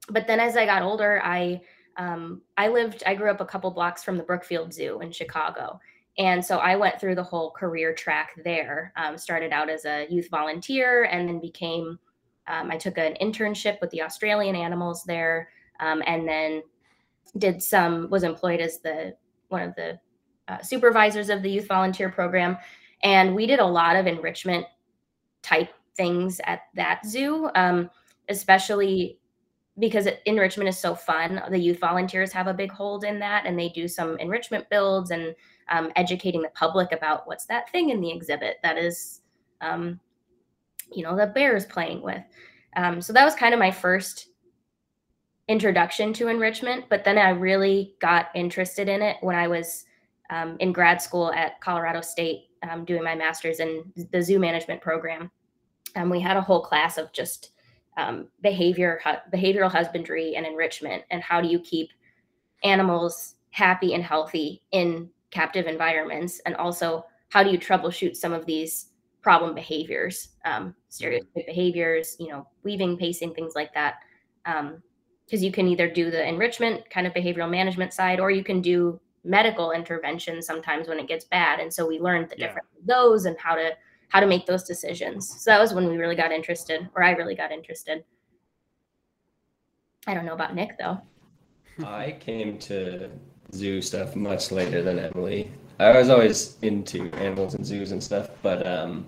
but 0.08 0.26
then 0.26 0.40
as 0.40 0.56
I 0.56 0.66
got 0.66 0.82
older, 0.82 1.20
I, 1.24 1.60
um, 1.96 2.42
I 2.56 2.68
lived, 2.68 3.02
I 3.06 3.14
grew 3.14 3.30
up 3.30 3.40
a 3.40 3.46
couple 3.46 3.70
blocks 3.70 4.02
from 4.02 4.16
the 4.16 4.22
Brookfield 4.22 4.72
Zoo 4.72 5.00
in 5.00 5.10
Chicago. 5.12 5.80
And 6.18 6.44
so 6.44 6.58
I 6.58 6.76
went 6.76 7.00
through 7.00 7.14
the 7.14 7.22
whole 7.22 7.50
career 7.50 7.94
track 7.94 8.30
there. 8.44 8.92
Um, 8.96 9.18
started 9.18 9.52
out 9.52 9.68
as 9.68 9.84
a 9.84 10.06
youth 10.08 10.28
volunteer 10.30 11.04
and 11.04 11.28
then 11.28 11.40
became 11.40 11.98
um, 12.48 12.70
I 12.70 12.76
took 12.76 12.98
an 12.98 13.16
internship 13.20 13.80
with 13.80 13.90
the 13.90 14.02
Australian 14.02 14.54
animals 14.54 15.02
there, 15.04 15.48
um, 15.80 16.02
and 16.06 16.28
then 16.28 16.62
did 17.38 17.62
some 17.62 18.08
was 18.10 18.22
employed 18.22 18.60
as 18.60 18.80
the 18.80 19.14
one 19.48 19.62
of 19.62 19.74
the 19.76 19.98
uh, 20.48 20.60
supervisors 20.62 21.28
of 21.28 21.42
the 21.42 21.50
youth 21.50 21.66
volunteer 21.66 22.08
program, 22.08 22.56
and 23.02 23.34
we 23.34 23.46
did 23.46 23.60
a 23.60 23.66
lot 23.66 23.96
of 23.96 24.06
enrichment 24.06 24.66
type 25.42 25.72
things 25.96 26.40
at 26.44 26.62
that 26.74 27.00
zoo, 27.06 27.48
um, 27.54 27.90
especially 28.28 29.18
because 29.78 30.08
enrichment 30.24 30.68
is 30.68 30.78
so 30.78 30.94
fun. 30.94 31.42
The 31.50 31.58
youth 31.58 31.78
volunteers 31.78 32.32
have 32.32 32.46
a 32.46 32.54
big 32.54 32.72
hold 32.72 33.04
in 33.04 33.18
that, 33.18 33.44
and 33.46 33.58
they 33.58 33.68
do 33.68 33.88
some 33.88 34.18
enrichment 34.18 34.68
builds 34.70 35.10
and 35.10 35.34
um, 35.68 35.92
educating 35.96 36.42
the 36.42 36.48
public 36.50 36.92
about 36.92 37.26
what's 37.26 37.46
that 37.46 37.70
thing 37.70 37.90
in 37.90 38.00
the 38.00 38.10
exhibit 38.10 38.56
that 38.62 38.78
is 38.78 39.20
um, 39.60 39.98
you 40.92 41.02
know 41.02 41.16
the 41.16 41.26
bear 41.26 41.56
is 41.56 41.66
playing 41.66 42.02
with 42.02 42.22
um, 42.76 43.00
so 43.00 43.12
that 43.12 43.24
was 43.24 43.34
kind 43.34 43.54
of 43.54 43.60
my 43.60 43.70
first 43.70 44.28
introduction 45.48 46.12
to 46.12 46.28
enrichment 46.28 46.84
but 46.88 47.04
then 47.04 47.18
i 47.18 47.30
really 47.30 47.94
got 48.00 48.28
interested 48.34 48.88
in 48.88 49.02
it 49.02 49.16
when 49.20 49.36
i 49.36 49.46
was 49.46 49.84
um, 50.30 50.56
in 50.58 50.72
grad 50.72 51.00
school 51.00 51.32
at 51.32 51.60
colorado 51.60 52.00
state 52.00 52.48
um, 52.68 52.84
doing 52.84 53.04
my 53.04 53.14
master's 53.14 53.60
in 53.60 53.84
the 54.10 54.22
zoo 54.22 54.38
management 54.38 54.80
program 54.80 55.30
and 55.94 56.10
we 56.10 56.20
had 56.20 56.36
a 56.36 56.42
whole 56.42 56.62
class 56.62 56.98
of 56.98 57.12
just 57.12 57.50
um, 57.96 58.28
behavior 58.42 59.00
hu- 59.04 59.36
behavioral 59.36 59.70
husbandry 59.70 60.34
and 60.34 60.44
enrichment 60.44 61.02
and 61.10 61.22
how 61.22 61.40
do 61.40 61.48
you 61.48 61.60
keep 61.60 61.90
animals 62.64 63.36
happy 63.50 63.94
and 63.94 64.02
healthy 64.02 64.62
in 64.72 65.08
captive 65.30 65.66
environments 65.66 66.40
and 66.44 66.56
also 66.56 67.04
how 67.28 67.42
do 67.42 67.50
you 67.50 67.58
troubleshoot 67.58 68.16
some 68.16 68.32
of 68.32 68.46
these 68.46 68.88
problem 69.26 69.56
behaviors, 69.56 70.28
um, 70.44 70.72
stereotypic 70.88 71.46
behaviors, 71.46 72.14
you 72.20 72.28
know, 72.28 72.46
weaving, 72.62 72.96
pacing, 72.96 73.34
things 73.34 73.54
like 73.56 73.74
that. 73.74 73.96
Because 75.26 75.42
you 75.42 75.50
can 75.50 75.66
either 75.66 75.88
do 75.90 76.10
the 76.10 76.26
enrichment 76.26 76.88
kind 76.88 77.06
of 77.06 77.12
behavioral 77.12 77.50
management 77.50 77.92
side, 77.92 78.20
or 78.20 78.30
you 78.30 78.44
can 78.44 78.62
do 78.62 79.00
medical 79.24 79.72
intervention 79.72 80.40
sometimes 80.40 80.86
when 80.86 81.00
it 81.00 81.08
gets 81.08 81.24
bad. 81.24 81.58
And 81.58 81.72
so 81.72 81.84
we 81.84 81.98
learned 81.98 82.28
the 82.28 82.36
Yeah. 82.38 82.46
difference 82.46 82.68
of 82.78 82.86
those 82.86 83.26
and 83.26 83.36
how 83.38 83.54
to 83.56 83.76
how 84.08 84.20
to 84.20 84.26
make 84.26 84.46
those 84.46 84.62
decisions. 84.62 85.42
So 85.42 85.50
that 85.50 85.60
was 85.60 85.74
when 85.74 85.88
we 85.88 85.96
really 85.96 86.14
got 86.14 86.30
interested, 86.30 86.88
or 86.94 87.02
I 87.02 87.10
really 87.10 87.34
got 87.34 87.50
interested. 87.50 88.04
I 90.06 90.14
don't 90.14 90.24
know 90.24 90.34
about 90.34 90.54
Nick 90.54 90.78
though. 90.78 91.00
I 91.84 92.12
came 92.20 92.56
to 92.60 93.10
zoo 93.52 93.82
stuff 93.82 94.14
much 94.14 94.52
later 94.52 94.80
than 94.80 95.00
Emily. 95.00 95.50
I 95.80 95.98
was 95.98 96.08
always 96.08 96.56
into 96.62 97.10
animals 97.14 97.54
and 97.54 97.66
zoos 97.66 97.90
and 97.90 98.02
stuff, 98.02 98.30
but 98.42 98.64
um, 98.64 99.06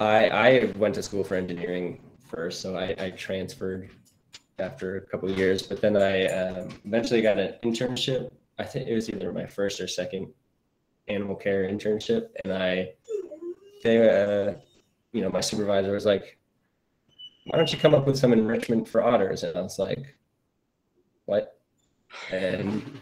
I 0.00 0.28
I 0.28 0.72
went 0.76 0.96
to 0.96 1.02
school 1.04 1.22
for 1.22 1.36
engineering 1.36 2.00
first, 2.28 2.60
so 2.60 2.76
I, 2.76 2.96
I 2.98 3.10
transferred 3.10 3.90
after 4.58 4.96
a 4.96 5.00
couple 5.00 5.30
years. 5.30 5.62
But 5.62 5.80
then 5.80 5.96
I 5.96 6.26
um, 6.26 6.68
eventually 6.84 7.22
got 7.22 7.38
an 7.38 7.54
internship. 7.62 8.30
I 8.58 8.64
think 8.64 8.88
it 8.88 8.94
was 8.94 9.08
either 9.08 9.32
my 9.32 9.46
first 9.46 9.80
or 9.80 9.88
second 9.88 10.32
animal 11.08 11.36
care 11.36 11.68
internship, 11.68 12.28
and 12.44 12.52
I 12.52 12.92
they 13.82 13.98
uh, 13.98 14.54
you 15.12 15.22
know 15.22 15.30
my 15.30 15.40
supervisor 15.40 15.92
was 15.92 16.06
like, 16.06 16.38
"Why 17.46 17.58
don't 17.58 17.72
you 17.72 17.78
come 17.78 17.94
up 17.94 18.06
with 18.06 18.18
some 18.18 18.32
enrichment 18.32 18.88
for 18.88 19.02
otters?" 19.02 19.42
And 19.42 19.56
I 19.56 19.62
was 19.62 19.78
like, 19.78 20.16
"What?" 21.26 21.58
And 22.30 23.00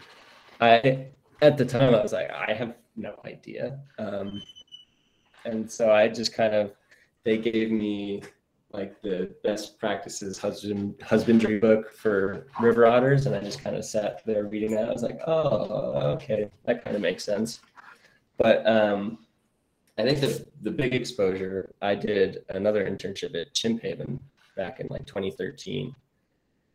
I 0.59 1.07
at 1.43 1.57
the 1.57 1.65
time 1.65 1.93
I 1.93 2.01
was 2.01 2.13
like, 2.13 2.31
I 2.31 2.53
have 2.53 2.75
no 2.95 3.19
idea. 3.25 3.79
Um, 3.99 4.41
and 5.45 5.69
so 5.69 5.91
I 5.91 6.07
just 6.07 6.33
kind 6.33 6.55
of 6.55 6.71
they 7.23 7.37
gave 7.37 7.69
me 7.71 8.23
like 8.73 8.99
the 9.01 9.33
best 9.43 9.79
practices 9.79 10.37
husband 10.39 10.95
husbandry 11.01 11.59
book 11.59 11.93
for 11.93 12.47
river 12.59 12.87
otters, 12.87 13.27
and 13.27 13.35
I 13.35 13.39
just 13.39 13.63
kind 13.63 13.75
of 13.75 13.85
sat 13.85 14.25
there 14.25 14.45
reading 14.45 14.71
that. 14.71 14.89
I 14.89 14.91
was 14.91 15.03
like, 15.03 15.19
oh, 15.27 16.13
okay, 16.15 16.49
that 16.65 16.83
kind 16.83 16.95
of 16.95 17.01
makes 17.01 17.23
sense. 17.23 17.59
But 18.37 18.65
um, 18.67 19.19
I 19.97 20.03
think 20.03 20.19
the 20.21 20.45
the 20.63 20.71
big 20.71 20.95
exposure 20.95 21.73
I 21.81 21.93
did 21.93 22.45
another 22.49 22.89
internship 22.89 23.39
at 23.39 23.53
Chimp 23.53 23.83
Haven 23.83 24.19
back 24.57 24.79
in 24.79 24.87
like 24.89 25.05
2013, 25.05 25.95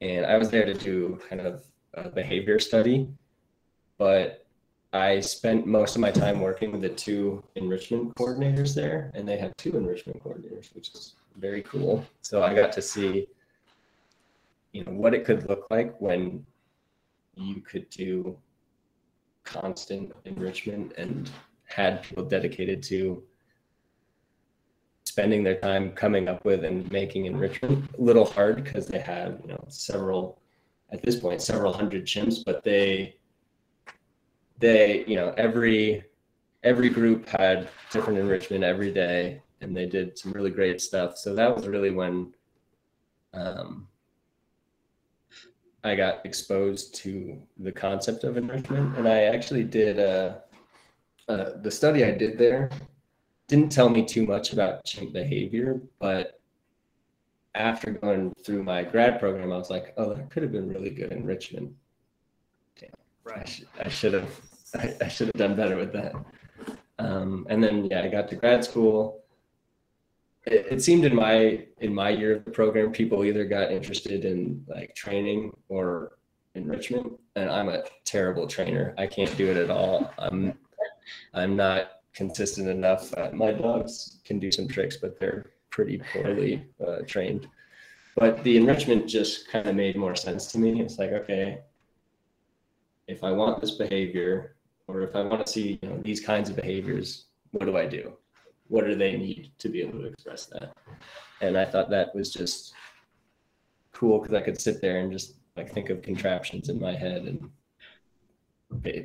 and 0.01 0.25
I 0.25 0.39
was 0.39 0.51
there 0.51 0.65
to 0.65 0.75
do 0.75 1.19
kind 1.29 1.41
of 1.41 1.65
a 1.95 2.09
behavior 2.09 2.61
study, 2.61 3.09
but 3.99 4.47
I 4.93 5.21
spent 5.21 5.67
most 5.67 5.97
of 5.97 6.01
my 6.01 6.13
time 6.13 6.41
working 6.41 6.73
with 6.73 6.81
the 6.81 6.89
two 6.89 7.43
enrichment 7.57 8.15
coordinators 8.15 8.75
there, 8.75 9.11
and 9.15 9.29
they 9.29 9.37
had 9.37 9.53
two 9.59 9.77
enrichment 9.77 10.23
coordinators, 10.23 10.75
which 10.75 10.91
is 10.95 11.15
very 11.39 11.63
cool. 11.63 12.05
So 12.23 12.43
I 12.43 12.55
got 12.55 12.73
to 12.73 12.83
see, 12.83 13.29
you 14.73 14.85
know, 14.85 14.93
what 14.93 15.15
it 15.15 15.25
could 15.25 15.49
look 15.49 15.67
like 15.71 15.99
when 16.01 16.45
you 17.37 17.61
could 17.61 17.89
do 17.91 18.37
constant 19.45 20.13
enrichment 20.25 20.93
and 20.99 21.31
had 21.65 22.03
people 22.03 22.25
dedicated 22.25 22.83
to 22.83 23.23
spending 25.05 25.43
their 25.43 25.57
time 25.57 25.93
coming 25.93 26.29
up 26.29 26.45
with 26.45 26.65
and 26.65 26.91
making 26.93 27.27
enrichment 27.27 27.89
a 27.99 28.01
little 28.01 28.25
hard 28.25 28.63
because 28.63 28.87
they 28.87 28.99
had, 28.99 29.41
you 29.43 29.49
know, 29.49 29.65
several 29.69 30.41
at 30.91 31.03
this 31.03 31.17
point 31.17 31.43
several 31.43 31.73
hundred 31.73 32.05
chimps, 32.05 32.45
but 32.45 32.63
they 32.65 33.17
they 34.59 35.05
you 35.07 35.17
know 35.17 35.35
every 35.37 36.03
every 36.63 36.89
group 36.89 37.29
had 37.29 37.69
different 37.91 38.19
enrichment 38.19 38.65
every 38.65 38.93
day 38.93 39.43
and 39.61 39.77
they 39.77 39.87
did 39.87 40.19
some 40.19 40.33
really 40.33 40.51
great 40.51 40.81
stuff 40.81 41.17
so 41.17 41.35
that 41.35 41.55
was 41.55 41.67
really 41.67 41.91
when 41.91 42.33
um, 43.35 43.87
i 45.85 45.95
got 45.95 46.25
exposed 46.25 46.95
to 46.95 47.41
the 47.59 47.73
concept 47.73 48.25
of 48.25 48.37
enrichment 48.37 48.97
and 48.97 49.09
i 49.09 49.25
actually 49.25 49.65
did 49.65 49.99
uh, 49.99 50.35
uh, 51.29 51.51
the 51.63 51.71
study 51.71 52.05
i 52.05 52.11
did 52.11 52.39
there 52.39 52.71
didn't 53.47 53.73
tell 53.73 53.89
me 53.89 54.05
too 54.05 54.27
much 54.27 54.53
about 54.53 54.85
chimp 54.85 55.13
behavior 55.13 55.81
but 55.99 56.41
after 57.55 57.91
going 57.91 58.33
through 58.45 58.63
my 58.63 58.83
grad 58.83 59.19
program 59.19 59.53
i 59.53 59.57
was 59.57 59.71
like 59.71 59.95
oh 59.97 60.15
that 60.15 60.31
could 60.31 60.43
have 60.43 60.53
been 60.53 60.69
really 60.69 60.91
good 60.91 61.13
enrichment 61.13 61.73
Damn. 62.79 62.91
Right. 63.25 63.41
I, 63.41 63.45
sh- 63.45 63.65
I 63.85 63.89
should 63.89 64.13
have 64.15 64.41
I, 64.75 64.95
I 65.01 65.09
should 65.09 65.29
have 65.29 65.35
done 65.35 65.57
better 65.57 65.77
with 65.77 65.93
that. 65.93 66.15
Um, 66.99 67.47
and 67.49 67.63
then 67.63 67.87
yeah, 67.87 68.03
I 68.03 68.09
got 68.09 68.29
to 68.29 68.37
grad 68.37 68.65
school. 68.65 69.23
It, 70.51 70.67
it, 70.71 70.83
seemed 70.83 71.05
in 71.05 71.15
my 71.15 71.67
in 71.81 71.95
my 71.95 72.09
year 72.09 72.37
of 72.37 72.45
the 72.45 72.51
program, 72.51 72.91
people 72.91 73.25
either 73.25 73.45
got 73.45 73.71
interested 73.71 74.25
in 74.25 74.65
like 74.67 74.95
training 74.95 75.55
or 75.69 76.19
enrichment, 76.55 77.13
and 77.37 77.51
I'm 77.51 77.69
a 77.69 77.85
terrible 78.05 78.47
trainer. 78.47 78.95
I 78.97 79.07
can't 79.07 79.35
do 79.37 79.51
it 79.51 79.57
at 79.57 79.71
all. 79.71 80.13
I'm 80.19 80.55
I'm 81.35 81.55
not 81.55 82.01
consistent 82.15 82.69
enough. 82.69 83.13
Uh, 83.15 83.31
my 83.33 83.53
dogs 83.53 84.19
can 84.25 84.39
do 84.39 84.51
some 84.51 84.67
tricks, 84.69 84.97
but 84.97 85.21
they're 85.21 85.53
pretty 85.71 86.01
poorly 86.13 86.65
uh, 86.87 86.99
trained. 87.07 87.47
But 88.17 88.43
the 88.43 88.57
enrichment 88.57 89.07
just 89.07 89.49
kind 89.49 89.69
of 89.69 89.77
made 89.77 89.97
more 89.97 90.17
sense 90.17 90.51
to 90.53 90.59
me. 90.59 90.81
It's 90.81 90.99
like 90.99 91.13
okay, 91.13 91.61
if 93.07 93.23
I 93.23 93.33
want 93.33 93.61
this 93.61 93.73
behavior, 93.73 94.57
or 94.87 95.03
if 95.03 95.15
I 95.15 95.23
want 95.23 95.45
to 95.45 95.53
see 95.53 95.79
you 95.83 95.89
know 95.89 95.99
these 96.03 96.21
kinds 96.21 96.49
of 96.49 96.57
behaviors, 96.57 97.27
what 97.53 97.67
do 97.67 97.77
I 97.77 97.87
do? 97.87 98.15
What 98.69 98.87
do 98.87 98.95
they 98.95 99.17
need 99.17 99.51
to 99.59 99.69
be 99.69 99.81
able 99.81 100.01
to 100.01 100.07
express 100.07 100.47
that? 100.47 100.77
And 101.41 101.57
I 101.57 101.65
thought 101.65 101.91
that 101.91 102.15
was 102.15 102.33
just 102.33 102.75
cool 103.93 104.21
because 104.21 104.35
I 104.35 104.43
could 104.43 104.61
sit 104.61 104.81
there 104.81 104.99
and 104.99 105.11
just 105.11 105.35
like 105.57 105.73
think 105.73 105.91
of 105.91 106.03
contraptions 106.03 106.69
in 106.69 106.81
my 106.81 106.95
head 106.95 107.23
and 107.23 107.51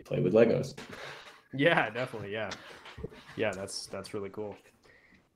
play 0.05 0.19
with 0.19 0.33
Legos. 0.33 0.75
Yeah, 1.53 1.89
definitely. 1.89 2.31
Yeah, 2.31 2.49
yeah, 3.35 3.51
that's 3.51 3.87
that's 3.87 4.13
really 4.13 4.29
cool. 4.29 4.55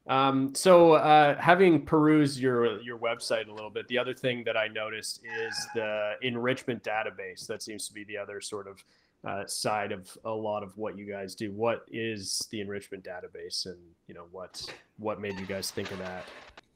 Um, 0.08 0.56
so 0.56 0.94
uh, 0.94 1.40
having 1.40 1.86
perused 1.86 2.40
your 2.40 2.80
your 2.82 2.98
website 2.98 3.48
a 3.48 3.52
little 3.54 3.70
bit, 3.70 3.88
the 3.88 3.98
other 3.98 4.14
thing 4.14 4.44
that 4.46 4.56
I 4.56 4.68
noticed 4.68 5.22
is 5.24 5.68
the 5.76 6.14
enrichment 6.22 6.84
database. 6.84 7.46
That 7.48 7.62
seems 7.62 7.88
to 7.88 7.94
be 7.94 8.04
the 8.06 8.18
other 8.18 8.42
sort 8.42 8.68
of 8.68 8.84
uh, 9.26 9.46
side 9.46 9.92
of 9.92 10.16
a 10.26 10.32
lot 10.32 10.64
of 10.64 10.78
what 10.78 10.98
you 10.98 11.10
guys 11.10 11.36
do. 11.36 11.52
What 11.52 11.86
is 11.92 12.48
the 12.52 12.62
enrichment 12.62 13.04
database, 13.04 13.66
and 13.66 13.78
you 14.08 14.14
know 14.14 14.26
what 14.32 14.64
what 14.98 15.22
made 15.22 15.40
you 15.40 15.46
guys 15.46 15.72
think 15.72 15.92
of 15.92 16.00
that? 16.00 16.26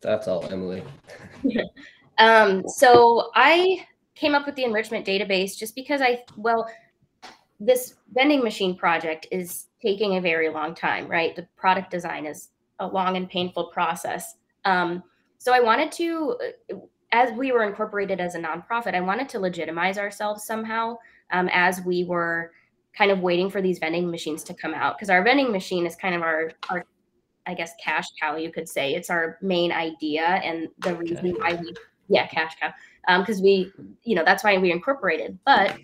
That's 0.02 0.28
all, 0.28 0.46
Emily. 0.52 0.84
um, 2.18 2.68
so 2.68 3.32
I 3.36 3.86
came 4.16 4.36
up 4.36 4.46
with 4.46 4.56
the 4.56 4.64
enrichment 4.64 5.06
database 5.06 5.58
just 5.58 5.76
because 5.76 6.02
I 6.02 6.24
well, 6.38 6.70
this 7.60 7.96
vending 8.14 8.44
machine 8.44 8.76
project 8.76 9.28
is 9.32 9.68
taking 9.82 10.18
a 10.18 10.22
very 10.22 10.50
long 10.50 10.76
time, 10.76 11.08
right? 11.08 11.36
The 11.36 11.48
product 11.56 11.92
design 11.92 12.26
is 12.26 12.50
a 12.80 12.88
long 12.88 13.18
and 13.18 13.30
painful 13.30 13.66
process. 13.66 14.36
Um, 14.66 15.04
so 15.38 15.54
I 15.54 15.60
wanted 15.60 15.92
to, 15.94 16.38
as 17.12 17.32
we 17.34 17.52
were 17.52 17.64
incorporated 17.64 18.20
as 18.20 18.36
a 18.36 18.40
nonprofit, 18.40 18.96
I 18.96 19.02
wanted 19.02 19.30
to 19.30 19.40
legitimize 19.40 19.98
ourselves 19.98 20.44
somehow 20.44 20.98
um, 21.32 21.50
as 21.52 21.82
we 21.82 22.04
were 22.04 22.52
kind 22.98 23.12
of 23.12 23.20
waiting 23.20 23.50
for 23.50 23.62
these 23.62 23.80
vending 23.80 24.10
machines 24.10 24.44
to 24.44 24.54
come 24.54 24.74
out. 24.74 24.98
Because 24.98 25.10
our 25.10 25.24
vending 25.24 25.52
machine 25.52 25.86
is 25.86 25.96
kind 25.96 26.16
of 26.16 26.22
our 26.22 26.52
our 26.70 26.86
I 27.48 27.54
guess 27.54 27.74
cash 27.84 28.08
cow 28.20 28.36
you 28.36 28.52
could 28.52 28.70
say. 28.70 28.94
It's 28.94 29.10
our 29.10 29.38
main 29.42 29.72
idea 29.72 30.24
and 30.24 30.68
the 30.80 30.96
reason 30.96 31.32
why 31.32 31.56
we 31.56 31.74
yeah 32.08 32.28
cash 32.28 32.56
cow. 32.60 32.72
Because 33.20 33.38
um, 33.38 33.44
we 33.44 33.72
you 34.04 34.16
know 34.16 34.24
that's 34.24 34.44
why 34.44 34.58
we 34.58 34.72
incorporated. 34.72 35.38
But 35.46 35.78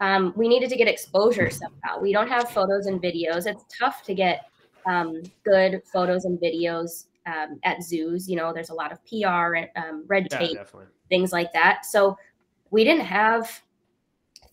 um, 0.00 0.32
we 0.36 0.48
needed 0.48 0.68
to 0.70 0.76
get 0.76 0.88
exposure 0.88 1.50
somehow. 1.50 2.00
We 2.00 2.12
don't 2.12 2.28
have 2.28 2.50
photos 2.50 2.86
and 2.86 3.00
videos. 3.00 3.46
It's 3.46 3.64
tough 3.76 4.02
to 4.04 4.14
get 4.14 4.46
um, 4.86 5.22
good 5.44 5.82
photos 5.92 6.24
and 6.24 6.38
videos 6.38 7.06
um, 7.26 7.58
at 7.64 7.82
zoos. 7.82 8.28
You 8.28 8.36
know 8.36 8.52
there's 8.52 8.70
a 8.70 8.74
lot 8.74 8.92
of 8.92 8.98
pr 9.06 9.54
and 9.56 9.68
um, 9.76 10.04
red 10.06 10.30
tape 10.30 10.54
yeah, 10.54 10.80
things 11.08 11.32
like 11.32 11.52
that. 11.52 11.86
So 11.86 12.16
we 12.70 12.84
didn't 12.84 13.06
have 13.06 13.62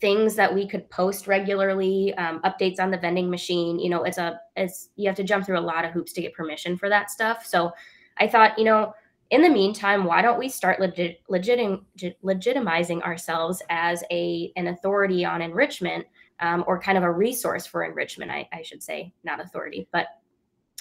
things 0.02 0.36
that 0.36 0.54
we 0.54 0.68
could 0.68 0.90
post 0.90 1.28
regularly, 1.28 2.14
um, 2.16 2.42
updates 2.42 2.80
on 2.80 2.92
the 2.92 2.98
vending 2.98 3.30
machine. 3.30 3.80
You 3.80 3.92
know, 3.92 4.04
it's 4.04 4.18
a 4.18 4.40
it's 4.58 4.90
you 4.96 5.08
have 5.08 5.16
to 5.18 5.24
jump 5.24 5.46
through 5.46 5.60
a 5.60 5.62
lot 5.62 5.86
of 5.86 5.92
hoops 5.92 6.12
to 6.14 6.22
get 6.22 6.34
permission 6.34 6.76
for 6.78 6.90
that 6.90 7.12
stuff. 7.12 7.46
So 7.46 7.72
I 8.18 8.28
thought, 8.28 8.58
you 8.58 8.66
know, 8.66 8.94
in 9.30 9.42
the 9.42 9.50
meantime, 9.50 10.04
why 10.04 10.22
don't 10.22 10.40
we 10.40 10.50
start 10.50 10.82
legit, 10.82 11.22
legitim, 11.30 11.84
legitimizing 12.24 13.02
ourselves 13.02 13.62
as 13.70 14.04
a 14.12 14.52
an 14.58 14.68
authority 14.68 15.24
on 15.24 15.42
enrichment 15.42 16.06
um, 16.40 16.66
or 16.68 16.82
kind 16.82 16.98
of 16.98 17.04
a 17.04 17.12
resource 17.12 17.66
for 17.66 17.84
enrichment? 17.84 18.32
I, 18.32 18.50
I 18.52 18.64
should 18.64 18.84
say, 18.84 19.14
not 19.24 19.40
authority, 19.40 19.88
but 19.94 20.08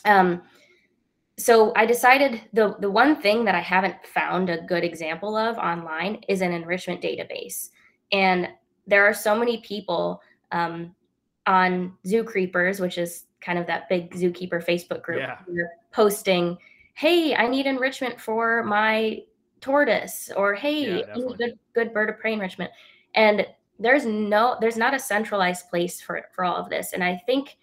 um, 0.04 0.42
so 1.38 1.72
I 1.76 1.87
decided 1.87 2.40
the 2.52 2.76
the 2.80 2.90
one 2.90 3.20
thing 3.20 3.44
that 3.44 3.54
I 3.54 3.61
haven't 3.61 3.96
found 4.06 4.48
a 4.48 4.62
good 4.62 4.83
example 4.83 5.37
of 5.37 5.59
online 5.59 6.22
is 6.26 6.40
an 6.40 6.52
enrichment 6.52 7.02
database. 7.02 7.68
And 8.12 8.48
there 8.90 9.07
are 9.07 9.14
so 9.14 9.38
many 9.38 9.59
people 9.59 10.20
um, 10.53 10.94
on 11.46 11.94
Zoo 12.07 12.24
Creepers, 12.24 12.81
which 12.81 12.98
is 12.98 13.24
kind 13.40 13.59
of 13.59 13.66
that 13.66 13.88
big 13.88 14.11
zookeeper 14.14 14.64
Facebook 14.64 15.03
group, 15.03 15.20
yeah. 15.20 15.64
posting, 15.92 16.59
"Hey, 16.94 17.35
I 17.35 17.46
need 17.46 17.66
enrichment 17.66 18.20
for 18.20 18.62
my 18.64 19.22
tortoise," 19.61 20.31
or 20.37 20.55
"Hey, 20.55 20.98
yeah, 20.98 21.14
good 21.14 21.59
good 21.74 21.94
bird 21.94 22.11
of 22.11 22.18
prey 22.18 22.33
enrichment," 22.33 22.70
and 23.14 23.46
there's 23.79 24.05
no 24.05 24.57
there's 24.61 24.76
not 24.76 24.92
a 24.92 24.98
centralized 24.98 25.70
place 25.70 26.00
for 26.00 26.22
for 26.33 26.44
all 26.44 26.57
of 26.57 26.68
this, 26.68 26.92
and 26.92 27.03
I 27.03 27.22
think 27.26 27.57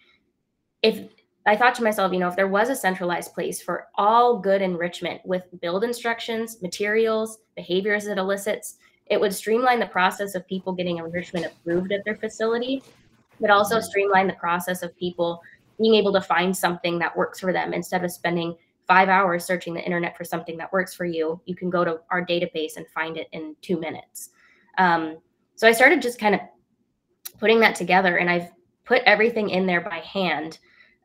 if 0.82 1.10
I 1.46 1.56
thought 1.56 1.76
to 1.76 1.84
myself, 1.84 2.12
you 2.12 2.20
know, 2.20 2.28
if 2.28 2.36
there 2.36 2.50
was 2.50 2.70
a 2.70 2.76
centralized 2.76 3.34
place 3.34 3.62
for 3.62 3.88
all 3.96 4.38
good 4.38 4.62
enrichment 4.62 5.22
with 5.26 5.46
build 5.62 5.84
instructions, 5.86 6.62
materials, 6.62 7.40
behaviors 7.56 8.08
it 8.08 8.18
elicits, 8.18 8.78
it 9.10 9.20
would 9.20 9.34
streamline 9.34 9.80
the 9.80 9.88
process 9.88 10.36
of 10.36 10.48
people 10.48 10.74
getting 10.74 10.98
enrichment 10.98 11.46
approved 11.46 11.92
at 11.92 12.04
their 12.06 12.16
facility, 12.16 12.84
but 13.40 13.50
also 13.50 13.80
streamline 13.80 14.28
the 14.28 14.34
process 14.34 14.84
of 14.84 14.96
people 14.98 15.42
being 15.80 15.96
able 15.96 16.14
to 16.14 16.22
find 16.22 16.56
something 16.56 16.98
that 17.00 17.16
works 17.16 17.40
for 17.40 17.54
them 17.54 17.74
instead 17.74 18.04
of 18.04 18.12
spending 18.12 18.56
five 18.88 19.10
hours 19.10 19.46
searching 19.46 19.74
the 19.74 19.84
internet 19.84 20.16
for 20.16 20.24
something 20.24 20.58
that 20.58 20.72
works 20.72 20.94
for 20.94 21.06
you. 21.06 21.40
You 21.46 21.56
can 21.56 21.70
go 21.70 21.84
to 21.84 22.00
our 22.10 22.26
database 22.26 22.78
and 22.78 22.88
find 22.88 23.18
it 23.18 23.28
in 23.34 23.56
two 23.62 23.80
minutes. 23.80 24.30
Um, 24.78 25.18
so 25.56 25.68
I 25.68 25.74
started 25.74 26.02
just 26.02 26.20
kind 26.20 26.36
of 26.36 26.42
putting 27.40 27.60
that 27.60 27.76
together, 27.76 28.18
and 28.18 28.30
I've 28.30 28.50
put 28.86 29.02
everything 29.06 29.50
in 29.50 29.68
there 29.68 29.82
by 29.82 29.98
hand. 29.98 30.60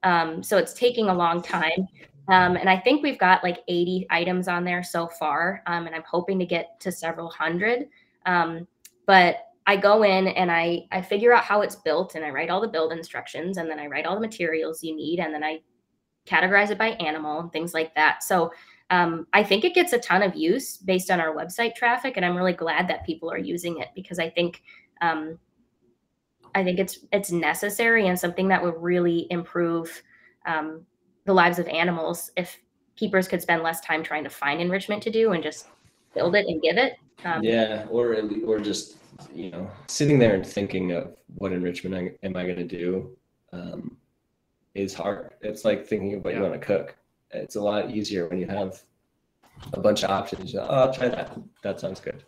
Um, 0.05 0.43
so 0.43 0.59
it's 0.59 0.73
taking 0.73 1.09
a 1.09 1.15
long 1.15 1.43
time. 1.43 1.89
Um, 2.29 2.57
and 2.57 2.69
I 2.69 2.79
think 2.79 3.03
we've 3.03 3.19
got 3.19 3.43
like 3.43 3.59
80 3.69 4.07
items 4.11 4.49
on 4.49 4.65
there 4.65 4.83
so 4.83 5.09
far. 5.09 5.63
Um, 5.67 5.87
and 5.87 5.95
I'm 5.95 6.05
hoping 6.09 6.39
to 6.39 6.47
get 6.47 6.79
to 6.81 6.93
several 6.93 7.29
hundred. 7.29 7.89
Um, 8.27 8.67
but 9.07 9.37
I 9.67 9.77
go 9.77 10.03
in 10.03 10.29
and 10.29 10.51
I, 10.51 10.87
I 10.93 11.03
figure 11.03 11.33
out 11.33 11.45
how 11.45 11.63
it's 11.63 11.77
built 11.77 12.15
and 12.15 12.25
I 12.25 12.31
write 12.31 12.51
all 12.51 12.61
the 12.61 12.69
build 12.69 12.93
instructions 12.93 13.59
and 13.59 13.69
then 13.69 13.79
I 13.79 13.87
write 13.87 14.07
all 14.07 14.15
the 14.15 14.21
materials 14.21 14.83
you 14.83 14.95
need 14.95 15.19
and 15.19 15.35
then 15.35 15.45
I 15.45 15.61
categorize 16.27 16.71
it 16.71 16.79
by 16.79 16.91
animal 16.91 17.41
and 17.41 17.53
things 17.53 17.75
like 17.75 17.95
that. 17.95 18.23
So 18.23 18.53
um, 18.93 19.27
I 19.33 19.43
think 19.43 19.65
it 19.65 19.75
gets 19.75 19.95
a 19.95 19.99
ton 19.99 20.23
of 20.23 20.37
use 20.37 20.77
based 20.77 21.11
on 21.11 21.19
our 21.19 21.35
website 21.35 21.75
traffic, 21.75 22.17
and 22.17 22.27
I'm 22.27 22.37
really 22.37 22.53
glad 22.53 22.89
that 22.89 23.07
people 23.07 23.31
are 23.31 23.39
using 23.39 23.79
it 23.79 23.89
because 23.95 24.19
I 24.19 24.29
think 24.29 24.63
um, 25.01 25.39
I 26.55 26.63
think 26.63 26.79
it's 26.79 26.99
it's 27.11 27.33
necessary 27.33 28.09
and 28.09 28.19
something 28.19 28.49
that 28.49 28.63
would 28.63 28.75
really 28.77 29.27
improve 29.31 30.03
um, 30.45 30.85
the 31.25 31.33
lives 31.33 31.59
of 31.59 31.67
animals 31.69 32.31
if 32.37 32.59
keepers 32.97 33.29
could 33.29 33.43
spend 33.43 33.63
less 33.63 33.81
time 33.81 34.03
trying 34.03 34.25
to 34.25 34.31
find 34.31 34.61
enrichment 34.61 35.03
to 35.03 35.11
do 35.11 35.33
and 35.33 35.43
just 35.43 35.67
build 36.15 36.35
it 36.35 36.47
and 36.47 36.61
give 36.63 36.77
it. 36.77 36.95
Um, 37.25 37.43
yeah, 37.43 37.87
or 37.91 38.17
or 38.45 38.59
just 38.59 38.97
you 39.33 39.51
know 39.51 39.71
sitting 39.87 40.19
there 40.19 40.35
and 40.35 40.47
thinking 40.47 40.93
of 40.93 41.15
what 41.37 41.53
enrichment 41.53 41.95
I, 41.95 42.27
am 42.27 42.37
I 42.37 42.45
going 42.45 42.57
to 42.57 42.65
do 42.65 43.17
um, 43.53 43.97
is 44.75 44.95
hard. 44.95 45.35
It's 45.41 45.65
like 45.65 45.87
thinking 45.87 46.15
of 46.15 46.25
what 46.25 46.33
yeah. 46.33 46.41
you 46.41 46.49
want 46.49 46.61
to 46.61 46.67
cook. 46.67 46.97
It's 47.31 47.57
a 47.57 47.61
lot 47.61 47.91
easier 47.91 48.29
when 48.29 48.39
you 48.39 48.47
have 48.47 48.83
a 49.73 49.81
bunch 49.81 50.03
of 50.03 50.11
options. 50.11 50.55
Oh, 50.55 50.61
I'll 50.61 50.93
try 50.93 51.09
that. 51.09 51.39
That 51.63 51.81
sounds 51.81 52.01
good. 52.01 52.25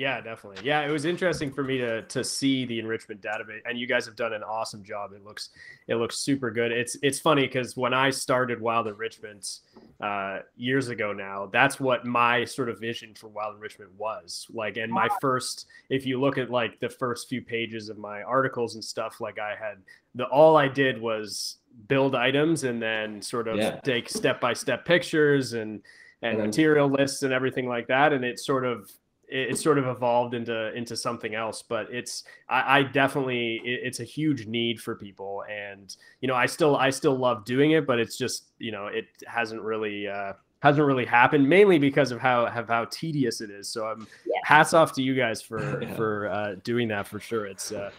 Yeah, 0.00 0.22
definitely. 0.22 0.66
Yeah, 0.66 0.80
it 0.80 0.90
was 0.90 1.04
interesting 1.04 1.52
for 1.52 1.62
me 1.62 1.76
to 1.76 2.00
to 2.00 2.24
see 2.24 2.64
the 2.64 2.78
enrichment 2.78 3.20
database, 3.20 3.60
and 3.66 3.78
you 3.78 3.86
guys 3.86 4.06
have 4.06 4.16
done 4.16 4.32
an 4.32 4.42
awesome 4.42 4.82
job. 4.82 5.12
It 5.12 5.22
looks 5.26 5.50
it 5.88 5.96
looks 5.96 6.16
super 6.16 6.50
good. 6.50 6.72
It's 6.72 6.96
it's 7.02 7.18
funny 7.18 7.42
because 7.42 7.76
when 7.76 7.92
I 7.92 8.08
started 8.08 8.62
Wild 8.62 8.88
Enrichment 8.88 9.58
uh, 10.00 10.38
years 10.56 10.88
ago 10.88 11.12
now, 11.12 11.50
that's 11.52 11.78
what 11.78 12.06
my 12.06 12.46
sort 12.46 12.70
of 12.70 12.80
vision 12.80 13.14
for 13.14 13.28
Wild 13.28 13.56
Enrichment 13.56 13.90
was 13.98 14.46
like. 14.50 14.78
And 14.78 14.90
my 14.90 15.06
first, 15.20 15.66
if 15.90 16.06
you 16.06 16.18
look 16.18 16.38
at 16.38 16.48
like 16.48 16.80
the 16.80 16.88
first 16.88 17.28
few 17.28 17.42
pages 17.42 17.90
of 17.90 17.98
my 17.98 18.22
articles 18.22 18.76
and 18.76 18.82
stuff, 18.82 19.20
like 19.20 19.38
I 19.38 19.50
had 19.50 19.82
the 20.14 20.24
all 20.24 20.56
I 20.56 20.68
did 20.68 20.98
was 20.98 21.58
build 21.88 22.14
items 22.14 22.64
and 22.64 22.80
then 22.80 23.20
sort 23.20 23.48
of 23.48 23.58
yeah. 23.58 23.78
take 23.80 24.08
step 24.08 24.40
by 24.40 24.54
step 24.54 24.86
pictures 24.86 25.52
and 25.52 25.82
and 26.22 26.38
material 26.38 26.88
lists 26.88 27.22
and 27.22 27.34
everything 27.34 27.68
like 27.68 27.86
that. 27.88 28.14
And 28.14 28.24
it 28.24 28.38
sort 28.38 28.64
of 28.64 28.90
it, 29.30 29.50
it, 29.50 29.58
sort 29.58 29.78
of 29.78 29.86
evolved 29.86 30.34
into 30.34 30.74
into 30.74 30.96
something 30.96 31.34
else 31.34 31.62
but 31.62 31.86
it's 31.90 32.24
i, 32.48 32.78
I 32.78 32.82
definitely 32.82 33.60
it, 33.64 33.80
it's 33.84 34.00
a 34.00 34.04
huge 34.04 34.46
need 34.46 34.80
for 34.80 34.94
people 34.96 35.44
and 35.50 35.96
you 36.20 36.28
know 36.28 36.34
i 36.34 36.46
still 36.46 36.76
i 36.76 36.90
still 36.90 37.16
love 37.16 37.44
doing 37.44 37.72
it 37.72 37.86
but 37.86 37.98
it's 37.98 38.18
just 38.18 38.50
you 38.58 38.72
know 38.72 38.86
it 38.86 39.06
hasn't 39.26 39.62
really 39.62 40.08
uh 40.08 40.32
hasn't 40.62 40.86
really 40.86 41.06
happened 41.06 41.48
mainly 41.48 41.78
because 41.78 42.10
of 42.12 42.20
how 42.20 42.46
have 42.46 42.68
how 42.68 42.84
tedious 42.86 43.40
it 43.40 43.50
is 43.50 43.68
so 43.68 43.86
i'm 43.86 44.06
yeah. 44.26 44.34
hats 44.44 44.74
off 44.74 44.92
to 44.92 45.02
you 45.02 45.14
guys 45.14 45.40
for 45.40 45.82
yeah. 45.82 45.94
for 45.94 46.28
uh 46.28 46.54
doing 46.64 46.88
that 46.88 47.06
for 47.06 47.20
sure 47.20 47.46
it's 47.46 47.72
uh 47.72 47.90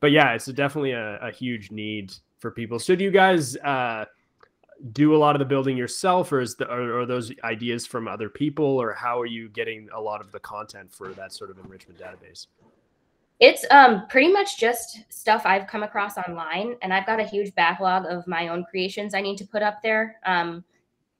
but 0.00 0.10
yeah 0.10 0.32
it's 0.32 0.46
definitely 0.46 0.92
a, 0.92 1.18
a 1.18 1.30
huge 1.30 1.70
need 1.70 2.12
for 2.38 2.50
people 2.50 2.78
so 2.78 2.94
do 2.94 3.04
you 3.04 3.10
guys 3.10 3.56
uh 3.58 4.04
do 4.92 5.14
a 5.14 5.18
lot 5.18 5.34
of 5.34 5.38
the 5.38 5.44
building 5.44 5.76
yourself 5.76 6.32
or 6.32 6.40
is 6.40 6.56
the, 6.56 6.66
are, 6.68 7.00
are, 7.00 7.06
those 7.06 7.32
ideas 7.44 7.86
from 7.86 8.08
other 8.08 8.28
people 8.28 8.64
or 8.64 8.92
how 8.94 9.20
are 9.20 9.26
you 9.26 9.48
getting 9.48 9.88
a 9.94 10.00
lot 10.00 10.20
of 10.20 10.32
the 10.32 10.40
content 10.40 10.92
for 10.92 11.08
that 11.12 11.32
sort 11.32 11.50
of 11.50 11.58
enrichment 11.58 11.98
database? 11.98 12.46
It's 13.40 13.64
um, 13.70 14.06
pretty 14.08 14.30
much 14.30 14.58
just 14.58 15.00
stuff 15.08 15.42
i've 15.44 15.66
come 15.66 15.82
across 15.82 16.18
online 16.18 16.76
and 16.82 16.92
i've 16.92 17.06
got 17.06 17.20
a 17.20 17.24
huge 17.24 17.54
backlog 17.54 18.04
of 18.06 18.26
my 18.26 18.48
own 18.48 18.64
creations 18.64 19.14
i 19.14 19.20
need 19.20 19.36
to 19.38 19.46
put 19.46 19.62
up 19.62 19.82
there. 19.82 20.16
Um, 20.24 20.64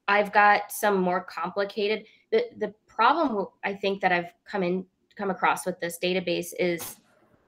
i've 0.08 0.32
got 0.32 0.70
some 0.70 1.00
more 1.00 1.22
complicated 1.24 2.04
the, 2.30 2.44
the 2.58 2.74
problem 2.88 3.46
i 3.64 3.72
think 3.72 4.00
that 4.00 4.12
i've 4.12 4.32
come 4.44 4.62
in 4.62 4.84
come 5.16 5.30
across 5.30 5.64
with 5.64 5.78
this 5.80 5.98
database 6.02 6.48
is 6.58 6.96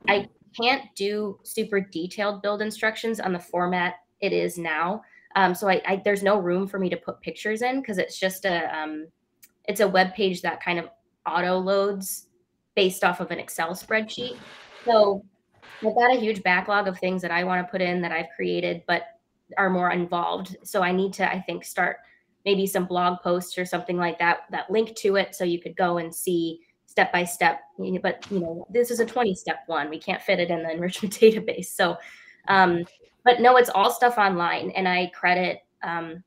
i 0.09 0.29
can't 0.59 0.83
do 0.95 1.39
super 1.43 1.81
detailed 1.81 2.43
build 2.43 2.63
instructions 2.63 3.21
on 3.21 3.33
the 3.33 3.39
format 3.39 3.95
it 4.21 4.33
is 4.33 4.59
now 4.59 5.03
um, 5.37 5.55
so 5.55 5.69
I, 5.69 5.81
I, 5.87 6.03
there's 6.05 6.23
no 6.23 6.39
room 6.39 6.67
for 6.67 6.79
me 6.79 6.89
to 6.91 6.97
put 6.97 7.21
pictures 7.21 7.63
in 7.63 7.81
because 7.81 7.99
it's 7.99 8.19
just 8.19 8.45
a 8.45 8.77
um, 8.77 9.09
it's 9.65 9.81
a 9.81 9.89
web 9.89 10.15
page 10.15 10.43
that 10.43 10.63
kind 10.63 10.79
of 10.79 10.89
auto 11.27 11.59
loads 11.59 12.29
based 12.75 13.05
off 13.05 13.21
of 13.21 13.31
an 13.31 13.39
Excel 13.39 13.71
spreadsheet. 13.71 14.37
So 14.85 15.25
I've 15.79 15.95
got 15.95 16.17
a 16.17 16.21
huge 16.21 16.43
backlog 16.43 16.89
of 16.89 16.99
things 16.99 17.23
that 17.23 17.31
I 17.31 17.45
want 17.45 17.67
to 17.67 17.71
put 17.71 17.81
in 17.81 18.01
that 18.03 18.13
I've 18.13 18.27
created, 18.35 18.83
but 18.87 19.05
are 19.59 19.71
more 19.71 19.91
involved. 19.91 20.57
So 20.63 20.83
I 20.83 20.93
need 20.93 21.13
to, 21.15 21.31
I 21.31 21.41
think, 21.41 21.65
start 21.65 21.99
maybe 22.45 22.67
some 22.67 22.87
blog 22.87 23.21
posts 23.21 23.57
or 23.57 23.65
something 23.65 23.97
like 23.97 24.19
that 24.19 24.41
that 24.51 24.71
link 24.71 24.97
to 24.97 25.17
it 25.17 25.35
so 25.35 25.45
you 25.45 25.61
could 25.61 25.77
go 25.77 25.99
and 25.99 26.15
see 26.15 26.61
step 26.87 27.13
by 27.13 27.25
step. 27.25 27.61
But 27.79 28.27
you 28.31 28.41
know, 28.41 28.67
this 28.71 28.91
is 28.91 29.01
a 29.01 29.07
20 29.07 29.35
step 29.35 29.61
one. 29.67 29.91
We 29.91 29.99
can't 29.99 30.23
fit 30.23 30.41
it 30.41 30.51
in 30.51 30.63
the 30.63 30.71
enrichment 30.71 31.15
database. 31.21 31.67
So 31.67 31.97
um, 32.49 32.85
but 33.25 33.41
no, 33.41 33.57
it's 33.57 33.71
all 33.71 33.91
stuff 33.91 34.19
online, 34.19 34.71
and 34.71 34.89
I 34.89 35.11
credit 35.15 35.61
um, 35.83 36.23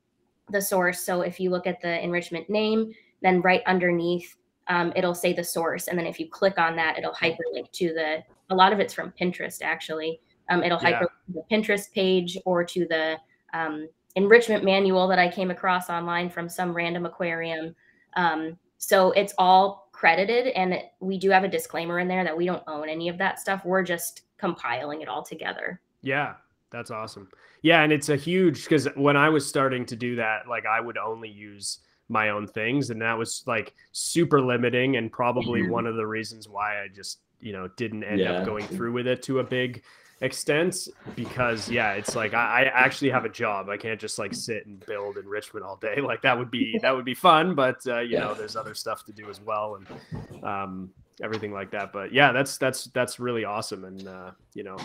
the 0.49 0.61
source. 0.61 1.01
So 1.01 1.21
if 1.21 1.39
you 1.39 1.49
look 1.49 1.67
at 1.67 1.81
the 1.81 2.03
enrichment 2.03 2.49
name, 2.49 2.93
then 3.21 3.41
right 3.41 3.61
underneath, 3.65 4.35
um, 4.67 4.93
it'll 4.95 5.15
say 5.15 5.33
the 5.33 5.43
source, 5.43 5.87
and 5.87 5.97
then 5.97 6.05
if 6.05 6.19
you 6.19 6.29
click 6.29 6.57
on 6.57 6.75
that, 6.75 6.97
it'll 6.97 7.13
hyperlink 7.13 7.71
to 7.73 7.93
the. 7.93 8.23
A 8.51 8.55
lot 8.55 8.71
of 8.71 8.79
it's 8.79 8.93
from 8.93 9.11
Pinterest, 9.19 9.61
actually. 9.63 10.19
Um, 10.49 10.63
it'll 10.63 10.81
yeah. 10.81 10.99
hyperlink 10.99 11.25
to 11.27 11.33
the 11.33 11.43
Pinterest 11.51 11.91
page 11.91 12.37
or 12.45 12.63
to 12.63 12.85
the 12.87 13.17
um, 13.53 13.87
enrichment 14.15 14.63
manual 14.63 15.07
that 15.07 15.19
I 15.19 15.29
came 15.29 15.51
across 15.51 15.89
online 15.89 16.29
from 16.29 16.47
some 16.47 16.73
random 16.73 17.05
aquarium. 17.05 17.75
Um, 18.15 18.57
so 18.77 19.11
it's 19.11 19.33
all 19.37 19.89
credited, 19.91 20.47
and 20.47 20.73
it, 20.73 20.85
we 20.99 21.17
do 21.17 21.29
have 21.31 21.43
a 21.43 21.47
disclaimer 21.47 21.99
in 21.99 22.07
there 22.07 22.23
that 22.23 22.37
we 22.37 22.45
don't 22.45 22.63
own 22.67 22.87
any 22.87 23.09
of 23.09 23.17
that 23.17 23.39
stuff. 23.39 23.65
We're 23.65 23.83
just 23.83 24.21
compiling 24.37 25.01
it 25.01 25.07
all 25.07 25.23
together. 25.23 25.81
Yeah, 26.01 26.35
that's 26.75 26.91
awesome. 26.91 27.29
Yeah, 27.61 27.83
and 27.83 27.93
it's 27.93 28.09
a 28.09 28.17
huge 28.17 28.63
because 28.63 28.87
when 28.95 29.15
I 29.15 29.29
was 29.29 29.47
starting 29.47 29.85
to 29.85 29.95
do 29.95 30.17
that, 30.17 30.47
like 30.47 30.65
I 30.65 30.81
would 30.81 30.97
only 30.97 31.29
use 31.29 31.79
my 32.09 32.29
own 32.29 32.47
things, 32.47 32.89
and 32.89 33.01
that 33.01 33.17
was 33.17 33.43
like 33.47 33.73
super 33.93 34.41
limiting, 34.41 34.97
and 34.97 35.11
probably 35.11 35.61
mm-hmm. 35.61 35.71
one 35.71 35.87
of 35.87 35.95
the 35.95 36.05
reasons 36.05 36.49
why 36.49 36.83
I 36.83 36.89
just 36.93 37.19
you 37.39 37.53
know 37.53 37.69
didn't 37.77 38.03
end 38.03 38.19
yeah. 38.19 38.33
up 38.33 38.45
going 38.45 38.65
through 38.65 38.91
with 38.91 39.07
it 39.07 39.23
to 39.23 39.39
a 39.39 39.43
big 39.43 39.83
extent 40.21 40.87
because 41.15 41.69
yeah 41.69 41.91
it's 41.91 42.15
like 42.15 42.33
I, 42.33 42.63
I, 42.63 42.85
actually 42.85 43.09
have 43.09 43.25
a 43.25 43.29
job 43.29 43.67
i 43.67 43.75
can't 43.75 43.99
just 43.99 44.17
like 44.17 44.33
sit 44.33 44.65
and 44.65 44.79
build 44.85 45.17
enrichment 45.17 45.65
all 45.65 45.75
day 45.75 45.99
like 46.01 46.21
that 46.21 46.37
would 46.37 46.49
be 46.49 46.79
that 46.81 46.95
would 46.95 47.03
be 47.03 47.13
fun 47.13 47.53
but 47.53 47.85
uh, 47.85 47.99
you 47.99 48.13
yeah. 48.13 48.21
know 48.21 48.33
there's 48.33 48.55
other 48.55 48.73
stuff 48.73 49.03
to 49.05 49.11
do 49.11 49.29
as 49.29 49.41
well 49.41 49.75
and 49.75 50.43
um, 50.43 50.89
everything 51.21 51.51
like 51.51 51.69
that 51.71 51.91
but 51.91 52.13
yeah 52.13 52.31
that's 52.31 52.57
that's 52.57 52.85
that's 52.85 53.19
really 53.19 53.43
awesome 53.43 53.83
and 53.83 54.07
uh, 54.07 54.31
you 54.53 54.63
know 54.63 54.77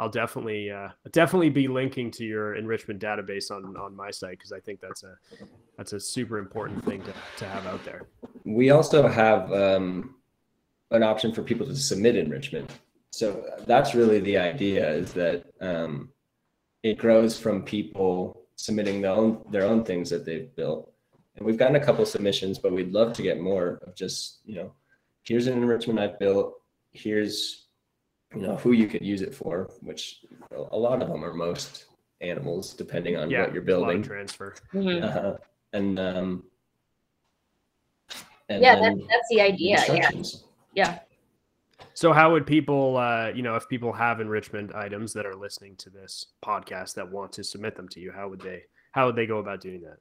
I'll 0.00 0.08
definitely 0.08 0.70
uh, 0.70 0.88
definitely 1.12 1.50
be 1.50 1.68
linking 1.68 2.10
to 2.12 2.24
your 2.24 2.54
enrichment 2.54 3.00
database 3.00 3.50
on 3.50 3.76
on 3.76 3.94
my 3.94 4.10
site 4.10 4.38
because 4.38 4.50
I 4.50 4.58
think 4.58 4.80
that's 4.80 5.02
a 5.02 5.14
that's 5.76 5.92
a 5.92 6.00
super 6.00 6.38
important 6.38 6.82
thing 6.86 7.02
to, 7.02 7.12
to 7.36 7.44
have 7.44 7.66
out 7.66 7.84
there. 7.84 8.08
We 8.44 8.70
also 8.70 9.06
have 9.06 9.52
um, 9.52 10.14
an 10.90 11.02
option 11.02 11.34
for 11.34 11.42
people 11.42 11.66
to 11.66 11.76
submit 11.76 12.16
enrichment. 12.16 12.70
So 13.10 13.44
that's 13.66 13.94
really 13.94 14.20
the 14.20 14.38
idea 14.38 14.88
is 14.90 15.12
that 15.12 15.44
um, 15.60 16.08
it 16.82 16.96
grows 16.96 17.38
from 17.38 17.62
people 17.62 18.46
submitting 18.56 19.02
their 19.02 19.12
own 19.12 19.44
their 19.50 19.64
own 19.64 19.84
things 19.84 20.08
that 20.10 20.24
they've 20.24 20.54
built. 20.56 20.92
And 21.36 21.44
we've 21.44 21.58
gotten 21.58 21.76
a 21.76 21.84
couple 21.84 22.06
submissions, 22.06 22.58
but 22.58 22.72
we'd 22.72 22.92
love 22.92 23.12
to 23.14 23.22
get 23.22 23.38
more 23.38 23.80
of 23.86 23.94
just, 23.94 24.38
you 24.46 24.54
know, 24.56 24.72
here's 25.24 25.46
an 25.46 25.58
enrichment 25.58 25.98
I've 25.98 26.18
built. 26.18 26.54
Here's 26.92 27.59
you 28.34 28.42
know 28.42 28.56
who 28.56 28.72
you 28.72 28.86
could 28.86 29.04
use 29.04 29.22
it 29.22 29.34
for, 29.34 29.70
which 29.80 30.24
a 30.52 30.76
lot 30.76 31.02
of 31.02 31.08
them 31.08 31.24
are 31.24 31.34
most 31.34 31.86
animals, 32.20 32.74
depending 32.74 33.16
on 33.16 33.30
yeah, 33.30 33.42
what 33.42 33.52
you're 33.52 33.62
building. 33.62 34.02
transfer. 34.02 34.54
Mm-hmm. 34.72 35.04
Uh, 35.04 35.36
and 35.72 35.98
um, 35.98 36.44
and 38.48 38.62
yeah, 38.62 38.78
that's, 38.80 38.98
that's 39.08 39.28
the 39.30 39.40
idea. 39.40 39.82
Yeah. 39.88 40.10
Yeah. 40.74 40.98
So, 41.94 42.12
how 42.12 42.32
would 42.32 42.46
people, 42.46 42.96
uh, 42.96 43.30
you 43.34 43.42
know, 43.42 43.56
if 43.56 43.68
people 43.68 43.92
have 43.92 44.20
enrichment 44.20 44.74
items 44.74 45.12
that 45.12 45.26
are 45.26 45.34
listening 45.34 45.76
to 45.76 45.90
this 45.90 46.26
podcast 46.44 46.94
that 46.94 47.10
want 47.10 47.32
to 47.32 47.44
submit 47.44 47.76
them 47.76 47.88
to 47.88 48.00
you, 48.00 48.12
how 48.12 48.28
would 48.28 48.40
they, 48.40 48.62
how 48.92 49.06
would 49.06 49.16
they 49.16 49.26
go 49.26 49.38
about 49.38 49.60
doing 49.60 49.80
that? 49.82 49.98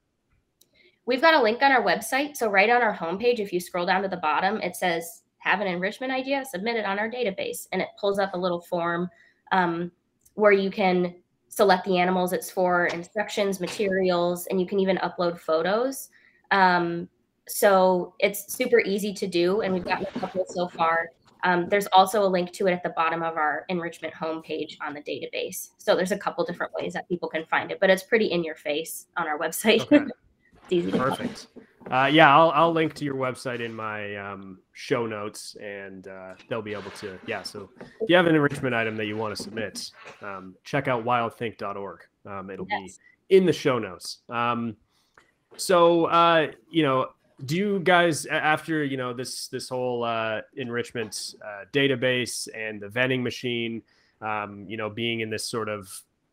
We've 1.06 1.22
got 1.22 1.34
a 1.34 1.42
link 1.42 1.62
on 1.62 1.72
our 1.72 1.82
website. 1.82 2.38
So, 2.38 2.50
right 2.50 2.70
on 2.70 2.82
our 2.82 2.96
homepage, 2.96 3.40
if 3.40 3.52
you 3.52 3.60
scroll 3.60 3.86
down 3.86 4.02
to 4.04 4.08
the 4.08 4.18
bottom, 4.18 4.62
it 4.62 4.76
says 4.76 5.24
have 5.40 5.62
an 5.62 5.68
enrichment 5.68 6.12
idea, 6.12 6.46
submit 6.46 6.76
it 6.76 6.86
on 6.86 7.00
our 7.00 7.10
database. 7.10 7.68
And 7.72 7.82
it 7.82 7.90
pulls 8.00 8.20
up 8.20 8.34
a 8.34 8.38
little 8.38 8.62
form 8.62 9.10
um, 9.52 9.92
where 10.36 10.52
you 10.52 10.70
can 10.70 11.16
select 11.48 11.86
the 11.86 11.98
animals 11.98 12.32
it's 12.32 12.50
for, 12.50 12.86
instructions, 12.88 13.60
materials, 13.60 14.46
and 14.48 14.60
you 14.60 14.68
can 14.68 14.80
even 14.80 14.98
upload 14.98 15.40
photos. 15.40 16.10
Um, 16.52 17.10
so 17.48 18.14
it's 18.20 18.54
super 18.54 18.80
easy 18.80 19.14
to 19.14 19.28
do, 19.28 19.62
and 19.62 19.74
we've 19.74 19.84
gotten 19.84 20.06
a 20.14 20.20
couple 20.20 20.46
so 20.48 20.68
far. 20.68 21.10
Um, 21.44 21.68
there's 21.70 21.88
also 21.88 22.24
a 22.24 22.28
link 22.28 22.52
to 22.54 22.68
it 22.68 22.74
at 22.74 22.84
the 22.84 22.90
bottom 22.90 23.24
of 23.24 23.38
our 23.38 23.66
enrichment 23.70 24.14
homepage 24.14 24.76
on 24.86 24.94
the 24.94 25.02
database. 25.02 25.70
So 25.78 25.96
there's 25.96 26.12
a 26.12 26.18
couple 26.18 26.46
different 26.46 26.74
ways 26.74 26.94
that 26.94 27.08
people 27.08 27.30
can 27.30 27.46
find 27.46 27.72
it, 27.72 27.80
but 27.80 27.90
it's 27.90 28.04
pretty 28.04 28.28
in 28.28 28.44
your 28.44 28.56
face 28.56 29.08
on 29.18 29.28
our 29.28 29.40
website. 29.40 29.82
Okay. 29.84 29.98
it's 30.64 30.72
easy. 30.72 30.92
Perfect. 30.92 31.48
Uh, 31.92 32.06
yeah, 32.06 32.36
I'll, 32.36 32.52
I'll 32.52 32.72
link 32.72 32.94
to 32.96 33.06
your 33.06 33.16
website 33.16 33.62
in 33.62 33.74
my 33.74 34.16
um, 34.16 34.60
show 34.74 35.08
notes, 35.08 35.56
and 35.60 36.08
uh, 36.08 36.34
they'll 36.48 36.62
be 36.62 36.74
able 36.74 36.92
to. 36.92 37.18
Yeah, 37.26 37.42
so 37.42 37.70
if 38.02 38.10
you 38.10 38.16
have 38.16 38.28
an 38.28 38.36
enrichment 38.36 38.76
item 38.76 38.96
that 38.98 39.06
you 39.06 39.18
want 39.18 39.36
to 39.36 39.42
submit, 39.42 39.90
um, 40.22 40.56
check 40.64 40.88
out 40.88 41.04
wildthink.org. 41.04 42.02
Um, 42.28 42.52
it'll 42.52 42.68
yes. 42.70 42.98
be 43.30 43.36
in 43.36 43.46
the 43.46 43.54
show 43.54 43.80
notes. 43.80 44.20
Um, 44.30 44.76
so, 45.58 46.06
uh, 46.06 46.52
you 46.70 46.84
know, 46.84 47.08
do 47.46 47.56
you 47.56 47.80
guys 47.80 48.26
after 48.26 48.84
you 48.84 48.98
know 48.98 49.14
this 49.14 49.48
this 49.48 49.70
whole 49.70 50.04
uh, 50.04 50.42
enrichment 50.56 51.36
uh, 51.44 51.66
database 51.74 52.48
and 52.54 52.82
the 52.82 52.90
vending 52.90 53.24
machine, 53.24 53.82
um, 54.22 54.66
you 54.68 54.78
know, 54.78 54.90
being 54.90 55.22
in 55.22 55.30
this 55.30 55.46
sort 55.50 55.70
of 55.70 55.90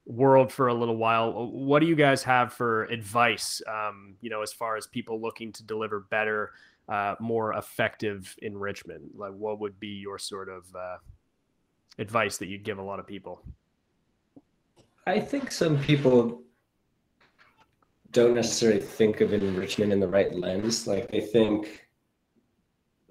world 0.06 0.52
for 0.52 0.68
a 0.68 0.74
little 0.74 0.96
while, 0.96 1.50
what 1.50 1.80
do 1.80 1.86
you 1.86 1.96
guys 1.96 2.22
have 2.22 2.52
for 2.52 2.84
advice? 2.84 3.60
Um, 3.66 4.14
you 4.20 4.30
know, 4.30 4.40
as 4.40 4.52
far 4.52 4.76
as 4.76 4.86
people 4.86 5.20
looking 5.20 5.52
to 5.52 5.64
deliver 5.64 6.06
better, 6.10 6.52
uh, 6.88 7.16
more 7.18 7.52
effective 7.54 8.34
enrichment, 8.40 9.02
like 9.16 9.32
what 9.32 9.58
would 9.58 9.78
be 9.80 9.88
your 9.88 10.18
sort 10.18 10.48
of 10.48 10.64
uh, 10.74 10.96
advice 11.98 12.38
that 12.38 12.46
you'd 12.46 12.62
give 12.62 12.78
a 12.78 12.82
lot 12.82 13.00
of 13.00 13.06
people? 13.06 13.42
I 15.06 15.20
think 15.20 15.50
some 15.50 15.78
people 15.78 16.42
don't 18.12 18.34
necessarily 18.34 18.80
think 18.80 19.20
of 19.20 19.32
enrichment 19.32 19.92
in 19.92 20.00
the 20.00 20.08
right 20.08 20.34
lens. 20.34 20.86
Like 20.86 21.10
they 21.10 21.20
think, 21.20 21.86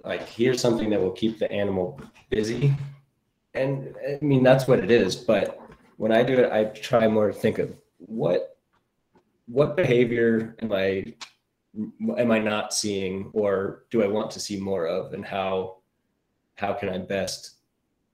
like 0.03 0.27
here's 0.27 0.61
something 0.61 0.89
that 0.89 1.01
will 1.01 1.11
keep 1.11 1.39
the 1.39 1.51
animal 1.51 1.99
busy, 2.29 2.73
and 3.53 3.93
I 4.07 4.23
mean 4.23 4.43
that's 4.43 4.67
what 4.67 4.79
it 4.79 4.91
is. 4.91 5.15
But 5.15 5.64
when 5.97 6.11
I 6.11 6.23
do 6.23 6.33
it, 6.37 6.51
I 6.51 6.65
try 6.65 7.07
more 7.07 7.27
to 7.27 7.33
think 7.33 7.59
of 7.59 7.75
what 7.97 8.57
what 9.47 9.75
behavior 9.75 10.55
am 10.61 10.71
I 10.71 11.13
am 12.17 12.31
I 12.31 12.39
not 12.39 12.73
seeing, 12.73 13.29
or 13.33 13.85
do 13.89 14.03
I 14.03 14.07
want 14.07 14.31
to 14.31 14.39
see 14.39 14.59
more 14.59 14.87
of, 14.87 15.13
and 15.13 15.25
how 15.25 15.77
how 16.55 16.73
can 16.73 16.89
I 16.89 16.97
best 16.97 17.55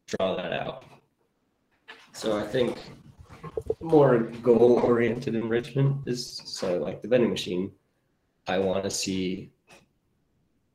draw 0.08 0.36
that 0.36 0.54
out? 0.54 0.84
So 2.14 2.38
I 2.38 2.46
think 2.46 2.78
more 3.80 4.20
goal 4.20 4.80
oriented 4.84 5.36
enrichment 5.36 6.08
is 6.08 6.42
so 6.46 6.78
like 6.78 7.02
the 7.02 7.08
vending 7.08 7.30
machine. 7.30 7.72
I 8.48 8.58
want 8.60 8.84
to 8.84 8.90
see 8.90 9.52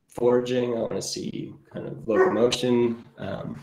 foraging. 0.08 0.74
I 0.74 0.78
want 0.78 0.92
to 0.92 1.02
see 1.02 1.52
kind 1.72 1.86
of 1.86 2.08
locomotion, 2.08 3.04
um, 3.18 3.60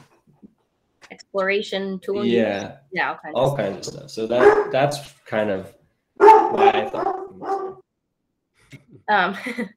exploration, 1.13 1.99
tools. 1.99 2.26
Yeah, 2.26 2.78
yeah, 2.91 3.10
all 3.10 3.17
kinds, 3.21 3.36
all 3.36 3.52
of, 3.52 3.58
kinds 3.58 3.88
of 3.88 3.93
stuff. 3.93 4.10
So 4.10 4.28
that 4.28 4.69
that's 4.71 5.13
kind 5.26 5.49
of 5.49 5.73
why 6.17 6.71
I 6.73 6.89
thought. 6.89 7.82
Um, 9.10 9.38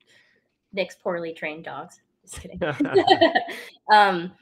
Nick's 0.73 0.97
poorly 0.97 1.33
trained 1.33 1.65
dogs. 1.65 2.01
Just 2.23 2.41
kidding. 2.41 2.61
um, 3.93 4.33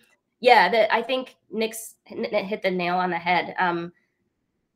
yeah, 0.40 0.68
that 0.68 0.94
I 0.94 1.02
think 1.02 1.36
Nick's 1.50 1.94
hit 2.06 2.62
the 2.62 2.70
nail 2.70 2.96
on 2.96 3.10
the 3.10 3.18
head. 3.18 3.54
Um, 3.58 3.92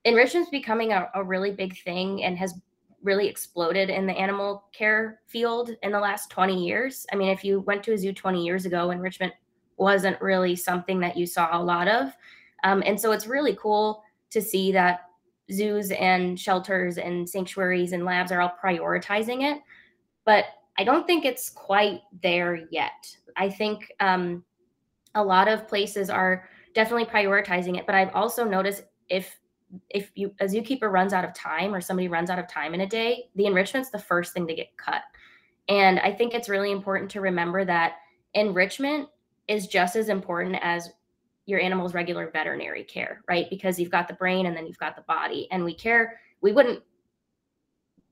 enrichment's 0.05 0.51
becoming 0.51 0.93
a, 0.93 1.09
a 1.15 1.23
really 1.23 1.51
big 1.51 1.77
thing 1.83 2.25
and 2.25 2.37
has 2.39 2.55
really 3.03 3.29
exploded 3.29 3.91
in 3.91 4.07
the 4.07 4.13
animal 4.13 4.65
care 4.73 5.21
field 5.27 5.71
in 5.83 5.93
the 5.93 6.01
last 6.01 6.31
20 6.31 6.65
years. 6.65 7.07
I 7.13 7.17
mean, 7.17 7.29
if 7.29 7.45
you 7.45 7.61
went 7.61 7.83
to 7.85 7.93
a 7.93 7.99
zoo 7.99 8.13
20 8.13 8.45
years 8.45 8.67
ago, 8.67 8.91
enrichment 8.91 9.33
wasn't 9.79 10.21
really 10.21 10.57
something 10.57 11.01
that 11.01 11.17
you 11.17 11.27
saw 11.27 11.49
a 11.59 11.63
lot 11.63 11.89
of. 11.89 12.13
Um, 12.65 12.83
and 12.85 13.01
so 13.01 13.13
it's 13.13 13.27
really 13.27 13.57
cool 13.61 14.03
to 14.31 14.43
see 14.43 14.73
that 14.73 15.03
zoos 15.51 15.91
and 15.93 16.39
shelters 16.39 16.99
and 16.99 17.29
sanctuaries 17.29 17.93
and 17.93 18.05
labs 18.05 18.33
are 18.33 18.41
all 18.41 18.55
prioritizing 18.63 19.51
it. 19.51 19.63
But 20.25 20.47
I 20.77 20.85
don't 20.85 21.07
think 21.07 21.25
it's 21.25 21.51
quite 21.51 22.03
there 22.23 22.67
yet. 22.71 23.17
I 23.37 23.49
think 23.49 23.91
um, 24.01 24.45
a 25.15 25.23
lot 25.23 25.49
of 25.49 25.67
places 25.67 26.11
are 26.11 26.49
definitely 26.75 27.07
prioritizing 27.07 27.79
it. 27.79 27.87
But 27.87 27.95
I've 27.95 28.15
also 28.15 28.45
noticed 28.45 28.85
if 29.09 29.39
if 29.91 30.11
you 30.15 30.35
a 30.41 30.47
zookeeper 30.47 30.91
runs 30.91 31.13
out 31.13 31.25
of 31.25 31.35
time 31.35 31.75
or 31.75 31.81
somebody 31.81 32.09
runs 32.09 32.31
out 32.31 32.39
of 32.39 32.49
time 32.49 32.75
in 32.75 32.83
a 32.83 32.87
day, 32.87 33.25
the 33.35 33.47
enrichment's 33.47 33.91
the 33.91 33.99
first 33.99 34.33
thing 34.33 34.47
to 34.47 34.55
get 34.55 34.77
cut. 34.77 35.03
And 35.69 35.99
I 36.01 36.13
think 36.13 36.33
it's 36.33 36.49
really 36.49 36.73
important 36.73 37.11
to 37.13 37.21
remember 37.21 37.65
that 37.65 37.97
enrichment 38.35 39.09
is 39.49 39.67
just 39.67 39.97
as 39.97 40.09
important 40.09 40.57
as 40.63 40.91
your 41.47 41.61
animal's 41.61 41.95
regular 41.95 42.31
veterinary 42.31 42.85
care, 42.85 43.23
right? 43.27 43.47
Because 43.49 43.79
you've 43.81 43.91
got 43.91 44.07
the 44.07 44.15
brain 44.15 44.47
and 44.47 44.57
then 44.57 44.67
you've 44.67 44.79
got 44.79 44.95
the 44.97 45.03
body, 45.03 45.49
and 45.51 45.65
we 45.65 45.75
care. 45.75 46.21
We 46.41 46.53
wouldn't 46.53 46.83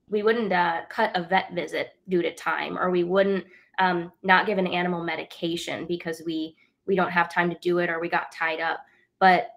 we 0.08 0.22
wouldn't 0.22 0.52
uh, 0.52 0.82
cut 0.88 1.10
a 1.14 1.22
vet 1.22 1.52
visit 1.52 1.90
due 2.08 2.22
to 2.22 2.34
time, 2.34 2.78
or 2.78 2.90
we 2.90 3.04
wouldn't 3.04 3.44
um, 3.78 4.12
not 4.22 4.46
give 4.46 4.58
an 4.58 4.66
animal 4.66 5.02
medication 5.02 5.86
because 5.86 6.22
we 6.24 6.56
we 6.86 6.96
don't 6.96 7.10
have 7.10 7.32
time 7.32 7.50
to 7.50 7.58
do 7.60 7.78
it 7.78 7.90
or 7.90 8.00
we 8.00 8.08
got 8.08 8.32
tied 8.32 8.60
up. 8.60 8.80
But 9.18 9.48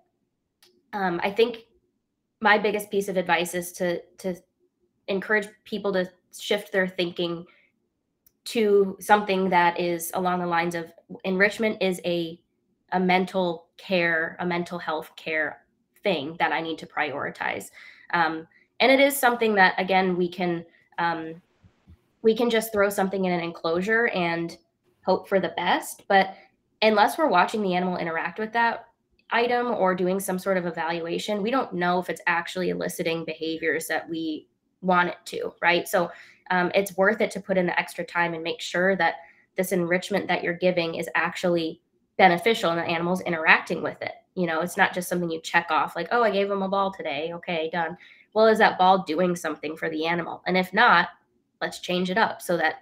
um, 0.93 1.19
I 1.23 1.31
think 1.31 1.59
my 2.41 2.57
biggest 2.57 2.89
piece 2.89 3.07
of 3.07 3.17
advice 3.17 3.53
is 3.53 3.71
to 3.73 4.01
to 4.17 4.35
encourage 5.07 5.47
people 5.63 5.93
to 5.93 6.09
shift 6.37 6.71
their 6.71 6.87
thinking 6.87 7.45
to 8.45 8.97
something 8.99 9.49
that 9.49 9.79
is 9.79 10.11
along 10.13 10.39
the 10.39 10.47
lines 10.47 10.75
of 10.75 10.91
enrichment 11.23 11.77
is 11.81 12.01
a 12.05 12.39
a 12.91 12.99
mental 12.99 13.67
care, 13.77 14.35
a 14.39 14.45
mental 14.45 14.79
health 14.79 15.11
care 15.15 15.61
thing 16.03 16.35
that 16.39 16.51
I 16.51 16.59
need 16.59 16.79
to 16.79 16.87
prioritize. 16.87 17.69
Um, 18.13 18.47
and 18.79 18.91
it 18.91 18.99
is 18.99 19.15
something 19.15 19.53
that 19.55 19.75
again 19.77 20.17
we 20.17 20.29
can 20.29 20.65
um, 20.97 21.41
we 22.21 22.35
can 22.35 22.49
just 22.49 22.73
throw 22.73 22.89
something 22.89 23.25
in 23.25 23.31
an 23.31 23.41
enclosure 23.41 24.07
and 24.07 24.57
hope 25.05 25.29
for 25.29 25.39
the 25.39 25.53
best. 25.55 26.03
But 26.07 26.35
unless 26.81 27.17
we're 27.17 27.29
watching 27.29 27.61
the 27.61 27.75
animal 27.75 27.97
interact 27.97 28.39
with 28.39 28.53
that, 28.53 28.85
item 29.31 29.67
or 29.67 29.95
doing 29.95 30.19
some 30.19 30.39
sort 30.39 30.57
of 30.57 30.65
evaluation, 30.65 31.41
we 31.41 31.51
don't 31.51 31.73
know 31.73 31.99
if 31.99 32.09
it's 32.09 32.21
actually 32.27 32.69
eliciting 32.69 33.25
behaviors 33.25 33.87
that 33.87 34.09
we 34.09 34.47
want 34.81 35.09
it 35.09 35.17
to, 35.25 35.53
right? 35.61 35.87
So 35.87 36.11
um, 36.49 36.71
it's 36.73 36.97
worth 36.97 37.21
it 37.21 37.31
to 37.31 37.39
put 37.39 37.57
in 37.57 37.65
the 37.65 37.79
extra 37.79 38.03
time 38.03 38.33
and 38.33 38.43
make 38.43 38.61
sure 38.61 38.95
that 38.95 39.15
this 39.55 39.71
enrichment 39.71 40.27
that 40.27 40.43
you're 40.43 40.53
giving 40.53 40.95
is 40.95 41.09
actually 41.15 41.81
beneficial 42.17 42.71
and 42.71 42.79
the 42.79 42.83
animal's 42.83 43.21
interacting 43.21 43.81
with 43.81 44.01
it. 44.01 44.13
You 44.35 44.47
know, 44.47 44.61
it's 44.61 44.77
not 44.77 44.93
just 44.93 45.09
something 45.09 45.29
you 45.29 45.41
check 45.41 45.67
off 45.69 45.95
like, 45.95 46.07
oh, 46.11 46.23
I 46.23 46.31
gave 46.31 46.49
them 46.49 46.61
a 46.61 46.69
ball 46.69 46.91
today. 46.91 47.31
Okay, 47.33 47.69
done. 47.71 47.97
Well, 48.33 48.47
is 48.47 48.59
that 48.59 48.77
ball 48.77 49.03
doing 49.03 49.35
something 49.35 49.75
for 49.75 49.89
the 49.89 50.05
animal? 50.05 50.41
And 50.45 50.57
if 50.57 50.73
not, 50.73 51.09
let's 51.61 51.79
change 51.79 52.09
it 52.09 52.17
up 52.17 52.41
so 52.41 52.57
that 52.57 52.75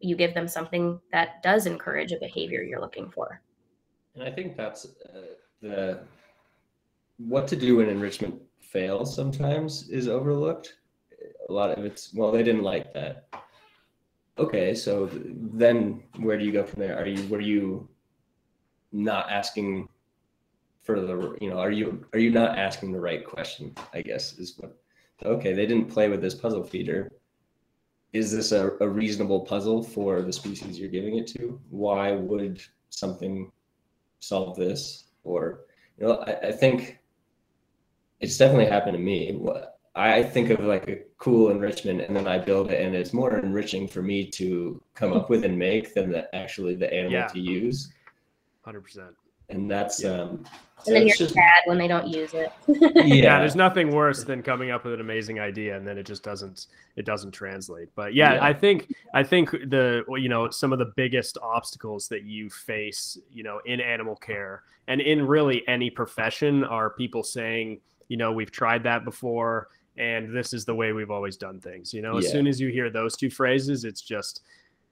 you 0.00 0.16
give 0.16 0.34
them 0.34 0.48
something 0.48 1.00
that 1.12 1.42
does 1.42 1.66
encourage 1.66 2.12
a 2.12 2.18
behavior 2.18 2.62
you're 2.62 2.80
looking 2.80 3.10
for. 3.10 3.40
And 4.14 4.24
I 4.24 4.30
think 4.30 4.56
that's 4.56 4.86
uh, 4.86 5.20
the 5.62 6.00
what 7.18 7.48
to 7.48 7.56
do 7.56 7.76
when 7.76 7.88
enrichment 7.88 8.40
fails 8.60 9.14
sometimes 9.14 9.88
is 9.88 10.08
overlooked. 10.08 10.74
A 11.48 11.52
lot 11.52 11.70
of 11.70 11.84
it's 11.84 12.12
well, 12.14 12.32
they 12.32 12.42
didn't 12.42 12.62
like 12.62 12.92
that. 12.94 13.28
Okay, 14.38 14.74
so 14.74 15.08
then 15.12 16.02
where 16.18 16.38
do 16.38 16.44
you 16.44 16.52
go 16.52 16.64
from 16.64 16.80
there? 16.80 16.98
Are 16.98 17.06
you 17.06 17.26
were 17.28 17.40
you 17.40 17.88
not 18.92 19.30
asking 19.30 19.88
for 20.82 21.00
the 21.00 21.36
you 21.40 21.50
know 21.50 21.58
are 21.58 21.70
you 21.70 22.04
are 22.12 22.18
you 22.18 22.30
not 22.30 22.58
asking 22.58 22.92
the 22.92 23.00
right 23.00 23.24
question? 23.24 23.74
I 23.92 24.02
guess 24.02 24.38
is 24.38 24.54
what. 24.58 24.76
Okay, 25.24 25.54
they 25.54 25.64
didn't 25.66 25.90
play 25.90 26.08
with 26.08 26.20
this 26.20 26.34
puzzle 26.34 26.62
feeder. 26.62 27.10
Is 28.12 28.30
this 28.30 28.52
a, 28.52 28.72
a 28.80 28.88
reasonable 28.88 29.40
puzzle 29.40 29.82
for 29.82 30.22
the 30.22 30.32
species 30.32 30.78
you're 30.78 30.90
giving 30.90 31.16
it 31.16 31.26
to? 31.28 31.58
Why 31.70 32.12
would 32.12 32.60
something 32.90 33.50
solve 34.20 34.56
this? 34.56 35.06
or 35.26 35.66
you 35.98 36.06
know 36.06 36.14
I, 36.26 36.48
I 36.48 36.52
think 36.52 36.98
it's 38.20 38.38
definitely 38.38 38.66
happened 38.66 38.96
to 38.96 39.02
me 39.02 39.38
I 39.96 40.22
think 40.22 40.50
of 40.50 40.60
like 40.60 40.88
a 40.88 40.98
cool 41.16 41.50
enrichment 41.50 42.02
and 42.02 42.14
then 42.14 42.28
I 42.28 42.38
build 42.38 42.70
it 42.70 42.84
and 42.84 42.94
it's 42.94 43.14
more 43.14 43.38
enriching 43.38 43.88
for 43.88 44.02
me 44.02 44.26
to 44.32 44.80
come 44.94 45.14
up 45.14 45.30
with 45.30 45.42
and 45.44 45.58
make 45.58 45.94
than 45.94 46.10
the, 46.10 46.32
actually 46.34 46.74
the 46.74 46.92
animal 46.92 47.12
yeah. 47.12 47.28
to 47.28 47.40
use. 47.40 47.92
100%. 48.66 49.14
and 49.48 49.70
that's 49.70 50.04
um, 50.04 50.44
and 50.86 50.94
then 50.94 51.06
you're 51.06 51.16
just, 51.16 51.32
sad 51.32 51.62
when 51.64 51.78
they 51.78 51.88
don't 51.88 52.08
use 52.08 52.34
it. 52.34 52.52
yeah. 52.68 53.02
yeah, 53.04 53.38
there's 53.38 53.56
nothing 53.56 53.90
worse 53.90 54.22
than 54.22 54.42
coming 54.42 54.70
up 54.70 54.84
with 54.84 54.92
an 54.92 55.00
amazing 55.00 55.40
idea 55.40 55.76
and 55.76 55.86
then 55.86 55.96
it 55.96 56.04
just 56.04 56.22
doesn't 56.22 56.66
it 56.96 57.06
doesn't 57.06 57.30
translate. 57.30 57.88
But 57.94 58.12
yeah, 58.12 58.34
yeah, 58.34 58.44
I 58.44 58.52
think 58.52 58.92
I 59.14 59.22
think 59.22 59.50
the 59.50 60.04
you 60.08 60.28
know 60.28 60.50
some 60.50 60.74
of 60.74 60.78
the 60.78 60.92
biggest 60.96 61.38
obstacles 61.42 62.08
that 62.08 62.24
you 62.24 62.50
face, 62.50 63.16
you 63.32 63.42
know, 63.44 63.60
in 63.64 63.80
animal 63.80 64.16
care 64.16 64.64
and 64.88 65.00
in 65.00 65.26
really 65.26 65.66
any 65.66 65.88
profession 65.88 66.64
are 66.64 66.90
people 66.90 67.22
saying, 67.22 67.80
you 68.08 68.16
know, 68.16 68.32
we've 68.32 68.52
tried 68.52 68.82
that 68.82 69.04
before 69.04 69.68
and 69.98 70.36
this 70.36 70.52
is 70.52 70.64
the 70.64 70.74
way 70.74 70.92
we've 70.92 71.10
always 71.10 71.36
done 71.36 71.60
things. 71.60 71.94
You 71.94 72.02
know, 72.02 72.18
as 72.18 72.30
soon 72.30 72.46
as 72.46 72.60
you 72.60 72.68
hear 72.68 72.90
those 72.90 73.16
two 73.16 73.30
phrases, 73.30 73.84
it's 73.84 74.02
just 74.02 74.42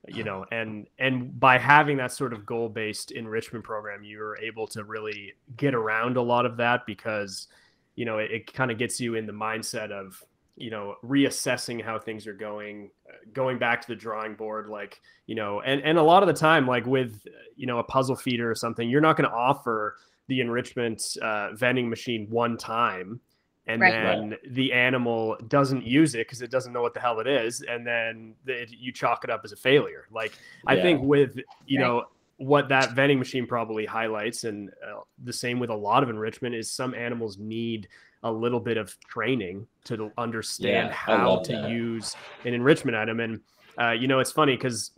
you 0.09 0.25
know 0.25 0.45
and 0.53 0.87
and 0.99 1.39
by 1.41 1.57
having 1.57 1.97
that 1.97 2.13
sort 2.13 2.33
of 2.33 2.45
goal 2.45 2.69
based 2.69 3.11
enrichment 3.13 3.65
program 3.65 4.05
you're 4.05 4.37
able 4.39 4.67
to 4.67 4.85
really 4.85 5.33
get 5.57 5.75
around 5.75 6.17
a 6.17 6.23
lot 6.23 6.45
of 6.45 6.57
that 6.57 6.85
because 6.87 7.49
you 7.95 8.05
know 8.05 8.19
it, 8.19 8.31
it 8.31 8.53
kind 8.53 8.71
of 8.71 8.79
gets 8.79 9.01
you 9.01 9.15
in 9.15 9.27
the 9.27 9.33
mindset 9.33 9.91
of 9.91 10.23
you 10.57 10.71
know 10.71 10.97
reassessing 11.03 11.83
how 11.83 11.99
things 11.99 12.27
are 12.27 12.35
going 12.35 12.91
going 13.33 13.59
back 13.59 13.81
to 13.81 13.89
the 13.89 13.97
drawing 13.97 14.35
board 14.35 14.69
like 14.69 15.01
you 15.27 15.35
know 15.35 15.61
and 15.63 15.81
and 15.83 15.97
a 15.97 16.03
lot 16.03 16.23
of 16.23 16.27
the 16.27 16.35
time 16.35 16.67
like 16.67 16.87
with 16.87 17.27
you 17.57 17.67
know 17.67 17.79
a 17.79 17.85
puzzle 17.85 18.17
feeder 18.17 18.51
or 18.51 18.55
something 18.55 18.91
you're 18.91 19.01
not 19.01 19.17
going 19.17 19.29
to 19.29 19.35
offer 19.35 19.97
the 20.29 20.41
enrichment 20.41 21.03
uh, 21.23 21.53
vending 21.55 21.89
machine 21.89 22.27
one 22.31 22.57
time 22.57 23.21
and 23.67 23.81
right. 23.81 23.93
then 23.93 24.31
right. 24.31 24.55
the 24.55 24.73
animal 24.73 25.37
doesn't 25.49 25.85
use 25.85 26.15
it 26.15 26.27
because 26.27 26.43
it 26.43 26.51
doesn't 26.51 26.73
know 26.73 26.83
what 26.83 26.95
the 26.95 27.01
hell 27.01 27.21
it 27.21 27.27
is 27.27 27.63
and 27.63 27.87
then 27.87 28.35
the, 28.45 28.67
you 28.71 28.93
chalk 28.93 29.25
it 29.25 29.31
up 29.31 29.43
as 29.45 29.53
a 29.53 29.57
failure 29.57 30.07
like 30.11 30.33
yeah. 30.65 30.73
i 30.73 30.81
think 30.81 31.03
with 31.03 31.37
you 31.67 31.81
right. 31.81 31.87
know 31.87 32.05
what 32.39 32.69
that 32.69 32.93
vending 32.93 33.19
machine 33.19 33.47
probably 33.47 33.87
highlights 33.87 34.45
and 34.45 34.71
uh, 34.71 35.01
the 35.23 35.33
same 35.33 35.59
with 35.61 35.71
a 35.71 35.75
lot 35.75 36.03
of 36.03 36.11
enrichment 36.11 36.55
is 36.55 36.71
some 36.71 36.93
animals 36.95 37.39
need 37.39 37.89
a 38.25 38.31
little 38.31 38.59
bit 38.59 38.77
of 38.77 38.99
training 39.01 39.67
to 39.85 40.11
understand 40.19 40.89
yeah, 40.89 40.95
how 40.95 41.39
to 41.39 41.53
that. 41.53 41.71
use 41.71 42.17
an 42.45 42.55
enrichment 42.55 42.97
item 42.97 43.21
and 43.21 43.41
uh, 43.81 43.91
you 43.91 44.09
know 44.09 44.19
it's 44.19 44.33
funny 44.33 44.57
because 44.57 44.93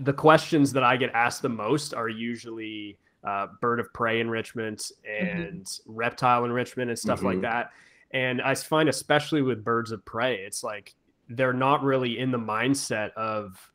the 0.00 0.12
questions 0.12 0.72
that 0.72 0.82
i 0.82 0.96
get 0.96 1.10
asked 1.12 1.42
the 1.42 1.48
most 1.48 1.92
are 1.92 2.08
usually 2.08 2.98
uh, 3.26 3.48
bird 3.60 3.80
of 3.80 3.92
prey 3.92 4.20
enrichment 4.20 4.90
mm-hmm. 5.08 5.26
and 5.26 5.64
mm-hmm. 5.64 5.92
reptile 5.92 6.44
enrichment 6.44 6.90
and 6.90 6.98
stuff 6.98 7.18
mm-hmm. 7.18 7.26
like 7.26 7.40
that. 7.42 7.70
And 8.12 8.40
I 8.40 8.54
find, 8.54 8.88
especially 8.88 9.42
with 9.42 9.64
birds 9.64 9.90
of 9.90 10.04
prey, 10.04 10.36
it's 10.36 10.62
like 10.62 10.94
they're 11.28 11.52
not 11.52 11.82
really 11.82 12.18
in 12.18 12.30
the 12.30 12.38
mindset 12.38 13.12
of 13.14 13.70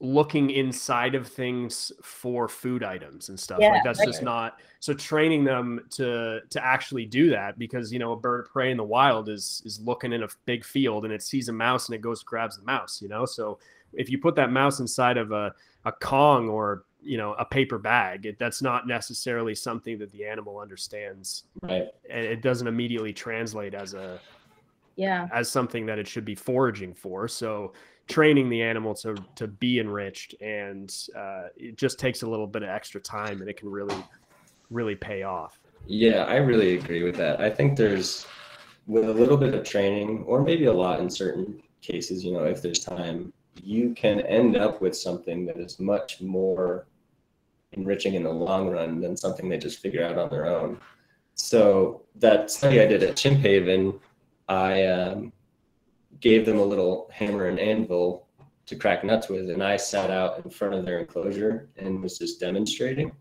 looking 0.00 0.50
inside 0.50 1.16
of 1.16 1.26
things 1.26 1.90
for 2.02 2.46
food 2.46 2.84
items 2.84 3.30
and 3.30 3.38
stuff 3.40 3.58
yeah, 3.60 3.72
like 3.72 3.82
that's 3.82 3.98
right. 3.98 4.06
just 4.06 4.22
not 4.22 4.60
so 4.78 4.94
training 4.94 5.42
them 5.42 5.84
to 5.90 6.38
to 6.50 6.64
actually 6.64 7.04
do 7.04 7.30
that 7.30 7.58
because 7.58 7.92
you 7.92 7.98
know 7.98 8.12
a 8.12 8.16
bird 8.16 8.46
of 8.46 8.52
prey 8.52 8.70
in 8.70 8.76
the 8.76 8.84
wild 8.84 9.28
is 9.28 9.60
is 9.66 9.80
looking 9.80 10.12
in 10.12 10.22
a 10.22 10.28
big 10.44 10.64
field 10.64 11.04
and 11.04 11.12
it 11.12 11.20
sees 11.20 11.48
a 11.48 11.52
mouse 11.52 11.88
and 11.88 11.96
it 11.96 12.00
goes 12.00 12.22
grabs 12.22 12.56
the 12.56 12.62
mouse 12.62 13.02
you 13.02 13.08
know 13.08 13.26
so 13.26 13.58
if 13.92 14.08
you 14.08 14.18
put 14.18 14.36
that 14.36 14.52
mouse 14.52 14.78
inside 14.78 15.16
of 15.16 15.32
a 15.32 15.52
a 15.84 15.92
Kong 15.92 16.48
or 16.48 16.84
you 17.08 17.16
know 17.16 17.32
a 17.38 17.44
paper 17.44 17.78
bag. 17.78 18.26
It, 18.26 18.38
that's 18.38 18.60
not 18.60 18.86
necessarily 18.86 19.54
something 19.54 19.98
that 19.98 20.12
the 20.12 20.26
animal 20.26 20.58
understands. 20.58 21.44
Right. 21.62 21.88
And 22.10 22.24
it 22.24 22.42
doesn't 22.42 22.66
immediately 22.66 23.14
translate 23.14 23.74
as 23.74 23.94
a 23.94 24.20
yeah. 24.96 25.28
as 25.32 25.50
something 25.50 25.86
that 25.86 25.98
it 25.98 26.06
should 26.06 26.26
be 26.26 26.34
foraging 26.34 26.92
for. 26.92 27.26
So 27.26 27.72
training 28.08 28.50
the 28.50 28.62
animal 28.62 28.94
to 28.94 29.16
to 29.36 29.46
be 29.46 29.80
enriched 29.80 30.34
and 30.42 30.94
uh, 31.16 31.44
it 31.56 31.76
just 31.76 31.98
takes 31.98 32.22
a 32.22 32.26
little 32.26 32.46
bit 32.46 32.62
of 32.62 32.68
extra 32.68 33.00
time 33.00 33.40
and 33.40 33.48
it 33.48 33.56
can 33.56 33.70
really 33.70 34.04
really 34.70 34.94
pay 34.94 35.22
off. 35.22 35.58
Yeah 35.86 36.24
i 36.24 36.36
really 36.36 36.76
agree 36.76 37.02
with 37.02 37.16
that. 37.16 37.40
I 37.40 37.48
think 37.48 37.76
there's 37.76 38.26
with 38.86 39.08
a 39.08 39.12
little 39.12 39.36
bit 39.36 39.54
of 39.54 39.64
training 39.64 40.24
or 40.26 40.42
maybe 40.42 40.66
a 40.66 40.72
lot 40.72 41.00
in 41.00 41.08
certain 41.08 41.62
cases 41.80 42.24
you 42.24 42.32
know 42.32 42.44
if 42.44 42.60
there's 42.60 42.80
time 42.80 43.32
you 43.62 43.94
can 43.94 44.20
end 44.22 44.56
up 44.56 44.80
with 44.80 44.96
something 44.96 45.46
that 45.46 45.56
is 45.58 45.78
much 45.78 46.20
more 46.20 46.86
enriching 47.72 48.14
in 48.14 48.22
the 48.22 48.30
long 48.30 48.68
run 48.68 49.00
than 49.00 49.16
something 49.16 49.48
they 49.48 49.58
just 49.58 49.80
figure 49.80 50.04
out 50.04 50.18
on 50.18 50.30
their 50.30 50.46
own. 50.46 50.80
So 51.34 52.02
that 52.16 52.50
study 52.50 52.80
I 52.80 52.86
did 52.86 53.02
at 53.02 53.16
Chimp 53.16 53.38
Haven, 53.40 53.98
I 54.48 54.84
um, 54.86 55.32
gave 56.20 56.46
them 56.46 56.58
a 56.58 56.64
little 56.64 57.08
hammer 57.12 57.46
and 57.46 57.60
anvil 57.60 58.26
to 58.66 58.76
crack 58.76 59.04
nuts 59.04 59.28
with, 59.28 59.50
and 59.50 59.62
I 59.62 59.76
sat 59.76 60.10
out 60.10 60.44
in 60.44 60.50
front 60.50 60.74
of 60.74 60.84
their 60.84 60.98
enclosure 60.98 61.68
and 61.76 62.02
was 62.02 62.18
just 62.18 62.40
demonstrating. 62.40 63.12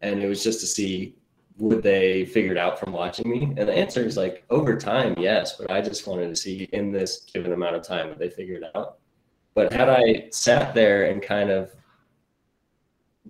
And 0.00 0.22
it 0.22 0.28
was 0.28 0.42
just 0.42 0.60
to 0.60 0.66
see 0.66 1.16
would 1.58 1.82
they 1.82 2.24
figure 2.24 2.52
it 2.52 2.58
out 2.58 2.78
from 2.78 2.92
watching 2.92 3.30
me? 3.30 3.42
And 3.56 3.68
the 3.68 3.72
answer 3.72 4.04
is 4.04 4.16
like 4.16 4.44
over 4.50 4.76
time, 4.76 5.14
yes. 5.18 5.56
But 5.56 5.70
I 5.70 5.80
just 5.80 6.06
wanted 6.06 6.28
to 6.28 6.36
see 6.36 6.68
in 6.72 6.92
this 6.92 7.20
given 7.32 7.52
amount 7.52 7.76
of 7.76 7.82
time 7.82 8.08
that 8.08 8.18
they 8.18 8.30
figured 8.30 8.62
it 8.62 8.70
out. 8.74 8.98
But 9.54 9.72
had 9.72 9.88
I 9.88 10.28
sat 10.30 10.74
there 10.74 11.10
and 11.10 11.22
kind 11.22 11.50
of 11.50 11.72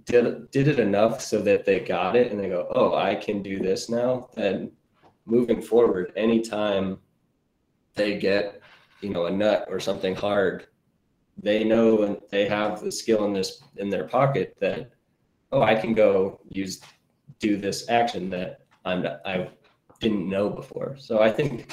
did 0.04 0.50
did 0.50 0.68
it 0.68 0.78
enough 0.78 1.20
so 1.20 1.40
that 1.42 1.64
they 1.64 1.80
got 1.80 2.16
it 2.16 2.30
and 2.30 2.40
they 2.40 2.48
go, 2.48 2.68
oh, 2.74 2.94
I 2.94 3.14
can 3.14 3.42
do 3.42 3.58
this 3.58 3.88
now, 3.88 4.28
then 4.34 4.72
moving 5.26 5.62
forward, 5.62 6.12
anytime 6.16 6.98
they 7.94 8.18
get, 8.18 8.60
you 9.00 9.10
know, 9.10 9.26
a 9.26 9.30
nut 9.30 9.66
or 9.68 9.78
something 9.78 10.14
hard, 10.14 10.66
they 11.36 11.64
know 11.64 12.02
and 12.02 12.18
they 12.30 12.46
have 12.48 12.80
the 12.80 12.92
skill 12.92 13.24
in 13.24 13.32
this 13.32 13.62
in 13.76 13.90
their 13.90 14.04
pocket 14.04 14.56
that, 14.60 14.90
oh, 15.52 15.62
I 15.62 15.74
can 15.74 15.94
go 15.94 16.40
use 16.48 16.80
do 17.38 17.56
this 17.56 17.88
action 17.88 18.30
that 18.30 18.60
I'm 18.84 19.06
I 19.24 19.50
didn't 20.00 20.28
know 20.28 20.50
before. 20.50 20.96
So 20.98 21.20
I 21.20 21.30
think 21.30 21.72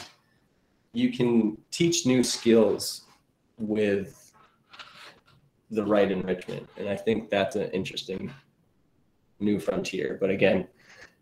you 0.94 1.12
can 1.12 1.58
teach 1.72 2.06
new 2.06 2.24
skills 2.24 3.06
with 3.58 4.29
the 5.72 5.86
right 5.86 6.12
enrichment. 6.12 6.68
And 6.78 6.90
I 6.90 6.96
think 6.96 7.30
that's 7.30 7.56
an 7.56 7.70
interesting 7.72 8.34
new 9.40 9.60
frontier. 9.60 10.18
But 10.20 10.30
again, 10.30 10.68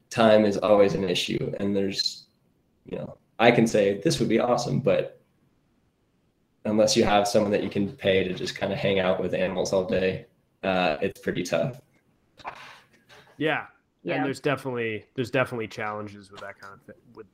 time 0.09 0.45
is 0.45 0.57
always 0.57 0.93
an 0.93 1.03
issue. 1.03 1.53
And 1.59 1.75
there's, 1.75 2.27
you 2.85 2.97
know, 2.97 3.17
I 3.39 3.51
can 3.51 3.67
say 3.67 4.01
this 4.03 4.19
would 4.19 4.29
be 4.29 4.39
awesome, 4.39 4.79
but 4.79 5.21
unless 6.65 6.97
you 6.97 7.03
have 7.03 7.27
someone 7.27 7.51
that 7.51 7.63
you 7.63 7.69
can 7.69 7.91
pay 7.91 8.27
to 8.27 8.33
just 8.33 8.55
kind 8.55 8.73
of 8.73 8.79
hang 8.79 8.99
out 8.99 9.21
with 9.21 9.33
animals 9.33 9.73
all 9.73 9.85
day, 9.85 10.25
uh, 10.63 10.97
it's 11.01 11.19
pretty 11.19 11.43
tough. 11.43 11.79
Yeah. 13.37 13.65
Yeah. 14.03 14.15
And 14.15 14.25
there's 14.25 14.39
definitely 14.39 15.05
there's 15.15 15.31
definitely 15.31 15.67
challenges 15.67 16.31
with 16.31 16.39
that 16.41 16.59
kind 16.59 16.73
of 16.73 16.81
thing 16.81 16.95
with 17.13 17.27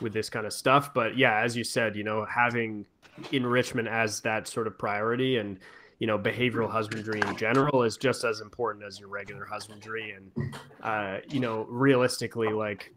with 0.00 0.12
this 0.12 0.28
kind 0.28 0.46
of 0.46 0.52
stuff. 0.52 0.92
But 0.92 1.16
yeah, 1.16 1.40
as 1.40 1.56
you 1.56 1.64
said, 1.64 1.96
you 1.96 2.04
know, 2.04 2.24
having 2.24 2.86
enrichment 3.30 3.88
as 3.88 4.20
that 4.20 4.46
sort 4.48 4.66
of 4.66 4.78
priority 4.78 5.38
and 5.38 5.58
you 6.02 6.08
know 6.08 6.18
behavioral 6.18 6.68
husbandry 6.68 7.20
in 7.20 7.36
general 7.36 7.84
is 7.84 7.96
just 7.96 8.24
as 8.24 8.40
important 8.40 8.84
as 8.84 8.98
your 8.98 9.08
regular 9.08 9.44
husbandry. 9.44 10.16
And 10.16 10.56
uh, 10.82 11.18
you 11.28 11.38
know 11.38 11.64
realistically 11.70 12.48
like 12.48 12.92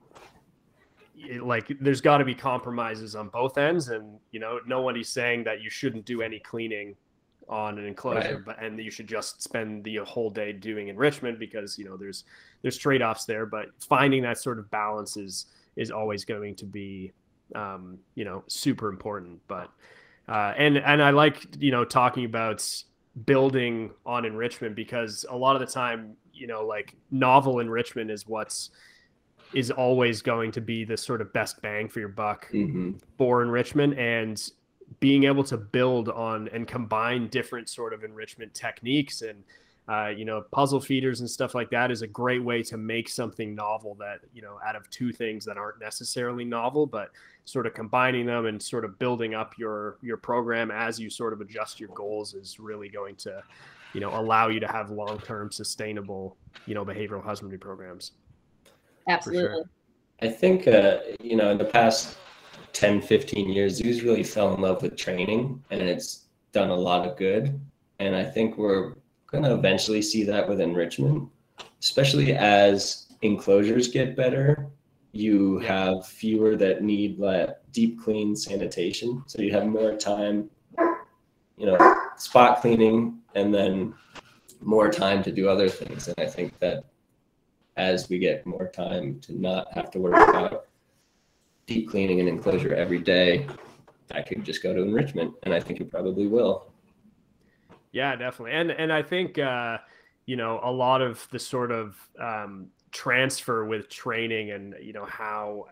like 1.40 1.72
there's 1.80 2.02
got 2.02 2.18
to 2.18 2.26
be 2.26 2.34
compromises 2.34 3.16
on 3.16 3.30
both 3.30 3.60
ends. 3.60 3.90
And 3.90 4.18
you 4.32 4.40
know 4.40 4.60
nobody's 4.66 5.08
saying 5.08 5.44
that 5.44 5.62
you 5.62 5.70
shouldn't 5.70 6.06
do 6.06 6.24
any 6.24 6.40
cleaning 6.40 6.96
on 7.48 7.78
an 7.78 7.86
enclosure 7.86 8.38
right. 8.38 8.44
but 8.44 8.60
and 8.60 8.80
you 8.80 8.90
should 8.90 9.06
just 9.06 9.44
spend 9.44 9.84
the 9.84 9.98
whole 9.98 10.32
day 10.32 10.52
doing 10.52 10.88
enrichment 10.88 11.38
because 11.38 11.78
you 11.78 11.86
know 11.86 11.98
there's 11.98 12.24
there's 12.64 12.76
trade-offs 12.76 13.26
there. 13.26 13.46
But 13.46 13.68
finding 13.88 14.24
that 14.24 14.40
sort 14.40 14.58
of 14.58 14.72
balance 14.72 15.16
is 15.16 15.46
is 15.76 15.92
always 15.92 16.26
going 16.26 16.56
to 16.56 16.66
be 16.66 17.12
um, 17.54 18.00
you 18.16 18.26
know 18.26 18.44
super 18.48 18.90
important. 18.90 19.42
But 19.48 19.70
uh, 20.28 20.56
and 20.58 20.80
and 20.80 21.04
I 21.04 21.12
like 21.12 21.46
you 21.60 21.70
know 21.70 21.86
talking 21.86 22.26
about 22.26 22.68
building 23.26 23.92
on 24.06 24.26
enrichment 24.26 24.76
because 24.76 25.26
a 25.30 25.36
lot 25.36 25.56
of 25.56 25.62
the 25.62 25.72
time, 25.72 26.16
you 26.34 26.48
know, 26.48 26.66
like 26.66 26.96
novel 27.12 27.60
enrichment 27.60 28.12
is 28.12 28.28
what's 28.28 28.72
is 29.54 29.72
always 29.72 30.22
going 30.22 30.52
to 30.52 30.62
be 30.62 30.84
the 30.84 30.98
sort 30.98 31.22
of 31.22 31.32
best 31.32 31.62
bang 31.62 31.88
for 31.88 32.00
your 32.00 32.10
buck 32.10 32.50
mm-hmm. 32.52 32.92
for 33.18 33.42
enrichment 33.42 33.98
and 33.98 34.52
being 35.00 35.24
able 35.24 35.44
to 35.44 35.58
build 35.58 36.10
on 36.10 36.50
and 36.50 36.68
combine 36.68 37.28
different 37.30 37.70
sort 37.70 37.94
of 37.94 38.04
enrichment 38.04 38.54
techniques 38.54 39.22
and 39.22 39.44
uh, 39.88 40.08
you 40.08 40.26
know 40.26 40.42
puzzle 40.52 40.80
feeders 40.80 41.20
and 41.20 41.30
stuff 41.30 41.54
like 41.54 41.70
that 41.70 41.92
is 41.92 42.02
a 42.02 42.08
great 42.08 42.44
way 42.44 42.64
to 42.64 42.76
make 42.76 43.08
something 43.08 43.54
novel 43.56 43.96
that 43.96 44.20
you 44.34 44.42
know 44.42 44.60
out 44.66 44.76
of 44.76 44.90
two 44.90 45.12
things 45.12 45.46
that 45.46 45.58
aren't 45.58 45.80
necessarily 45.80 46.44
novel 46.44 46.86
but 46.86 47.12
sort 47.46 47.66
of 47.68 47.74
combining 47.74 48.26
them 48.26 48.46
and 48.46 48.62
sort 48.62 48.84
of 48.84 48.98
building 49.00 49.34
up 49.34 49.58
your 49.58 49.98
your 50.02 50.18
program 50.18 50.72
as 50.72 51.00
you 51.00 51.10
sort 51.10 51.34
of 51.34 51.42
adjust 51.42 51.80
your 51.80 51.90
goals 51.90 52.34
is 52.34 52.60
really 52.60 52.90
going 52.90 53.16
to 53.16 53.42
you 53.94 54.02
know 54.02 54.10
allow 54.20 54.48
you 54.48 54.60
to 54.60 54.68
have 54.68 54.90
long-term 54.90 55.52
sustainable 55.52 56.38
you 56.66 56.74
know 56.74 56.84
behavioral 56.84 57.24
husbandry 57.24 57.58
programs. 57.58 58.14
Absolutely 59.08 59.44
sure. 59.44 59.64
i 60.22 60.28
think 60.28 60.68
uh, 60.68 60.98
you 61.22 61.36
know 61.36 61.52
in 61.52 61.58
the 61.58 61.66
past 61.66 62.18
10 62.74 63.02
15 63.02 63.50
years 63.50 63.76
zoos 63.76 64.04
really 64.04 64.24
fell 64.24 64.54
in 64.54 64.62
love 64.62 64.82
with 64.82 64.98
training 64.98 65.64
and 65.70 65.82
it's 65.82 66.26
done 66.52 66.70
a 66.70 66.76
lot 66.76 67.08
of 67.08 67.18
good. 67.18 67.60
And 68.00 68.16
i 68.16 68.24
think 68.24 68.58
we're 68.58 68.96
going 69.28 69.44
to 69.44 69.54
eventually 69.54 70.02
see 70.02 70.24
that 70.24 70.50
with 70.50 70.60
enrichment 70.60 71.30
especially 71.82 72.34
as 72.34 73.06
enclosures 73.22 73.88
get 73.88 74.16
better, 74.16 74.68
you 75.16 75.60
have 75.60 76.06
fewer 76.06 76.58
that 76.58 76.84
need 76.84 77.18
like 77.18 77.50
deep 77.72 78.02
clean 78.02 78.36
sanitation. 78.36 79.24
So 79.28 79.42
you 79.42 79.52
have 79.54 79.66
more 79.66 79.96
time, 79.96 80.50
you 81.58 81.66
know, 81.66 81.96
spot 82.18 82.60
cleaning 82.60 83.20
and 83.34 83.54
then 83.54 83.94
more 84.62 84.92
time 84.92 85.24
to 85.24 85.32
do 85.32 85.48
other 85.48 85.70
things. 85.70 86.10
And 86.10 86.16
I 86.20 86.30
think 86.30 86.60
that 86.60 86.84
as 87.78 88.10
we 88.10 88.20
get 88.20 88.46
more 88.46 88.68
time 88.68 89.22
to 89.22 89.40
not 89.40 89.72
have 89.74 89.90
to 89.92 90.00
worry 90.00 90.22
about 90.22 90.68
deep 91.66 91.90
cleaning 91.90 92.20
and 92.20 92.28
enclosure 92.28 92.74
every 92.76 93.00
day, 93.00 93.48
I 94.12 94.22
could 94.22 94.44
just 94.44 94.62
go 94.62 94.74
to 94.74 94.82
enrichment, 94.82 95.34
and 95.44 95.54
I 95.54 95.60
think 95.62 95.80
it 95.80 95.90
probably 95.90 96.28
will. 96.28 96.72
Yeah, 97.92 98.16
definitely, 98.16 98.52
and 98.52 98.70
and 98.70 98.94
I 98.94 99.02
think 99.02 99.40
uh, 99.40 99.80
you 100.26 100.36
know 100.36 100.60
a 100.62 100.72
lot 100.72 101.02
of 101.02 101.28
the 101.32 101.40
sort 101.40 101.72
of 101.72 101.98
um, 102.20 102.68
transfer 102.96 103.66
with 103.66 103.90
training 103.90 104.52
and 104.52 104.74
you 104.82 104.94
know 104.94 105.06
how 105.06 105.68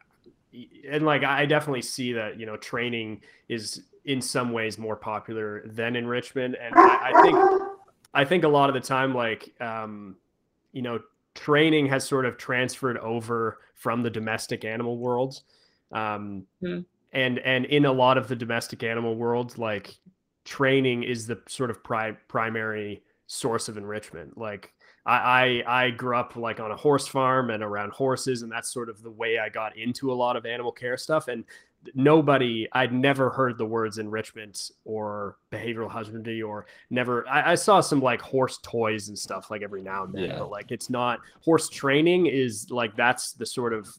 and 0.89 1.05
like 1.05 1.24
I 1.24 1.45
definitely 1.45 1.82
see 1.82 2.13
that 2.13 2.39
you 2.39 2.45
know 2.45 2.57
training 2.57 3.21
is 3.49 3.82
in 4.05 4.21
some 4.21 4.51
ways 4.51 4.78
more 4.78 4.95
popular 4.95 5.63
than 5.65 5.95
enrichment, 5.95 6.55
and 6.61 6.76
I, 6.76 7.11
I 7.13 7.21
think 7.21 7.61
I 8.13 8.26
think 8.26 8.43
a 8.43 8.49
lot 8.49 8.69
of 8.69 8.76
the 8.76 8.82
time 8.82 9.15
like 9.15 9.49
um, 9.61 10.17
you 10.74 10.82
know 10.82 10.99
training 11.34 11.88
has 11.88 12.03
sort 12.03 12.26
of 12.26 12.38
transferred 12.38 12.97
over 12.97 13.59
from 13.74 14.03
the 14.03 14.09
domestic 14.09 14.65
animal 14.65 14.97
worlds. 14.97 15.43
Um, 15.91 16.45
mm-hmm 16.61 16.82
and 17.13 17.39
and 17.39 17.65
in 17.65 17.86
a 17.86 17.91
lot 17.91 18.17
of 18.17 18.28
the 18.28 18.36
domestic 18.36 18.84
animal 18.84 19.15
worlds 19.15 19.57
like 19.57 19.95
training 20.45 21.03
is 21.03 21.28
the 21.28 21.39
sort 21.47 21.69
of 21.69 21.82
pri- 21.84 22.17
primary 22.28 23.01
source 23.28 23.69
of 23.69 23.78
enrichment. 23.78 24.38
Like 24.38 24.74
I, 25.06 25.64
I, 25.66 25.84
I 25.86 25.89
grew 25.89 26.16
up 26.16 26.36
like 26.36 26.60
on 26.60 26.72
a 26.72 26.76
horse 26.76 27.08
farm 27.08 27.49
and 27.49 27.62
around 27.62 27.91
horses 27.91 28.41
and 28.41 28.51
that's 28.51 28.72
sort 28.72 28.89
of 28.89 29.01
the 29.01 29.12
way 29.12 29.39
i 29.39 29.49
got 29.49 29.78
into 29.78 30.12
a 30.12 30.16
lot 30.16 30.36
of 30.36 30.45
animal 30.45 30.72
care 30.72 30.97
stuff 30.97 31.28
and 31.28 31.43
nobody 31.95 32.68
i'd 32.74 32.93
never 32.93 33.30
heard 33.30 33.58
the 33.58 33.66
words 33.66 33.97
enrichment 33.97 34.72
or 34.86 35.38
behavioral 35.51 35.89
husbandry 35.89 36.41
or 36.41 36.66
never 36.89 37.28
I, 37.28 37.51
I, 37.51 37.56
saw 37.56 37.82
some 37.82 37.99
like 37.99 38.22
horse 38.22 38.58
toys 38.64 39.10
and 39.10 39.20
stuff 39.20 39.51
like 39.51 39.62
every 39.62 39.82
now 39.82 40.06
and 40.06 40.14
then 40.14 40.24
yeah. 40.24 40.39
but 40.39 40.49
like 40.49 40.72
it's 40.72 40.89
not 40.89 41.20
horse 41.43 41.68
training 41.68 42.28
is 42.28 42.72
like 42.72 42.95
that's 42.95 43.34
the 43.34 43.45
sort 43.45 43.74
of 43.74 43.89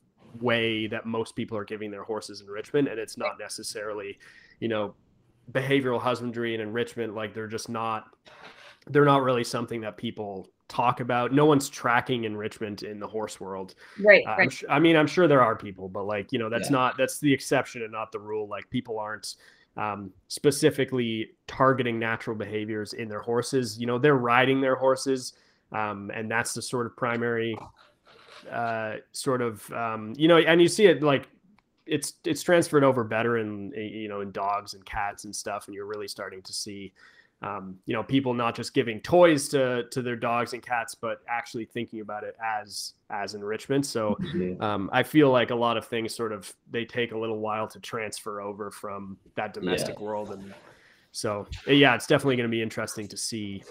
way 0.41 0.87
that 0.87 1.05
most 1.05 1.37
people 1.37 1.59
are 1.59 1.65
giving 1.65 1.91
their 1.91 2.05
horses 2.05 2.41
enrichment 2.41 2.89
and 2.89 2.99
it's 2.99 3.19
not 3.19 3.39
necessarily 3.39 4.19
you 4.61 4.69
know 4.69 4.95
behavioral 5.53 6.01
husbandry 6.01 6.55
and 6.55 6.63
enrichment 6.63 7.15
like 7.15 7.35
they're 7.35 7.47
just 7.47 7.69
not 7.69 8.07
they're 8.87 9.05
not 9.05 9.23
really 9.23 9.45
something 9.45 9.83
that 9.83 9.97
people 9.97 10.49
talk 10.69 11.01
about 11.01 11.33
no 11.33 11.45
one's 11.45 11.69
tracking 11.69 12.25
enrichment 12.25 12.83
in 12.83 12.99
the 12.99 13.07
horse 13.07 13.39
world 13.39 13.75
right, 14.01 14.25
uh, 14.27 14.37
right. 14.37 14.63
i 14.71 14.79
mean 14.79 14.97
i'm 14.97 15.07
sure 15.07 15.29
there 15.29 15.43
are 15.43 15.55
people 15.55 15.89
but 15.89 16.05
like 16.05 16.33
you 16.33 16.39
know 16.39 16.49
that's 16.49 16.69
yeah. 16.69 16.77
not 16.77 16.97
that's 16.97 17.19
the 17.19 17.33
exception 17.33 17.83
and 17.83 17.93
not 17.93 18.11
the 18.13 18.19
rule 18.19 18.49
like 18.49 18.69
people 18.71 18.99
aren't 18.99 19.37
um, 19.77 20.13
specifically 20.29 21.33
targeting 21.49 21.99
natural 21.99 22.37
behaviors 22.37 22.93
in 22.93 23.09
their 23.09 23.21
horses 23.21 23.79
you 23.79 23.87
know 23.87 23.99
they're 23.99 24.17
riding 24.17 24.61
their 24.61 24.77
horses 24.77 25.35
um, 25.73 26.11
and 26.15 26.31
that's 26.31 26.55
the 26.55 26.63
sort 26.63 26.87
of 26.87 26.97
primary 26.97 27.57
uh, 28.51 28.97
sort 29.13 29.43
of 29.43 29.71
um, 29.73 30.13
you 30.17 30.29
know, 30.29 30.39
and 30.39 30.61
you 30.61 30.69
see 30.69 30.87
it 30.87 31.03
like 31.03 31.29
it's 31.87 32.15
it's 32.25 32.43
transferred 32.43 32.85
over 32.85 33.05
better 33.05 33.39
in 33.39 33.73
you 33.73 34.09
know 34.09 34.21
in 34.21 34.33
dogs 34.33 34.75
and 34.75 34.85
cats 34.85 35.25
and 35.25 35.35
stuff, 35.35 35.67
and 35.67 35.75
you're 35.75 35.87
really 35.87 36.09
starting 36.09 36.43
to 36.43 36.53
see. 36.53 36.93
Um, 37.43 37.77
you 37.85 37.93
know, 37.93 38.03
people 38.03 38.33
not 38.33 38.55
just 38.55 38.73
giving 38.73 39.01
toys 39.01 39.49
to 39.51 39.85
to 39.91 40.01
their 40.01 40.17
dogs 40.17 40.55
and 40.55 40.63
cats, 40.63 40.95
but 40.95 41.21
actually 41.29 41.67
thinking 41.67 42.01
about 42.01 42.25
it 42.25 42.37
as 42.43 42.95
as 43.11 43.35
enrichment. 43.35 43.85
So 43.85 44.17
um, 44.61 44.89
I 44.93 45.03
feel 45.03 45.31
like 45.31 45.51
a 45.51 45.55
lot 45.55 45.77
of 45.77 45.87
things 45.87 46.15
sort 46.15 46.33
of 46.33 46.55
they 46.71 46.85
take 46.85 47.13
a 47.13 47.19
little 47.19 47.41
while 47.41 47.69
to 47.69 47.81
transfer 47.81 48.41
over 48.41 48.71
from 48.71 49.19
that 49.35 49.53
domestic 49.53 49.97
yeah. 49.99 50.05
world, 50.05 50.31
and 50.31 50.55
so 51.13 51.47
yeah, 51.67 51.95
it's 51.95 52.07
definitely 52.07 52.37
going 52.37 52.49
to 52.49 52.55
be 52.55 52.63
interesting 52.63 53.09
to 53.09 53.17
see 53.17 53.63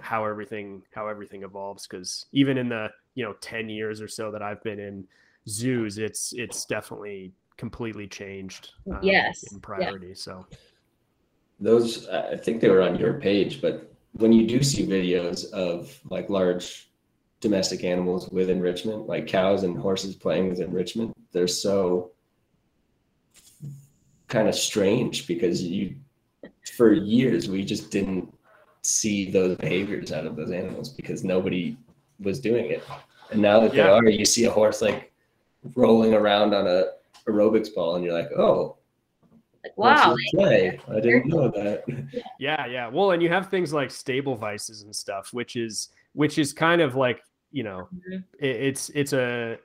how 0.00 0.24
everything 0.24 0.82
how 0.92 1.08
everything 1.08 1.42
evolves 1.42 1.86
because 1.86 2.26
even 2.32 2.58
in 2.58 2.68
the 2.68 2.90
you 3.14 3.24
know 3.24 3.32
10 3.40 3.68
years 3.68 4.00
or 4.00 4.08
so 4.08 4.30
that 4.30 4.42
i've 4.42 4.62
been 4.62 4.78
in 4.78 5.06
zoos 5.48 5.98
it's 5.98 6.32
it's 6.36 6.64
definitely 6.66 7.32
completely 7.56 8.06
changed 8.06 8.72
um, 8.92 8.98
yes 9.02 9.44
in 9.52 9.60
priority 9.60 10.08
yeah. 10.08 10.14
so 10.14 10.46
those 11.64 12.08
i 12.08 12.36
think 12.36 12.60
they 12.60 12.68
were 12.68 12.82
on 12.82 12.98
your 12.98 13.14
page 13.14 13.60
but 13.60 13.92
when 14.12 14.32
you 14.32 14.46
do 14.46 14.62
see 14.62 14.86
videos 14.86 15.50
of 15.52 15.98
like 16.10 16.28
large 16.30 16.90
domestic 17.40 17.84
animals 17.84 18.28
with 18.30 18.48
enrichment 18.48 19.06
like 19.06 19.26
cows 19.26 19.64
and 19.64 19.76
horses 19.76 20.14
playing 20.14 20.48
with 20.48 20.60
enrichment 20.60 21.14
they're 21.32 21.48
so 21.48 22.10
kind 24.28 24.48
of 24.48 24.54
strange 24.54 25.26
because 25.26 25.62
you 25.62 25.94
for 26.76 26.92
years 26.92 27.48
we 27.48 27.64
just 27.64 27.90
didn't 27.90 28.32
see 28.84 29.30
those 29.30 29.56
behaviors 29.56 30.12
out 30.12 30.26
of 30.26 30.36
those 30.36 30.50
animals 30.50 30.90
because 30.90 31.24
nobody 31.24 31.76
was 32.20 32.40
doing 32.40 32.70
it. 32.70 32.84
And 33.30 33.40
now 33.40 33.60
that 33.60 33.74
yeah. 33.74 33.84
they 33.84 33.88
are, 33.90 34.08
you 34.08 34.24
see 34.24 34.44
a 34.44 34.50
horse 34.50 34.82
like 34.82 35.12
rolling 35.74 36.14
around 36.14 36.54
on 36.54 36.66
a 36.66 36.84
aerobics 37.26 37.74
ball, 37.74 37.96
and 37.96 38.04
you're 38.04 38.14
like, 38.14 38.30
oh, 38.32 38.76
like, 39.64 39.78
wow, 39.78 40.16
play. 40.34 40.78
I 40.88 41.00
didn't 41.00 41.28
know 41.28 41.48
that. 41.48 41.84
Yeah, 42.38 42.66
yeah. 42.66 42.88
Well, 42.88 43.12
and 43.12 43.22
you 43.22 43.28
have 43.28 43.48
things 43.48 43.72
like 43.72 43.90
stable 43.90 44.36
vices 44.36 44.82
and 44.82 44.94
stuff, 44.94 45.32
which 45.32 45.56
is 45.56 45.88
which 46.12 46.38
is 46.38 46.52
kind 46.52 46.80
of 46.80 46.94
like 46.94 47.22
you 47.50 47.62
know, 47.62 47.88
mm-hmm. 47.94 48.18
it, 48.38 48.56
it's 48.56 48.90
it's 48.90 49.12
a 49.12 49.58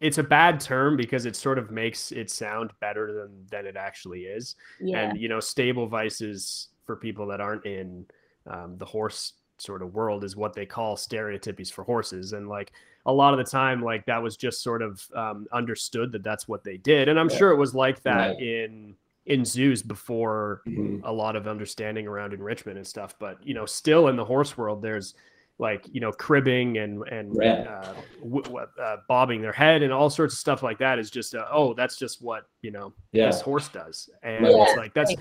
it's 0.00 0.18
a 0.18 0.22
bad 0.22 0.60
term 0.60 0.96
because 0.96 1.26
it 1.26 1.36
sort 1.36 1.58
of 1.58 1.70
makes 1.70 2.12
it 2.12 2.30
sound 2.30 2.70
better 2.80 3.12
than 3.12 3.46
than 3.50 3.66
it 3.66 3.76
actually 3.76 4.22
is. 4.22 4.56
Yeah. 4.80 5.10
And 5.10 5.20
you 5.20 5.28
know, 5.28 5.40
stable 5.40 5.86
vices 5.86 6.68
for 6.84 6.96
people 6.96 7.26
that 7.28 7.40
aren't 7.40 7.64
in 7.66 8.06
um, 8.46 8.76
the 8.78 8.84
horse 8.84 9.34
sort 9.58 9.82
of 9.82 9.94
world 9.94 10.24
is 10.24 10.36
what 10.36 10.54
they 10.54 10.66
call 10.66 10.96
stereotypies 10.96 11.70
for 11.70 11.84
horses 11.84 12.32
and 12.32 12.48
like 12.48 12.72
a 13.06 13.12
lot 13.12 13.32
of 13.32 13.38
the 13.38 13.48
time 13.48 13.80
like 13.80 14.04
that 14.06 14.20
was 14.20 14.36
just 14.36 14.62
sort 14.62 14.82
of 14.82 15.06
um, 15.14 15.46
understood 15.52 16.10
that 16.10 16.24
that's 16.24 16.48
what 16.48 16.64
they 16.64 16.76
did 16.78 17.08
and 17.08 17.18
i'm 17.18 17.30
yeah. 17.30 17.36
sure 17.36 17.50
it 17.50 17.56
was 17.56 17.74
like 17.74 18.02
that 18.02 18.30
right. 18.30 18.42
in 18.42 18.94
in 19.26 19.44
zoos 19.44 19.82
before 19.82 20.62
mm-hmm. 20.66 21.04
a 21.04 21.12
lot 21.12 21.36
of 21.36 21.46
understanding 21.46 22.06
around 22.06 22.32
enrichment 22.32 22.76
and 22.76 22.86
stuff 22.86 23.14
but 23.18 23.36
you 23.46 23.54
know 23.54 23.66
still 23.66 24.08
in 24.08 24.16
the 24.16 24.24
horse 24.24 24.56
world 24.56 24.82
there's 24.82 25.14
like 25.58 25.86
you 25.92 26.00
know 26.00 26.10
cribbing 26.10 26.78
and 26.78 27.06
and 27.08 27.30
uh, 27.40 27.94
w- 28.20 28.42
w- 28.42 28.66
uh, 28.82 28.96
bobbing 29.08 29.40
their 29.40 29.52
head 29.52 29.82
and 29.82 29.92
all 29.92 30.10
sorts 30.10 30.34
of 30.34 30.38
stuff 30.38 30.62
like 30.62 30.78
that 30.78 30.98
is 30.98 31.10
just 31.10 31.34
a, 31.34 31.46
oh 31.52 31.72
that's 31.74 31.96
just 31.96 32.20
what 32.20 32.44
you 32.62 32.70
know 32.70 32.92
yeah. 33.12 33.26
this 33.26 33.40
horse 33.40 33.68
does 33.68 34.10
and 34.22 34.44
yeah. 34.44 34.62
it's 34.62 34.76
like 34.76 34.92
that's 34.92 35.14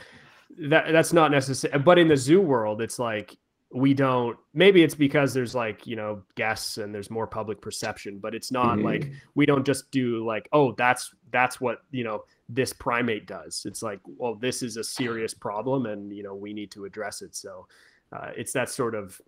that 0.58 0.91
that's 0.91 1.14
not 1.14 1.32
necessary 1.32 1.78
but 1.80 1.99
in 1.99 2.08
the 2.08 2.18
zoo 2.18 2.41
world 2.41 2.82
it's 2.82 2.97
like 2.97 3.38
we 3.74 3.93
don't 3.93 4.38
maybe 4.53 4.84
it's 4.84 4.95
because 4.95 5.34
there's 5.34 5.55
like 5.55 5.88
you 5.88 5.95
know 5.95 6.22
guests 6.36 6.78
and 6.78 6.93
there's 6.93 7.09
more 7.09 7.28
public 7.28 7.61
perception 7.61 8.19
but 8.19 8.36
it's 8.36 8.51
not 8.51 8.78
mm-hmm. 8.78 8.86
like 8.86 9.11
we 9.36 9.45
don't 9.45 9.65
just 9.65 9.89
do 9.91 10.26
like 10.26 10.49
oh 10.51 10.74
that's 10.74 11.13
that's 11.32 11.61
what 11.61 11.80
you 11.91 12.03
know 12.03 12.24
this 12.49 12.74
primate 12.74 13.26
does 13.26 13.63
it's 13.65 13.82
like 13.82 13.99
well 14.17 14.36
this 14.36 14.61
is 14.61 14.76
a 14.76 14.84
serious 14.84 15.34
problem 15.34 15.86
and 15.86 16.13
you 16.13 16.22
know 16.22 16.36
we 16.36 16.53
need 16.53 16.69
to 16.69 16.84
address 16.84 17.22
it 17.22 17.34
so 17.34 17.65
uh, 18.13 18.32
it's 18.36 18.51
that 18.51 18.69
sort 18.69 18.93
of 18.93 19.22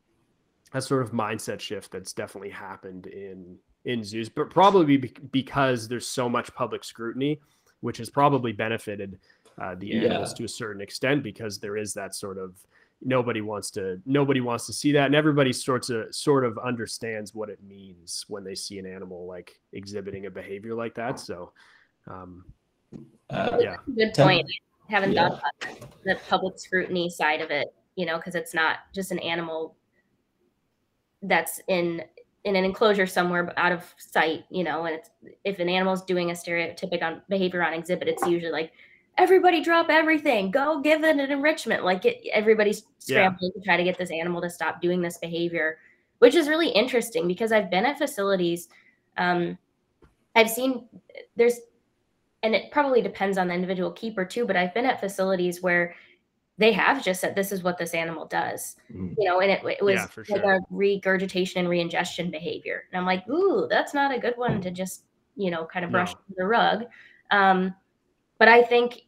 that 0.74 0.84
sort 0.84 1.02
of 1.02 1.12
mindset 1.12 1.62
shift 1.62 1.90
that's 1.92 2.12
definitely 2.12 2.50
happened 2.50 3.08
in 3.08 3.58
in 3.86 4.04
zoos 4.04 4.28
but 4.28 4.50
probably 4.50 4.98
be- 4.98 5.14
because 5.32 5.88
there's 5.88 6.08
so 6.08 6.28
much 6.28 6.54
public 6.54 6.84
scrutiny 6.84 7.40
which 7.80 7.98
has 7.98 8.10
probably 8.10 8.52
benefited 8.52 9.20
uh, 9.62 9.76
the 9.76 9.94
animals 9.94 10.32
yeah. 10.32 10.36
to 10.38 10.44
a 10.46 10.50
certain 10.50 10.82
extent 10.82 11.24
because 11.24 11.60
there 11.60 11.78
is 11.78 11.94
that 11.94 12.16
sort 12.16 12.38
of 12.38 12.56
nobody 13.04 13.42
wants 13.42 13.72
to 13.72 14.02
nobody 14.06 14.42
wants 14.42 14.66
to 14.68 14.74
see 14.74 14.92
that. 14.94 15.06
And 15.06 15.16
everybody 15.16 15.54
sorts 15.54 15.90
of 15.90 16.14
sort 16.14 16.46
of 16.46 16.58
understands 16.58 17.36
what 17.36 17.50
it 17.50 17.60
means 17.64 18.26
when 18.28 18.44
they 18.44 18.56
see 18.56 18.80
an 18.80 18.86
animal 18.86 19.26
like 19.28 19.60
exhibiting 19.74 20.26
a 20.26 20.32
behavior 20.32 20.74
like 20.74 20.96
that. 20.96 21.20
So 21.20 21.52
um 22.10 22.46
uh, 23.30 23.58
yeah. 23.60 23.76
Good 23.96 24.14
point. 24.14 24.48
Haven't 24.90 25.14
yeah. 25.14 25.30
thought 25.30 25.42
about 25.62 26.04
the 26.04 26.20
public 26.30 26.60
scrutiny 26.60 27.10
side 27.10 27.42
of 27.42 27.50
it 27.50 27.74
you 27.96 28.06
know 28.06 28.18
because 28.18 28.36
it's 28.36 28.54
not 28.54 28.78
just 28.94 29.12
an 29.12 29.20
animal 29.20 29.76
that's 31.24 31.62
in 31.68 32.04
in 32.44 32.56
an 32.56 32.66
enclosure 32.66 33.08
somewhere 33.08 33.54
out 33.58 33.72
of 33.72 33.94
sight 33.98 34.46
you 34.50 34.64
know 34.64 34.86
and 34.86 34.96
it's 34.96 35.10
if 35.44 35.60
an 35.60 35.70
animal's 35.70 36.04
doing 36.04 36.32
a 36.32 36.34
stereotypic 36.34 37.02
on 37.02 37.22
behavior 37.30 37.64
on 37.64 37.74
exhibit 37.74 38.08
it's 38.08 38.26
usually 38.28 38.52
like 38.52 38.72
everybody 39.18 39.62
drop 39.62 39.88
everything 39.90 40.50
go 40.50 40.82
give 40.82 41.04
it 41.04 41.18
an 41.20 41.32
enrichment 41.32 41.84
like 41.84 42.06
it, 42.06 42.26
everybody's 42.32 42.84
scrambling 43.00 43.52
yeah. 43.56 43.62
to 43.62 43.66
try 43.66 43.78
to 43.78 43.84
get 43.84 43.98
this 43.98 44.12
animal 44.12 44.42
to 44.42 44.50
stop 44.50 44.82
doing 44.82 45.02
this 45.02 45.18
behavior 45.18 45.78
which 46.20 46.36
is 46.36 46.48
really 46.48 46.70
interesting 46.70 47.28
because 47.28 47.52
i've 47.52 47.70
been 47.70 47.86
at 47.86 47.98
facilities 47.98 48.70
um, 49.18 49.58
i've 50.36 50.50
seen 50.50 50.88
there's 51.36 51.60
and 52.42 52.56
it 52.56 52.72
probably 52.72 53.02
depends 53.02 53.38
on 53.38 53.48
the 53.48 53.54
individual 53.54 53.92
keeper 53.92 54.26
too 54.26 54.46
but 54.46 54.56
i've 54.56 54.74
been 54.74 54.86
at 54.86 55.00
facilities 55.00 55.62
where 55.62 55.94
they 56.58 56.72
have 56.72 57.04
just 57.04 57.20
said 57.20 57.36
this 57.36 57.52
is 57.52 57.64
what 57.64 57.80
this 57.80 57.96
animal 57.96 58.28
does, 58.28 58.76
Mhm. 58.94 59.16
you 59.18 59.28
know, 59.28 59.42
and 59.42 59.50
it, 59.50 59.64
it 59.66 59.84
was 59.84 59.96
Yeah, 59.96 60.08
like 60.36 60.44
sure. 60.44 60.54
a 60.54 60.60
regurgitation 60.70 61.60
and 61.60 61.68
reingestion 61.68 62.30
behavior. 62.30 62.84
And 62.92 63.00
I'm 63.00 63.08
like, 63.08 63.28
ooh, 63.28 63.66
that's 63.68 63.94
not 63.96 64.14
a 64.14 64.20
good 64.20 64.38
one 64.38 64.62
to 64.62 64.70
just, 64.70 65.06
you 65.36 65.50
know, 65.50 65.66
kind 65.66 65.84
of 65.84 65.90
brush 65.90 66.14
No. 66.14 66.20
the 66.38 66.46
rug. 66.46 66.84
Um, 67.32 67.74
but 68.44 68.50
I 68.50 68.62
think 68.62 69.04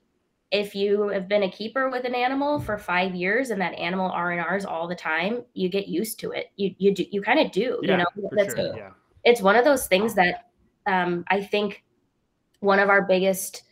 if 0.50 0.74
you 0.74 1.10
have 1.10 1.28
been 1.28 1.44
a 1.44 1.52
keeper 1.52 1.90
with 1.90 2.06
an 2.06 2.16
animal 2.16 2.58
for 2.58 2.78
five 2.78 3.14
years 3.14 3.50
and 3.50 3.60
that 3.60 3.74
animal 3.74 4.10
R 4.10 4.32
and 4.32 4.40
R's 4.40 4.64
all 4.64 4.88
the 4.88 4.96
time, 4.96 5.44
you 5.54 5.68
get 5.68 5.90
used 5.90 6.22
to 6.22 6.32
it. 6.32 6.52
You 6.56 6.74
you 6.78 6.94
do 6.94 7.04
you 7.12 7.22
kind 7.22 7.42
of 7.42 7.52
do, 7.52 7.82
Yeah, 7.84 7.92
you 7.92 7.98
know. 7.98 8.30
That's 8.32 8.56
sure. 8.56 8.78
Yeah. 8.78 8.92
it's 9.26 9.42
one 9.42 9.58
of 9.58 9.66
those 9.66 9.88
things 9.88 10.16
that 10.16 10.52
um, 10.86 11.26
I 11.28 11.44
think 11.44 11.84
one 12.62 12.80
of 12.80 12.88
our 12.88 13.02
biggest 13.02 13.64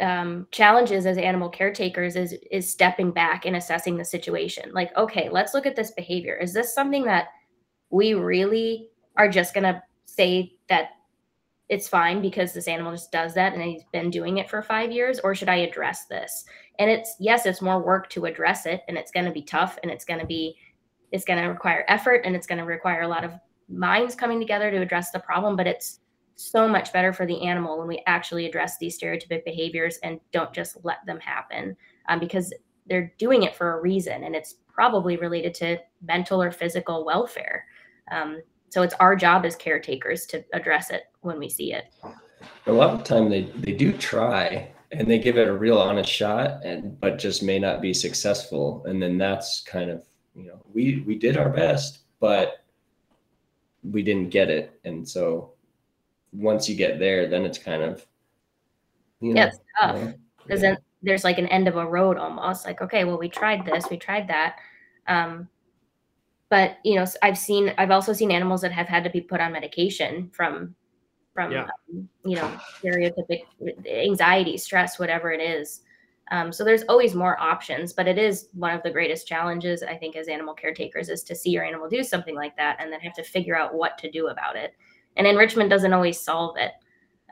um, 0.00 0.48
challenges 0.50 1.06
as 1.06 1.16
animal 1.16 1.48
caretakers 1.48 2.16
is 2.16 2.34
is 2.50 2.68
stepping 2.68 3.12
back 3.12 3.44
and 3.46 3.54
assessing 3.54 3.96
the 3.96 4.04
situation. 4.04 4.72
Like, 4.72 4.90
okay, 4.96 5.28
let's 5.30 5.54
look 5.54 5.64
at 5.64 5.76
this 5.76 5.92
behavior. 5.92 6.34
Is 6.34 6.52
this 6.52 6.74
something 6.74 7.04
that 7.04 7.26
we 7.90 8.14
really 8.14 8.88
are 9.16 9.28
just 9.28 9.54
gonna 9.54 9.80
say 10.06 10.56
that 10.68 10.88
it's 11.68 11.88
fine 11.88 12.20
because 12.20 12.52
this 12.52 12.68
animal 12.68 12.92
just 12.92 13.12
does 13.12 13.34
that 13.34 13.54
and 13.54 13.62
he's 13.62 13.84
been 13.92 14.10
doing 14.10 14.38
it 14.38 14.50
for 14.50 14.62
five 14.62 14.92
years, 14.92 15.20
or 15.20 15.34
should 15.34 15.48
I 15.48 15.56
address 15.56 16.06
this? 16.06 16.44
And 16.78 16.90
it's 16.90 17.16
yes, 17.18 17.46
it's 17.46 17.62
more 17.62 17.82
work 17.82 18.10
to 18.10 18.26
address 18.26 18.66
it, 18.66 18.82
and 18.88 18.98
it's 18.98 19.10
gonna 19.10 19.32
be 19.32 19.42
tough, 19.42 19.78
and 19.82 19.90
it's 19.90 20.04
gonna 20.04 20.26
be 20.26 20.56
it's 21.12 21.24
gonna 21.24 21.48
require 21.48 21.84
effort, 21.88 22.22
and 22.24 22.34
it's 22.34 22.46
gonna 22.46 22.64
require 22.64 23.02
a 23.02 23.08
lot 23.08 23.24
of 23.24 23.32
minds 23.68 24.14
coming 24.14 24.40
together 24.40 24.70
to 24.70 24.80
address 24.80 25.10
the 25.10 25.20
problem, 25.20 25.56
but 25.56 25.66
it's 25.66 26.00
so 26.36 26.68
much 26.68 26.92
better 26.92 27.12
for 27.12 27.26
the 27.26 27.46
animal 27.46 27.78
when 27.78 27.88
we 27.88 28.02
actually 28.06 28.46
address 28.46 28.78
these 28.78 28.98
stereotypic 28.98 29.44
behaviors 29.44 29.98
and 30.02 30.20
don't 30.32 30.52
just 30.52 30.76
let 30.82 31.04
them 31.06 31.20
happen 31.20 31.76
um, 32.08 32.18
because 32.18 32.52
they're 32.86 33.12
doing 33.18 33.44
it 33.44 33.54
for 33.54 33.78
a 33.78 33.80
reason 33.80 34.24
and 34.24 34.34
it's 34.34 34.56
probably 34.68 35.16
related 35.16 35.54
to 35.54 35.78
mental 36.02 36.42
or 36.42 36.50
physical 36.50 37.04
welfare. 37.04 37.64
Um, 38.10 38.42
so 38.72 38.80
it's 38.80 38.94
our 39.00 39.14
job 39.14 39.44
as 39.44 39.54
caretakers 39.54 40.24
to 40.24 40.42
address 40.54 40.88
it 40.88 41.02
when 41.20 41.38
we 41.38 41.46
see 41.46 41.74
it. 41.74 41.92
A 42.66 42.72
lot 42.72 42.88
of 42.88 42.98
the 43.00 43.04
time 43.04 43.28
they, 43.28 43.42
they 43.42 43.72
do 43.72 43.92
try 43.92 44.72
and 44.92 45.06
they 45.06 45.18
give 45.18 45.36
it 45.36 45.46
a 45.46 45.52
real 45.52 45.76
honest 45.76 46.10
shot 46.10 46.64
and 46.64 46.98
but 46.98 47.18
just 47.18 47.42
may 47.42 47.58
not 47.58 47.82
be 47.82 47.92
successful. 47.92 48.82
And 48.86 49.02
then 49.02 49.18
that's 49.18 49.60
kind 49.60 49.90
of, 49.90 50.06
you 50.34 50.46
know, 50.46 50.62
we 50.72 51.04
we 51.06 51.18
did 51.18 51.36
our 51.36 51.50
best, 51.50 51.98
but 52.18 52.64
we 53.84 54.02
didn't 54.02 54.30
get 54.30 54.48
it. 54.48 54.80
And 54.84 55.06
so 55.06 55.52
once 56.32 56.66
you 56.66 56.74
get 56.74 56.98
there, 56.98 57.28
then 57.28 57.44
it's 57.44 57.58
kind 57.58 57.82
of 57.82 58.06
you 59.20 59.34
know, 59.34 59.42
Yeah, 59.42 59.46
it's 59.48 59.58
tough. 59.78 59.98
you 59.98 60.04
know, 60.06 60.14
because 60.44 60.62
yeah. 60.62 60.70
then 60.70 60.78
there's 61.02 61.24
like 61.24 61.36
an 61.36 61.46
end 61.48 61.68
of 61.68 61.76
a 61.76 61.86
road 61.86 62.16
almost 62.16 62.64
like 62.64 62.80
okay 62.80 63.04
well 63.04 63.18
we 63.18 63.28
tried 63.28 63.66
this 63.66 63.84
we 63.90 63.98
tried 63.98 64.26
that 64.28 64.56
um, 65.08 65.46
but 66.52 66.76
you 66.84 66.94
know 66.96 67.02
s- 67.02 67.16
i've 67.22 67.38
seen 67.38 67.72
i've 67.78 67.90
also 67.90 68.12
seen 68.12 68.30
animals 68.30 68.60
that 68.60 68.70
have 68.72 68.86
had 68.86 69.02
to 69.02 69.08
be 69.08 69.22
put 69.22 69.40
on 69.40 69.52
medication 69.52 70.30
from 70.34 70.74
from 71.32 71.50
Yeah. 71.50 71.62
um, 71.64 72.06
you 72.26 72.36
know 72.36 72.60
stereotypic 72.84 73.44
anxiety 73.88 74.58
stress 74.58 74.98
whatever 74.98 75.32
it 75.32 75.40
is 75.40 75.80
um, 76.30 76.52
so 76.52 76.62
there's 76.62 76.82
always 76.90 77.14
more 77.14 77.40
options 77.40 77.94
but 77.94 78.06
it 78.06 78.18
is 78.18 78.48
one 78.52 78.74
of 78.74 78.82
the 78.82 78.90
greatest 78.90 79.26
challenges 79.26 79.82
i 79.82 79.96
think 79.96 80.14
as 80.14 80.28
animal 80.28 80.52
caretakers 80.52 81.08
is 81.08 81.22
to 81.24 81.34
see 81.34 81.48
your 81.50 81.64
animal 81.64 81.88
do 81.88 82.04
something 82.04 82.36
like 82.36 82.54
that 82.58 82.76
and 82.78 82.92
then 82.92 83.00
have 83.00 83.14
to 83.14 83.24
figure 83.24 83.56
out 83.56 83.74
what 83.74 83.96
to 83.96 84.10
do 84.10 84.28
about 84.28 84.54
it 84.54 84.74
and 85.16 85.26
enrichment 85.26 85.70
doesn't 85.70 85.94
always 85.94 86.20
solve 86.20 86.56
it 86.58 86.72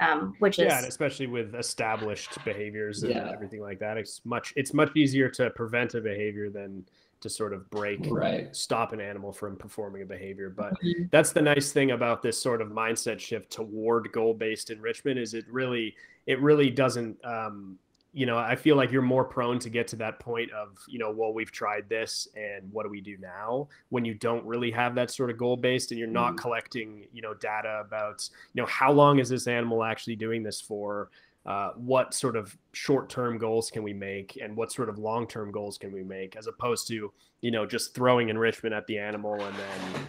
um, 0.01 0.35
which 0.39 0.59
is 0.59 0.65
yeah, 0.65 0.79
and 0.79 0.87
especially 0.87 1.27
with 1.27 1.55
established 1.55 2.43
behaviors 2.43 3.03
and 3.03 3.13
Yeah. 3.13 3.31
everything 3.35 3.61
like 3.61 3.79
that, 3.81 3.99
it's 3.99 4.23
much 4.25 4.55
it's 4.57 4.73
much 4.73 4.97
easier 4.97 5.29
to 5.29 5.51
prevent 5.51 5.93
a 5.95 6.01
behavior 6.01 6.49
than 6.49 6.87
to 7.21 7.31
sort 7.31 7.53
of 7.53 7.69
break 7.71 8.07
Right. 8.11 8.55
stop 8.55 8.93
an 8.93 9.01
animal 9.01 9.33
from 9.33 9.57
performing 9.57 10.03
a 10.03 10.07
behavior. 10.07 10.51
But 10.51 10.75
Mhm. 10.83 11.11
that's 11.11 11.33
the 11.33 11.43
nice 11.43 11.73
thing 11.73 11.91
about 11.93 12.23
this 12.23 12.41
sort 12.41 12.61
of 12.63 12.69
mindset 12.69 13.19
shift 13.21 13.51
toward 13.51 14.11
goal-based 14.13 14.71
enrichment 14.71 15.19
is 15.19 15.35
it 15.35 15.45
really 15.49 15.95
it 16.27 16.41
really 16.41 16.71
doesn't 16.71 17.23
um, 17.25 17.79
you 18.13 18.27
know 18.27 18.37
i 18.37 18.57
feel 18.57 18.75
like 18.75 18.91
you're 18.91 19.03
more 19.03 19.25
prone 19.25 19.57
to 19.61 19.71
get 19.71 19.87
to 19.87 19.95
that 19.95 20.19
point 20.19 20.51
of 20.51 20.77
you 20.89 20.99
know 20.99 21.13
well 21.13 21.33
we've 21.33 21.53
tried 21.53 21.89
this 21.89 22.27
and 22.35 22.69
what 22.73 22.83
do 22.83 22.89
we 22.89 23.01
do 23.01 23.17
now 23.19 23.69
when 23.91 24.05
you 24.05 24.15
don't 24.15 24.45
really 24.45 24.69
have 24.73 24.97
that 24.97 25.13
sort 25.13 25.31
of 25.31 25.39
goal 25.39 25.57
based 25.57 25.93
and 25.93 25.99
you're 25.99 26.09
not 26.09 26.35
Mhm. 26.35 26.39
collecting 26.39 27.07
you 27.13 27.23
know 27.23 27.35
data 27.35 27.81
about 27.87 28.29
you 28.53 28.61
know 28.61 28.67
how 28.67 28.91
long 28.91 29.21
is 29.21 29.29
this 29.29 29.47
animal 29.47 29.85
actually 29.85 30.17
doing 30.17 30.43
this 30.43 30.61
for 30.61 31.09
uh, 31.51 31.73
what 31.75 32.15
sort 32.15 32.37
of 32.37 32.57
short-term 32.73 33.37
goals 33.37 33.73
can 33.73 33.83
we 33.83 33.93
make 33.93 34.39
and 34.41 34.57
what 34.57 34.71
sort 34.71 34.89
of 34.89 34.99
long-term 34.99 35.51
goals 35.51 35.77
can 35.77 35.91
we 35.91 36.05
make 36.05 36.37
as 36.37 36.47
opposed 36.47 36.87
to 36.87 37.13
you 37.41 37.51
know 37.51 37.67
just 37.67 37.93
throwing 37.93 38.29
enrichment 38.29 38.73
at 38.73 38.87
the 38.87 38.97
animal 38.97 39.35
and 39.35 39.57
then 39.57 40.07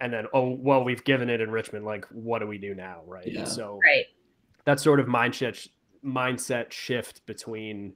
and 0.00 0.12
then 0.12 0.24
oh 0.34 0.50
well 0.50 0.84
we've 0.84 1.02
given 1.02 1.28
it 1.28 1.40
enrichment 1.40 1.84
like 1.84 2.04
what 2.12 2.38
do 2.38 2.46
we 2.46 2.58
do 2.58 2.76
now 2.76 3.00
right 3.08 3.26
Yeah. 3.26 3.42
so 3.42 3.80
right 3.84 4.04
that 4.64 4.78
sort 4.78 5.00
of 5.00 5.06
mindset 5.06 5.66
mindset 6.04 6.70
shift 6.70 7.26
between 7.26 7.94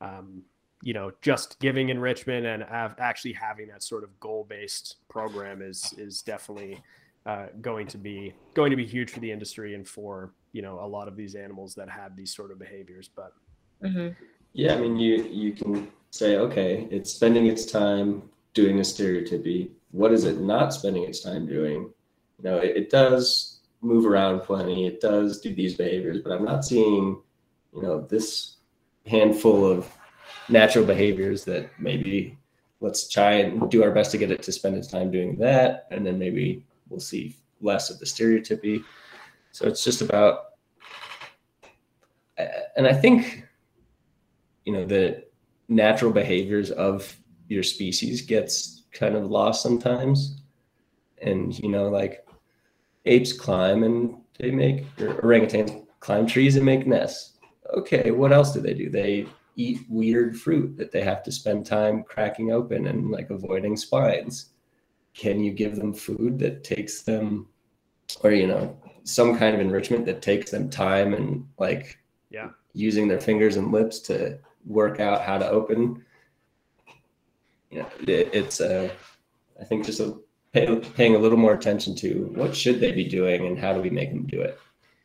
um, 0.00 0.42
you 0.82 0.92
know 0.92 1.10
just 1.20 1.58
giving 1.58 1.88
enrichment 1.88 2.46
and 2.46 2.62
have, 2.62 2.94
actually 3.00 3.32
having 3.32 3.66
that 3.68 3.82
sort 3.82 4.04
of 4.04 4.20
goal 4.20 4.46
based 4.48 4.98
program 5.08 5.62
is 5.62 5.92
is 5.98 6.22
definitely 6.22 6.80
uh, 7.26 7.46
going 7.60 7.86
to 7.86 7.98
be 7.98 8.34
going 8.54 8.70
to 8.70 8.76
be 8.76 8.86
huge 8.86 9.10
for 9.10 9.20
the 9.20 9.30
industry 9.30 9.74
and 9.74 9.88
for 9.88 10.34
you 10.52 10.62
know 10.62 10.78
a 10.80 10.86
lot 10.86 11.08
of 11.08 11.16
these 11.16 11.34
animals 11.34 11.74
that 11.74 11.88
have 11.88 12.14
these 12.16 12.34
sort 12.34 12.50
of 12.50 12.58
behaviors 12.58 13.08
but 13.14 13.32
hmm 13.82 14.08
Yeah, 14.52 14.74
I 14.74 14.78
mean, 14.80 14.96
you 14.98 15.24
you 15.24 15.52
can 15.52 15.88
say, 16.10 16.36
okay, 16.36 16.86
it's 16.90 17.12
spending 17.12 17.46
its 17.46 17.66
time 17.66 18.22
doing 18.54 18.78
a 18.78 18.84
stereotypy. 18.84 19.70
What 19.90 20.12
is 20.12 20.24
it 20.24 20.40
not 20.40 20.72
spending 20.72 21.04
its 21.04 21.20
time 21.20 21.46
doing? 21.46 21.90
You 22.38 22.44
know, 22.44 22.58
it, 22.58 22.76
it 22.76 22.90
does 22.90 23.60
move 23.80 24.06
around 24.06 24.40
plenty. 24.40 24.86
It 24.86 25.00
does 25.00 25.40
do 25.40 25.54
these 25.54 25.76
behaviors, 25.76 26.22
but 26.22 26.32
I'm 26.32 26.44
not 26.44 26.64
seeing, 26.64 27.20
you 27.74 27.82
know, 27.82 28.00
this 28.00 28.56
handful 29.06 29.66
of 29.66 29.92
natural 30.48 30.84
behaviors 30.84 31.44
that 31.44 31.68
maybe 31.78 32.38
let's 32.80 33.08
try 33.08 33.32
and 33.32 33.68
do 33.70 33.82
our 33.82 33.90
best 33.90 34.10
to 34.12 34.18
get 34.18 34.30
it 34.30 34.42
to 34.42 34.52
spend 34.52 34.76
its 34.76 34.88
time 34.88 35.10
doing 35.10 35.36
that, 35.38 35.86
and 35.90 36.06
then 36.06 36.18
maybe 36.18 36.64
we'll 36.88 37.00
see 37.00 37.36
less 37.60 37.90
of 37.90 37.98
the 37.98 38.06
stereotypy. 38.06 38.84
So 39.52 39.66
it's 39.66 39.84
just 39.84 40.02
about, 40.02 40.40
uh, 42.38 42.46
and 42.76 42.86
I 42.86 42.92
think 42.92 43.46
you 44.64 44.72
know 44.72 44.84
the 44.84 45.24
natural 45.68 46.10
behaviors 46.10 46.70
of 46.70 47.16
your 47.48 47.62
species 47.62 48.22
gets 48.22 48.84
kind 48.92 49.14
of 49.14 49.30
lost 49.30 49.62
sometimes. 49.62 50.40
And 51.22 51.58
you 51.58 51.68
know 51.68 51.88
like 51.88 52.26
apes 53.06 53.32
climb 53.32 53.84
and 53.84 54.16
they 54.38 54.50
make 54.50 54.84
or 55.00 55.14
orangutans 55.22 55.86
climb 56.00 56.26
trees 56.26 56.56
and 56.56 56.64
make 56.64 56.86
nests. 56.86 57.38
Okay 57.74 58.10
what 58.10 58.32
else 58.32 58.52
do 58.52 58.60
they 58.60 58.74
do? 58.74 58.90
They 58.90 59.26
eat 59.56 59.80
weird 59.88 60.36
fruit 60.36 60.76
that 60.76 60.90
they 60.90 61.02
have 61.02 61.22
to 61.22 61.32
spend 61.32 61.64
time 61.64 62.02
cracking 62.02 62.50
open 62.50 62.88
and 62.88 63.10
like 63.10 63.30
avoiding 63.30 63.76
spines 63.76 64.53
can 65.14 65.40
you 65.40 65.52
give 65.52 65.76
them 65.76 65.92
food 65.92 66.38
that 66.38 66.64
takes 66.64 67.02
them 67.02 67.46
or 68.22 68.32
you 68.32 68.46
know 68.46 68.76
some 69.04 69.38
kind 69.38 69.54
of 69.54 69.60
enrichment 69.60 70.04
that 70.06 70.22
takes 70.22 70.50
them 70.50 70.68
time 70.68 71.14
and 71.14 71.46
like 71.58 71.98
yeah 72.30 72.48
using 72.74 73.08
their 73.08 73.20
fingers 73.20 73.56
and 73.56 73.72
lips 73.72 74.00
to 74.00 74.38
work 74.66 75.00
out 75.00 75.22
how 75.22 75.38
to 75.38 75.48
open. 75.48 76.04
You 77.70 77.80
know, 77.80 77.88
it, 78.06 78.30
it's 78.32 78.60
uh, 78.60 78.90
I 79.60 79.64
think 79.64 79.86
just 79.86 80.00
a, 80.00 80.16
pay, 80.52 80.76
paying 80.96 81.14
a 81.14 81.18
little 81.18 81.38
more 81.38 81.54
attention 81.54 81.94
to 81.96 82.32
what 82.34 82.54
should 82.54 82.80
they 82.80 82.92
be 82.92 83.04
doing 83.08 83.46
and 83.46 83.58
how 83.58 83.72
do 83.72 83.80
we 83.80 83.90
make 83.90 84.10
them 84.10 84.26
do 84.26 84.40
it, 84.40 84.58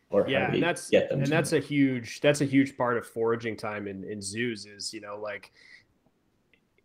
or 0.09 0.23
how 0.23 0.29
yeah 0.29 0.45
do 0.47 0.51
we 0.51 0.57
and 0.57 0.63
that's 0.63 0.89
get 0.89 1.09
them. 1.09 1.21
and 1.21 1.31
that's 1.31 1.53
it. 1.53 1.63
a 1.63 1.65
huge 1.65 2.21
that's 2.21 2.41
a 2.41 2.45
huge 2.45 2.77
part 2.77 2.97
of 2.97 3.07
foraging 3.07 3.55
time 3.55 3.87
in, 3.87 4.03
in 4.03 4.21
zoos 4.21 4.65
is 4.65 4.93
you 4.93 5.01
know 5.01 5.17
like 5.17 5.51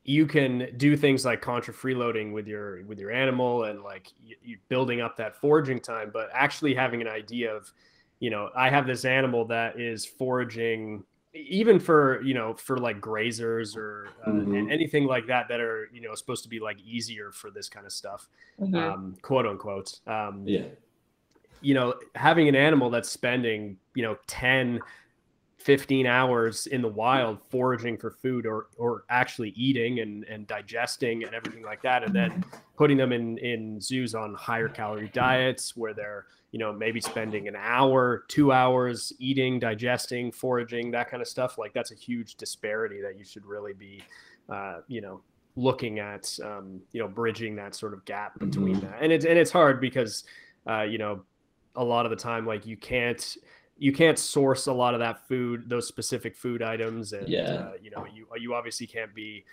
you 0.05 0.27
can 0.27 0.69
do 0.77 0.97
things 0.97 1.25
like 1.25 1.41
contra 1.41 1.73
freeloading 1.73 2.33
with 2.33 2.47
your 2.47 2.85
with 2.85 2.99
your 2.99 3.11
animal 3.11 3.65
and 3.65 3.83
like 3.83 4.13
you, 4.21 4.37
you 4.43 4.59
building 4.69 5.01
up 5.01 5.17
that 5.17 5.35
foraging 5.41 5.81
time 5.81 6.11
but 6.13 6.29
actually 6.33 6.75
having 6.75 7.01
an 7.01 7.09
idea 7.09 7.55
of 7.55 7.73
you 8.21 8.31
know 8.31 8.51
i 8.55 8.69
have 8.69 8.87
this 8.87 9.05
animal 9.05 9.47
that 9.47 9.81
is 9.81 10.05
foraging 10.05 11.03
even 11.33 11.81
for 11.81 12.23
you 12.23 12.35
know 12.35 12.55
for 12.55 12.77
like 12.77 13.01
grazers 13.01 13.77
or 13.77 14.15
uh, 14.25 14.31
Mhm. 14.31 14.71
anything 14.71 15.05
like 15.07 15.27
that 15.27 15.49
that 15.49 15.61
are 15.61 15.89
you 15.93 16.01
know 16.01 16.15
supposed 16.15 16.43
to 16.43 16.49
be 16.49 16.61
like 16.61 16.79
easier 16.83 17.33
for 17.33 17.51
this 17.51 17.69
kind 17.69 17.87
of 17.87 17.93
stuff 17.93 18.29
Mhm. 18.61 18.77
um, 18.77 19.17
quote 19.23 19.47
unquote 19.47 20.01
um, 20.07 20.47
yeah, 20.47 20.67
you 21.61 21.75
know, 21.75 21.95
having 22.15 22.49
an 22.49 22.55
animal 22.55 22.91
that's 22.91 23.09
spending, 23.09 23.79
you 23.95 24.03
know, 24.03 24.19
10, 24.27 24.83
15 25.65 26.07
hours 26.07 26.67
in 26.67 26.83
the 26.83 26.89
wild 26.89 27.39
foraging 27.51 27.97
for 27.97 28.11
food 28.11 28.45
or 28.45 28.67
or 28.77 29.05
actually 29.09 29.49
eating 29.57 30.01
and 30.01 30.25
and 30.25 30.47
digesting 30.47 31.25
and 31.25 31.35
everything 31.35 31.63
like 31.63 31.81
that 31.81 32.05
and 32.05 32.15
then 32.15 32.45
putting 32.77 32.99
them 32.99 33.13
in 33.13 33.39
in 33.39 33.81
zoos 33.81 34.15
on 34.15 34.35
higher 34.35 34.69
calorie 34.69 35.11
diets 35.15 35.75
where 35.75 35.95
they're 35.95 36.27
you 36.53 36.59
know 36.59 36.71
maybe 36.71 37.01
spending 37.01 37.49
an 37.49 37.57
hour 37.57 38.25
two 38.29 38.53
hours 38.53 39.11
eating 39.19 39.59
digesting 39.59 40.31
foraging 40.31 40.91
that 40.91 41.11
kind 41.11 41.23
of 41.23 41.29
stuff 41.29 41.57
like 41.57 41.73
that's 41.73 41.93
a 41.93 41.97
huge 41.97 42.35
disparity 42.35 43.01
that 43.01 43.19
you 43.19 43.25
should 43.25 43.47
really 43.47 43.73
be 43.73 44.03
uh, 44.51 44.81
you 44.87 45.01
know 45.01 45.23
looking 45.57 45.99
at 45.99 46.39
um, 46.45 46.79
you 46.93 47.01
know 47.01 47.09
bridging 47.09 47.57
that 47.57 47.75
sort 47.75 47.95
of 47.95 48.05
gap 48.05 48.39
between 48.39 48.77
mm-hmm. 48.77 48.87
that 48.87 48.99
and 49.01 49.11
it's 49.11 49.25
and 49.25 49.39
it's 49.39 49.51
hard 49.51 49.81
because 49.81 50.25
uh, 50.69 50.83
you 50.83 50.99
know 50.99 51.23
a 51.77 51.83
lot 51.83 52.05
of 52.05 52.11
the 52.11 52.17
time 52.17 52.47
like 52.47 52.67
you 52.67 52.77
can't 52.77 53.39
you 53.77 53.93
can't 53.93 54.19
source 54.19 54.67
a 54.67 54.73
lot 54.73 54.95
of 54.95 55.01
that 55.01 55.27
food, 55.27 55.69
those 55.69 55.89
specific 55.89 56.37
food 56.37 56.63
items, 56.63 57.13
and 57.13 57.29
yeah. 57.29 57.41
uh, 57.41 57.73
you 57.83 57.91
know 57.91 58.07
you 58.13 58.27
you 58.39 58.55
obviously 58.55 58.87
can't 58.87 59.15
be 59.15 59.45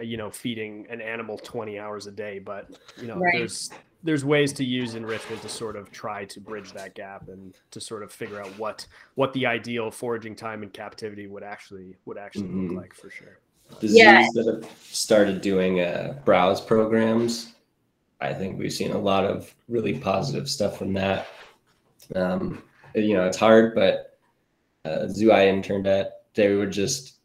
uh, 0.00 0.04
you 0.04 0.16
know 0.16 0.30
feeding 0.30 0.86
an 0.88 1.00
animal 1.00 1.36
20 1.36 1.78
hours 1.78 2.06
a 2.06 2.10
day 2.10 2.38
but 2.38 2.78
you 2.98 3.06
know 3.06 3.16
right. 3.16 3.34
there's 3.36 3.70
there's 4.02 4.24
ways 4.24 4.52
to 4.54 4.64
use 4.64 4.94
enrichment 4.94 5.42
to 5.42 5.48
sort 5.50 5.76
of 5.76 5.92
try 5.92 6.24
to 6.24 6.40
bridge 6.40 6.72
that 6.72 6.94
gap 6.94 7.28
and 7.28 7.54
to 7.70 7.78
sort 7.78 8.02
of 8.02 8.10
figure 8.10 8.40
out 8.40 8.48
what 8.58 8.86
what 9.16 9.34
the 9.34 9.44
ideal 9.44 9.90
foraging 9.90 10.34
time 10.34 10.62
in 10.62 10.70
captivity 10.70 11.26
would 11.26 11.42
actually 11.42 11.94
would 12.06 12.16
actually 12.16 12.44
mm-hmm. 12.44 12.68
look 12.68 12.82
like 12.82 12.94
for 12.94 13.10
sure 13.10 13.38
the 13.80 13.88
yeah. 13.88 14.22
zoos 14.22 14.32
that 14.32 14.54
have 14.54 14.70
started 14.80 15.42
doing 15.42 15.80
uh, 15.80 16.18
browse 16.24 16.60
programs 16.60 17.52
i 18.22 18.32
think 18.32 18.58
we've 18.58 18.72
seen 18.72 18.92
a 18.92 18.98
lot 18.98 19.24
of 19.24 19.54
really 19.68 19.98
positive 19.98 20.48
stuff 20.48 20.78
from 20.78 20.94
that 20.94 21.26
um, 22.14 22.62
you 22.94 23.14
know, 23.14 23.26
it's 23.26 23.36
hard, 23.36 23.74
but 23.74 24.18
uh, 24.84 25.06
zoo 25.08 25.32
I 25.32 25.46
interned 25.46 25.86
at, 25.86 26.22
they 26.34 26.54
would 26.54 26.70
just 26.70 27.16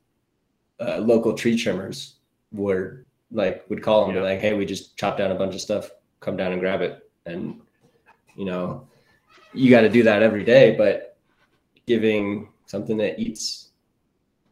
uh, 0.80 0.98
local 0.98 1.34
tree 1.34 1.58
trimmers 1.58 2.16
would 2.52 3.06
like 3.32 3.66
would 3.70 3.82
call 3.82 4.06
them 4.06 4.16
yeah. 4.16 4.22
like, 4.22 4.40
hey, 4.40 4.54
we 4.54 4.66
just 4.66 4.98
chopped 4.98 5.18
down 5.18 5.32
a 5.32 5.36
bunch 5.36 5.56
of 5.56 5.62
stuff, 5.62 5.90
come 6.20 6.38
down 6.38 6.52
and 6.52 6.62
grab 6.62 6.82
it, 6.82 7.10
and 7.26 7.60
you 8.36 8.46
know, 8.46 8.88
you 9.54 9.70
got 9.70 9.82
to 9.82 9.90
do 9.90 10.04
that 10.04 10.24
every 10.24 10.44
day, 10.44 10.76
but 10.78 11.18
giving 11.86 12.50
something 12.66 12.98
that 12.98 13.20
eats 13.20 13.70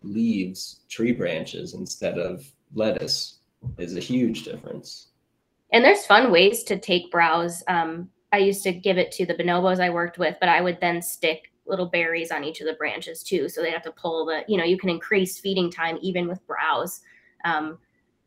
leaves, 0.03 0.81
tree 0.89 1.11
branches 1.11 1.73
instead 1.73 2.17
of 2.17 2.45
lettuce 2.73 3.39
is 3.77 3.95
a 3.95 3.99
huge 3.99 4.43
difference. 4.43 5.07
And 5.71 5.83
there's 5.83 6.05
fun 6.05 6.31
ways 6.31 6.63
to 6.63 6.77
take 6.77 7.11
browse. 7.11 7.63
Um, 7.67 8.09
I 8.31 8.39
used 8.39 8.63
to 8.63 8.73
give 8.73 8.97
it 8.97 9.11
to 9.13 9.25
the 9.25 9.33
bonobos 9.33 9.79
I 9.79 9.89
worked 9.89 10.17
with, 10.17 10.37
but 10.39 10.49
I 10.49 10.61
would 10.61 10.79
then 10.81 11.01
stick 11.01 11.51
little 11.67 11.85
berries 11.85 12.31
on 12.31 12.43
each 12.43 12.61
of 12.61 12.67
the 12.67 12.73
branches 12.73 13.23
too. 13.23 13.49
So 13.49 13.61
they 13.61 13.71
have 13.71 13.83
to 13.83 13.91
pull 13.91 14.25
the, 14.25 14.43
you 14.47 14.57
know, 14.57 14.63
you 14.63 14.77
can 14.77 14.89
increase 14.89 15.39
feeding 15.39 15.71
time 15.71 15.97
even 16.01 16.27
with 16.27 16.45
browse. 16.45 17.01
Um, 17.43 17.77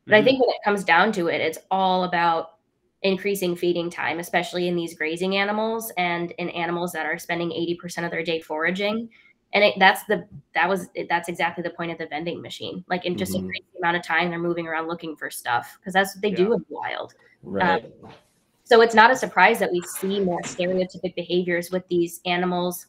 but 0.07 0.13
mm-hmm. 0.13 0.23
I 0.23 0.25
think 0.25 0.41
when 0.41 0.51
it 0.51 0.65
comes 0.65 0.85
down 0.85 1.13
to 1.13 1.29
it, 1.29 1.41
it's 1.41 1.59
all 1.71 2.05
about 2.05 2.55
increasing 3.03 3.55
feeding 3.55 3.91
time, 3.91 4.19
especially 4.19 4.67
in 4.67 4.75
these 4.75 4.95
grazing 4.95 5.37
animals 5.37 5.93
and 5.97 6.33
in 6.33 6.49
animals 6.51 6.93
that 6.93 7.07
are 7.07 7.19
spending 7.19 7.51
80% 7.51 8.05
of 8.05 8.11
their 8.11 8.25
day 8.25 8.41
foraging. 8.41 9.09
And 9.53 9.65
it, 9.65 9.75
that's 9.79 10.05
the, 10.05 10.27
that 10.55 10.69
was, 10.69 10.89
that's 11.09 11.29
exactly 11.29 11.63
the 11.63 11.71
point 11.71 11.93
of 11.93 11.99
the 11.99 12.07
vending 12.07 12.43
machine. 12.43 12.85
Like 12.89 13.05
in 13.05 13.17
just 13.17 13.33
mm-hmm. 13.33 13.45
increase 13.45 13.65
the 13.73 13.79
amount 13.79 13.97
of 13.97 14.03
time 14.03 14.31
they're 14.31 14.39
moving 14.39 14.67
around 14.67 14.89
looking 14.89 15.17
for 15.17 15.31
stuff 15.31 15.79
because 15.79 15.95
that's 15.95 16.15
what 16.15 16.23
they 16.23 16.31
yeah. 16.31 16.37
do 16.37 16.53
in 16.55 16.59
the 16.59 16.67
wild. 16.69 17.15
Right. 17.43 17.85
Um, 17.85 18.11
so 18.69 18.83
it's 18.83 18.95
not 18.95 19.11
a 19.11 19.17
surprise 19.17 19.59
that 19.61 19.73
we 19.73 19.81
see 19.81 20.21
more 20.21 20.43
stereotypic 20.43 21.15
behaviors 21.15 21.71
with 21.71 21.89
these 21.89 22.21
animals 22.27 22.89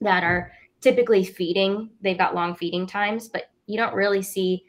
that 0.00 0.24
are 0.24 0.50
typically 0.80 1.24
feeding. 1.24 1.90
They've 2.00 2.16
got 2.16 2.34
long 2.34 2.54
feeding 2.54 2.86
times, 2.86 3.28
but 3.28 3.50
you 3.66 3.76
don't 3.76 3.94
really 3.94 4.22
see 4.22 4.64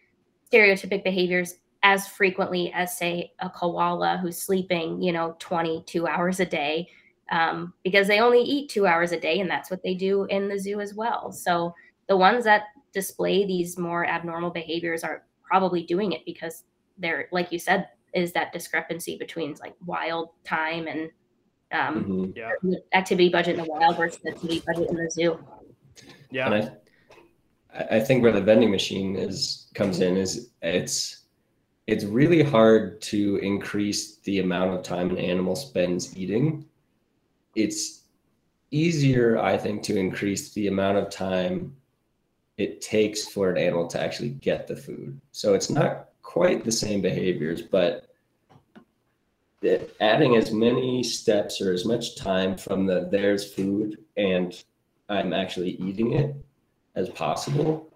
stereotypic 0.52 1.06
behaviors 1.06 1.56
as 1.84 2.06
frequently 2.06 2.70
as, 2.74 2.98
say, 2.98 3.32
a 3.40 3.50
koala 3.50 4.20
who's 4.22 4.38
sleeping, 4.38 5.02
you 5.02 5.14
know, 5.14 5.38
22 5.40 6.06
hours 6.06 6.42
a 6.42 6.46
day 6.46 6.90
um, 7.32 7.74
because 7.86 8.10
they 8.10 8.20
only 8.20 8.42
eat 8.42 8.70
two 8.70 8.86
hours 8.86 9.14
a 9.14 9.20
day, 9.20 9.40
and 9.40 9.50
that's 9.50 9.72
what 9.72 9.82
they 9.84 9.94
do 9.94 10.26
in 10.26 10.50
the 10.50 10.60
zoo 10.60 10.82
as 10.82 10.94
well. 10.94 11.32
So 11.32 11.74
the 12.10 12.18
ones 12.18 12.44
that 12.44 12.64
display 12.92 13.46
these 13.46 13.78
more 13.78 14.06
abnormal 14.06 14.50
behaviors 14.50 15.06
are 15.06 15.24
probably 15.44 15.84
doing 15.84 16.12
it 16.12 16.26
because 16.26 16.66
they're, 16.98 17.30
like 17.32 17.54
you 17.54 17.58
said, 17.58 17.88
is 18.14 18.32
that 18.34 18.52
discrepancy 18.52 19.18
between 19.18 19.56
like 19.62 19.76
wild 19.86 20.30
time 20.44 20.88
and 20.88 21.10
um, 21.72 22.04
mm-hmm. 22.04 22.32
yeah. 22.36 22.80
activity 22.94 23.30
budget 23.30 23.58
in 23.58 23.64
the 23.64 23.70
wild 23.70 23.98
versus 23.98 24.20
activity 24.26 24.62
budget 24.66 24.90
in 24.90 24.96
the 24.96 25.10
zoo. 25.10 25.40
Yeah. 26.30 26.52
And 26.52 26.72
I, 27.74 27.98
I 27.98 28.00
think 28.00 28.24
where 28.24 28.32
the 28.32 28.42
vending 28.42 28.72
machine 28.72 29.16
is 29.16 29.68
comes 29.74 30.02
in 30.02 30.18
is 30.18 30.52
it's 30.62 31.26
it's 31.88 32.04
really 32.04 32.44
hard 32.44 33.02
to 33.02 33.38
increase 33.38 34.18
the 34.20 34.40
amount 34.40 34.74
of 34.74 34.84
time 34.84 35.10
an 35.10 35.18
animal 35.18 35.56
spends 35.56 36.16
eating. 36.16 36.66
It's 37.56 38.04
easier, 38.70 39.40
I 39.40 39.58
think, 39.58 39.84
to 39.84 39.98
increase 39.98 40.54
the 40.54 40.68
amount 40.68 40.98
of 40.98 41.10
time 41.10 41.76
it 42.58 42.82
takes 42.82 43.28
for 43.28 43.50
an 43.50 43.58
animal 43.58 43.88
to 43.88 44.02
actually 44.02 44.30
get 44.30 44.68
the 44.68 44.76
food. 44.76 45.20
So 45.32 45.54
it's 45.54 45.70
not 45.70 46.11
quite 46.32 46.64
the 46.64 46.72
same 46.72 47.02
behaviors, 47.02 47.62
but 47.62 48.08
adding 50.00 50.38
as 50.38 50.54
many 50.54 51.04
steps 51.04 51.60
or 51.60 51.74
as 51.74 51.84
much 51.84 52.16
time 52.16 52.58
from 52.58 52.86
the 52.86 53.10
there's 53.12 53.54
food 53.54 53.98
and 54.16 54.64
I'm 55.10 55.34
actually 55.34 55.72
eating 55.72 56.14
it 56.14 56.34
as 56.96 57.10
possible 57.10 57.92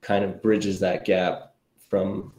kind 0.00 0.24
of 0.24 0.42
bridges 0.42 0.80
that 0.80 1.04
gap 1.04 1.54
from 1.88 2.32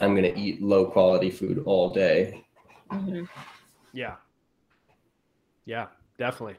I'm 0.00 0.16
going 0.16 0.34
to 0.34 0.38
eat 0.38 0.60
low 0.60 0.86
quality 0.86 1.30
food 1.30 1.62
all 1.66 1.90
day. 1.90 2.44
Mm-hmm. 2.90 3.24
Yeah. 3.92 4.16
Yeah, 5.66 5.86
definitely. 6.18 6.56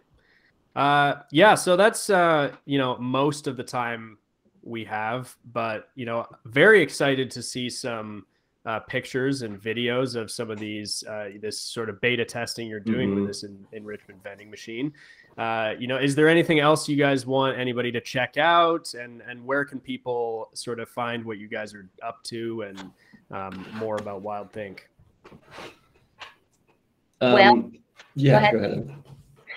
Uh, 0.74 1.16
yeah. 1.32 1.56
So 1.56 1.76
that's, 1.76 2.10
uh, 2.10 2.56
you 2.64 2.78
know, 2.78 2.98
most 2.98 3.46
of 3.48 3.58
the 3.58 3.64
time 3.64 4.20
we 4.66 4.84
have, 4.86 5.36
but 5.54 5.90
you 5.96 6.06
know, 6.06 6.26
very 6.46 6.82
excited 6.82 7.32
to 7.32 7.42
see 7.42 7.70
some 7.70 8.26
uh, 8.66 8.80
pictures 8.80 9.44
and 9.44 9.62
videos 9.62 10.16
of 10.16 10.32
some 10.32 10.50
of 10.50 10.58
these 10.58 11.04
uh, 11.04 11.30
this 11.40 11.62
sort 11.62 11.88
of 11.88 12.02
beta 12.02 12.26
testing 12.26 12.68
you're 12.68 12.80
doing 12.80 13.10
mm-hmm. 13.10 13.20
with 13.20 13.28
this 13.28 13.44
in, 13.44 13.66
enrichment 13.74 14.22
vending 14.24 14.50
machine. 14.50 14.92
Uh, 15.38 15.74
you 15.78 15.88
know, 15.88 15.98
is 15.98 16.16
there 16.16 16.28
anything 16.28 16.60
else 16.60 16.90
you 16.90 16.96
guys 16.96 17.26
want 17.26 17.58
anybody 17.58 17.92
to 17.92 18.02
check 18.02 18.38
out, 18.38 18.94
and 18.96 19.22
and 19.22 19.46
where 19.46 19.64
can 19.64 19.80
people 19.80 20.50
sort 20.54 20.80
of 20.80 20.90
find 20.90 21.24
what 21.24 21.38
you 21.38 21.48
guys 21.48 21.76
are 21.76 21.88
up 22.04 22.24
to 22.24 22.64
and 22.64 22.92
um, 23.32 23.66
more 23.74 23.98
about 23.98 24.24
WildThink? 24.24 24.80
Um, 27.22 27.34
well, 27.34 27.72
yeah, 28.16 28.32
go 28.32 28.38
ahead. 28.38 28.54
Go 28.54 28.60
ahead. 28.60 29.05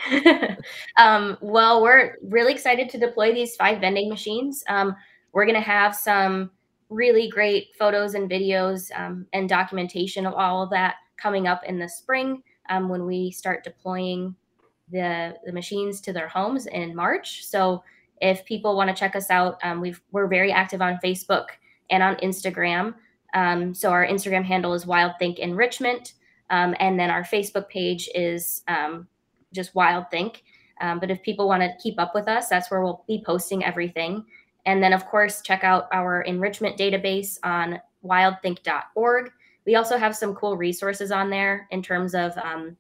um, 0.96 1.36
well, 1.40 1.82
we're 1.82 2.16
really 2.22 2.52
excited 2.52 2.88
to 2.90 2.98
deploy 2.98 3.32
these 3.32 3.56
five 3.56 3.80
vending 3.80 4.08
machines. 4.08 4.64
Um, 4.68 4.94
we're 5.32 5.44
going 5.44 5.54
to 5.54 5.60
have 5.60 5.94
some 5.94 6.50
really 6.88 7.28
great 7.28 7.68
photos 7.78 8.14
and 8.14 8.30
videos 8.30 8.90
um, 8.98 9.26
and 9.32 9.48
documentation 9.48 10.26
of 10.26 10.34
all 10.34 10.62
of 10.62 10.70
that 10.70 10.96
coming 11.16 11.46
up 11.46 11.62
in 11.64 11.78
the 11.78 11.88
spring 11.88 12.42
um, 12.70 12.88
when 12.88 13.04
we 13.04 13.30
start 13.30 13.64
deploying 13.64 14.34
the, 14.90 15.34
the 15.44 15.52
machines 15.52 16.00
to 16.00 16.12
their 16.12 16.28
homes 16.28 16.66
in 16.66 16.94
March. 16.94 17.44
So 17.44 17.82
if 18.22 18.44
people 18.44 18.76
want 18.76 18.88
to 18.88 18.96
check 18.96 19.14
us 19.14 19.30
out, 19.30 19.58
um, 19.62 19.80
we've, 19.80 20.00
we're 20.12 20.28
very 20.28 20.50
active 20.50 20.80
on 20.80 20.98
Facebook 21.04 21.46
and 21.90 22.02
on 22.02 22.16
Instagram. 22.16 22.94
Um, 23.34 23.74
so 23.74 23.90
our 23.90 24.06
Instagram 24.06 24.44
handle 24.44 24.72
is 24.72 24.86
WildThink 24.86 25.38
Enrichment. 25.38 26.14
And 26.50 26.98
then 26.98 27.10
our 27.10 27.22
Facebook 27.22 27.68
page 27.68 28.08
is 28.14 28.62
just 29.58 29.74
WildThink. 29.74 30.42
but 30.80 31.10
if 31.10 31.22
people 31.22 31.48
want 31.48 31.62
to 31.62 31.74
keep 31.82 31.98
up 31.98 32.14
with 32.14 32.28
us, 32.28 32.48
that's 32.48 32.70
where 32.70 32.82
we'll 32.82 33.04
be 33.08 33.22
posting 33.26 33.64
everything. 33.64 34.24
And 34.66 34.82
then, 34.82 34.92
of 34.92 35.06
course, 35.06 35.40
check 35.42 35.64
out 35.64 35.88
our 35.92 36.22
enrichment 36.22 36.76
database 36.76 37.38
on 37.42 37.80
wildthink.org. 38.04 39.30
We 39.66 39.74
also 39.74 39.96
have 39.96 40.14
some 40.14 40.34
cool 40.34 40.56
resources 40.56 41.10
on 41.10 41.30
there 41.30 41.66
in 41.70 41.82
terms 41.82 42.14
of 42.14 42.36
um, 42.38 42.76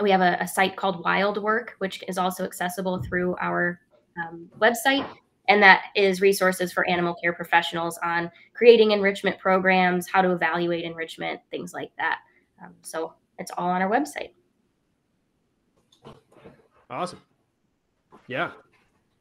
we 0.00 0.10
have 0.10 0.20
a, 0.20 0.36
a, 0.40 0.48
site 0.48 0.76
called 0.76 1.02
Wild 1.04 1.42
Work, 1.42 1.74
which 1.78 2.04
is 2.08 2.18
also 2.18 2.44
accessible 2.44 3.02
through 3.02 3.36
our 3.40 3.80
um, 4.16 4.48
website. 4.60 5.08
And 5.48 5.62
that 5.62 5.84
is 5.96 6.20
resources 6.20 6.72
for 6.72 6.88
animal 6.88 7.14
care 7.14 7.32
professionals 7.32 7.98
on 8.04 8.30
creating 8.52 8.90
enrichment 8.90 9.38
programs, 9.38 10.06
how 10.06 10.20
to 10.20 10.32
evaluate 10.32 10.84
enrichment, 10.84 11.40
things 11.50 11.72
like 11.72 11.90
that. 11.98 12.18
Um, 12.62 12.74
so 12.82 13.14
it's 13.38 13.50
all 13.56 13.70
on 13.70 13.80
our 13.80 13.90
website. 13.90 14.32
Awesome. 16.90 17.20
Yeah. 18.26 18.52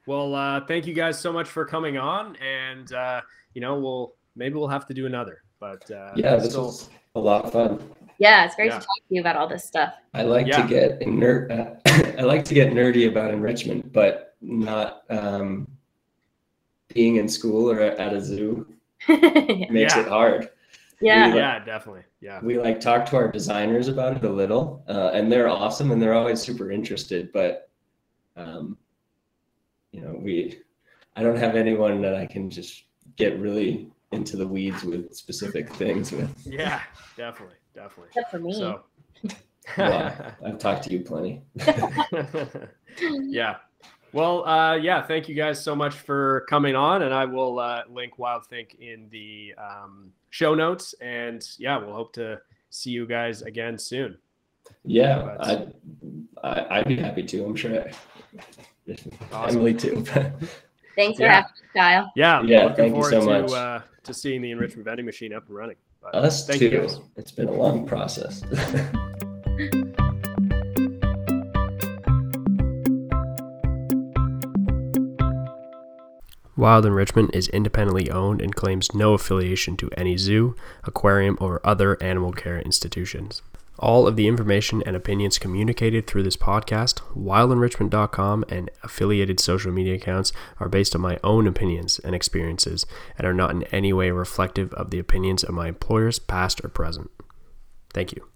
Well, 0.06 0.34
uh, 0.36 0.66
thank 0.66 0.88
you 0.88 0.94
guys 0.94 1.20
so 1.20 1.34
much 1.34 1.50
for 1.50 1.66
coming 1.66 1.98
on, 1.98 2.38
and 2.38 2.92
uh, 2.94 3.22
you 3.54 3.62
know, 3.62 3.78
we'll 3.78 4.14
maybe 4.36 4.56
we'll 4.56 4.70
have 4.70 4.86
to 4.88 4.94
do 4.94 5.06
another. 5.06 5.42
But 5.60 5.90
uh, 5.92 6.14
yeah, 6.16 6.38
this 6.38 6.52
still... 6.52 6.68
was 6.68 6.90
a 7.16 7.20
lot 7.20 7.46
of 7.46 7.52
fun. 7.52 7.90
Yeah, 8.20 8.46
it's 8.46 8.56
great 8.56 8.68
yeah. 8.68 8.80
to 8.80 8.86
talk 8.86 8.98
to 9.10 9.16
you 9.16 9.22
about 9.22 9.36
all 9.36 9.48
this 9.48 9.66
stuff. 9.66 9.94
I 10.14 10.24
like 10.24 10.48
yeah. 10.48 10.62
to 10.62 10.68
get 10.68 11.00
nerd. 11.02 11.82
I 12.18 12.22
like 12.22 12.46
to 12.46 12.54
get 12.54 12.72
nerdy 12.72 13.08
about 13.08 13.32
enrichment, 13.32 13.92
but 13.92 14.36
not 14.42 15.04
um, 15.10 15.68
being 16.94 17.18
in 17.18 17.28
school 17.28 17.70
or 17.70 17.82
at 17.82 18.14
a 18.14 18.22
zoo 18.22 18.68
makes 19.08 19.96
Yeah. 19.96 20.00
it 20.00 20.08
hard. 20.08 20.50
Yeah. 21.02 21.32
We- 21.34 21.40
yeah, 21.40 21.64
definitely. 21.64 22.04
Yeah. 22.22 22.40
We 22.42 22.58
like 22.60 22.80
talk 22.80 23.06
to 23.08 23.16
our 23.18 23.32
designers 23.32 23.88
about 23.88 24.18
it 24.18 24.24
a 24.24 24.30
little, 24.30 24.84
uh, 24.88 25.12
and 25.14 25.32
they're 25.32 25.48
awesome 25.50 25.92
and 25.92 26.02
they're 26.02 26.14
always 26.16 26.42
super 26.42 26.72
interested. 26.72 27.32
But, 27.32 27.70
um, 28.36 28.78
you 29.92 30.02
know, 30.02 30.16
we, 30.20 30.60
I 31.16 31.24
don't 31.24 31.38
have 31.38 31.56
anyone 31.56 32.02
that 32.02 32.16
I 32.16 32.26
can 32.26 32.50
just 32.50 32.84
get 33.16 33.40
really 33.40 33.92
into 34.12 34.38
the 34.38 34.48
weeds 34.48 34.84
with 34.84 35.14
specific 35.16 35.72
things 35.76 36.12
with. 36.12 36.34
Yeah, 36.48 36.82
definitely, 37.16 37.56
definitely. 37.76 38.08
Except 38.16 38.32
for 38.32 38.40
me. 38.40 38.54
So, 38.54 38.82
Well, 39.78 40.34
I've 40.46 40.58
talked 40.60 40.84
to 40.86 40.92
you 40.94 41.02
plenty. 41.02 41.42
yeah. 43.02 43.58
Well, 44.14 44.48
uh, 44.48 44.76
yeah. 44.76 45.06
Thank 45.06 45.28
you 45.28 45.36
guys 45.36 45.62
so 45.62 45.76
much 45.76 45.94
for 45.94 46.46
coming 46.50 46.76
on, 46.76 47.02
and 47.02 47.14
I 47.14 47.26
will 47.26 47.60
uh, 47.60 47.84
link 47.90 48.14
WildThink 48.18 48.76
in 48.80 49.10
the 49.12 49.54
um, 49.58 50.12
show 50.30 50.56
notes. 50.56 50.94
And 51.02 51.48
yeah, 51.58 51.78
we'll 51.78 51.94
hope 51.96 52.14
to 52.14 52.40
see 52.70 52.92
you 52.92 53.06
guys 53.06 53.42
again 53.42 53.78
soon. 53.78 54.18
Yeah, 54.84 55.36
I'd, 55.40 55.74
I, 56.44 56.66
I'd 56.80 56.88
be 56.88 56.98
happy 56.98 57.24
to. 57.24 57.46
I'm 57.46 57.56
sure. 57.56 57.86
Awesome. 59.32 59.58
Emily 59.58 59.74
too. 59.74 60.04
Thanks 60.96 61.18
for 61.18 61.24
Yeah. 61.24 61.32
having 61.34 61.52
me, 61.52 61.70
Kyle. 61.76 62.12
Yeah, 62.16 62.42
Yeah, 62.44 62.64
looking 62.64 62.76
thank 62.76 62.88
you 62.96 63.02
forward 63.04 63.10
so 63.12 63.20
to 63.20 63.42
much. 63.44 63.52
uh, 63.52 63.80
to 64.04 64.14
seeing 64.14 64.42
the 64.42 64.52
enrichment 64.52 64.86
vending 64.86 65.06
machine 65.06 65.34
up 65.34 65.48
and 65.48 65.56
running. 65.56 65.76
But 66.02 66.16
Us 66.16 66.46
thank 66.48 66.60
too. 66.60 66.70
you. 66.70 66.90
It's 67.18 67.32
been 67.32 67.48
a 67.48 67.52
long 67.52 67.86
process. 67.86 68.44
Wild 76.58 76.88
Enrichment 76.88 77.36
is 77.36 77.50
independently 77.50 78.10
owned 78.10 78.42
and 78.42 78.56
claims 78.56 78.96
no 78.96 79.14
affiliation 79.14 79.78
to 79.78 79.92
any 79.96 80.18
zoo, 80.18 80.56
aquarium, 80.84 81.38
or 81.40 81.62
other 81.64 82.02
animal 82.02 82.32
care 82.32 82.60
institutions. 82.60 83.44
All 83.78 84.08
of 84.08 84.16
the 84.16 84.28
information 84.28 84.82
and 84.88 84.96
opinions 84.96 85.38
communicated 85.38 86.08
through 86.08 86.24
this 86.24 86.36
podcast, 86.36 87.02
wildenrichment.com, 87.16 88.44
and 88.50 88.72
affiliated 88.82 89.40
social 89.40 89.72
media 89.72 89.94
accounts 89.94 90.34
are 90.60 90.68
based 90.68 90.96
on 90.96 91.02
my 91.02 91.20
own 91.24 91.46
opinions 91.46 92.00
and 92.00 92.16
experiences 92.16 92.88
and 93.20 93.28
are 93.28 93.36
not 93.36 93.52
in 93.52 93.62
any 93.66 93.94
way 93.94 94.10
reflective 94.10 94.74
of 94.74 94.90
the 94.90 94.98
opinions 94.98 95.44
of 95.44 95.54
my 95.54 95.68
employers, 95.68 96.18
past 96.18 96.60
or 96.64 96.70
present. 96.70 97.12
Thank 97.94 98.14
you. 98.14 98.28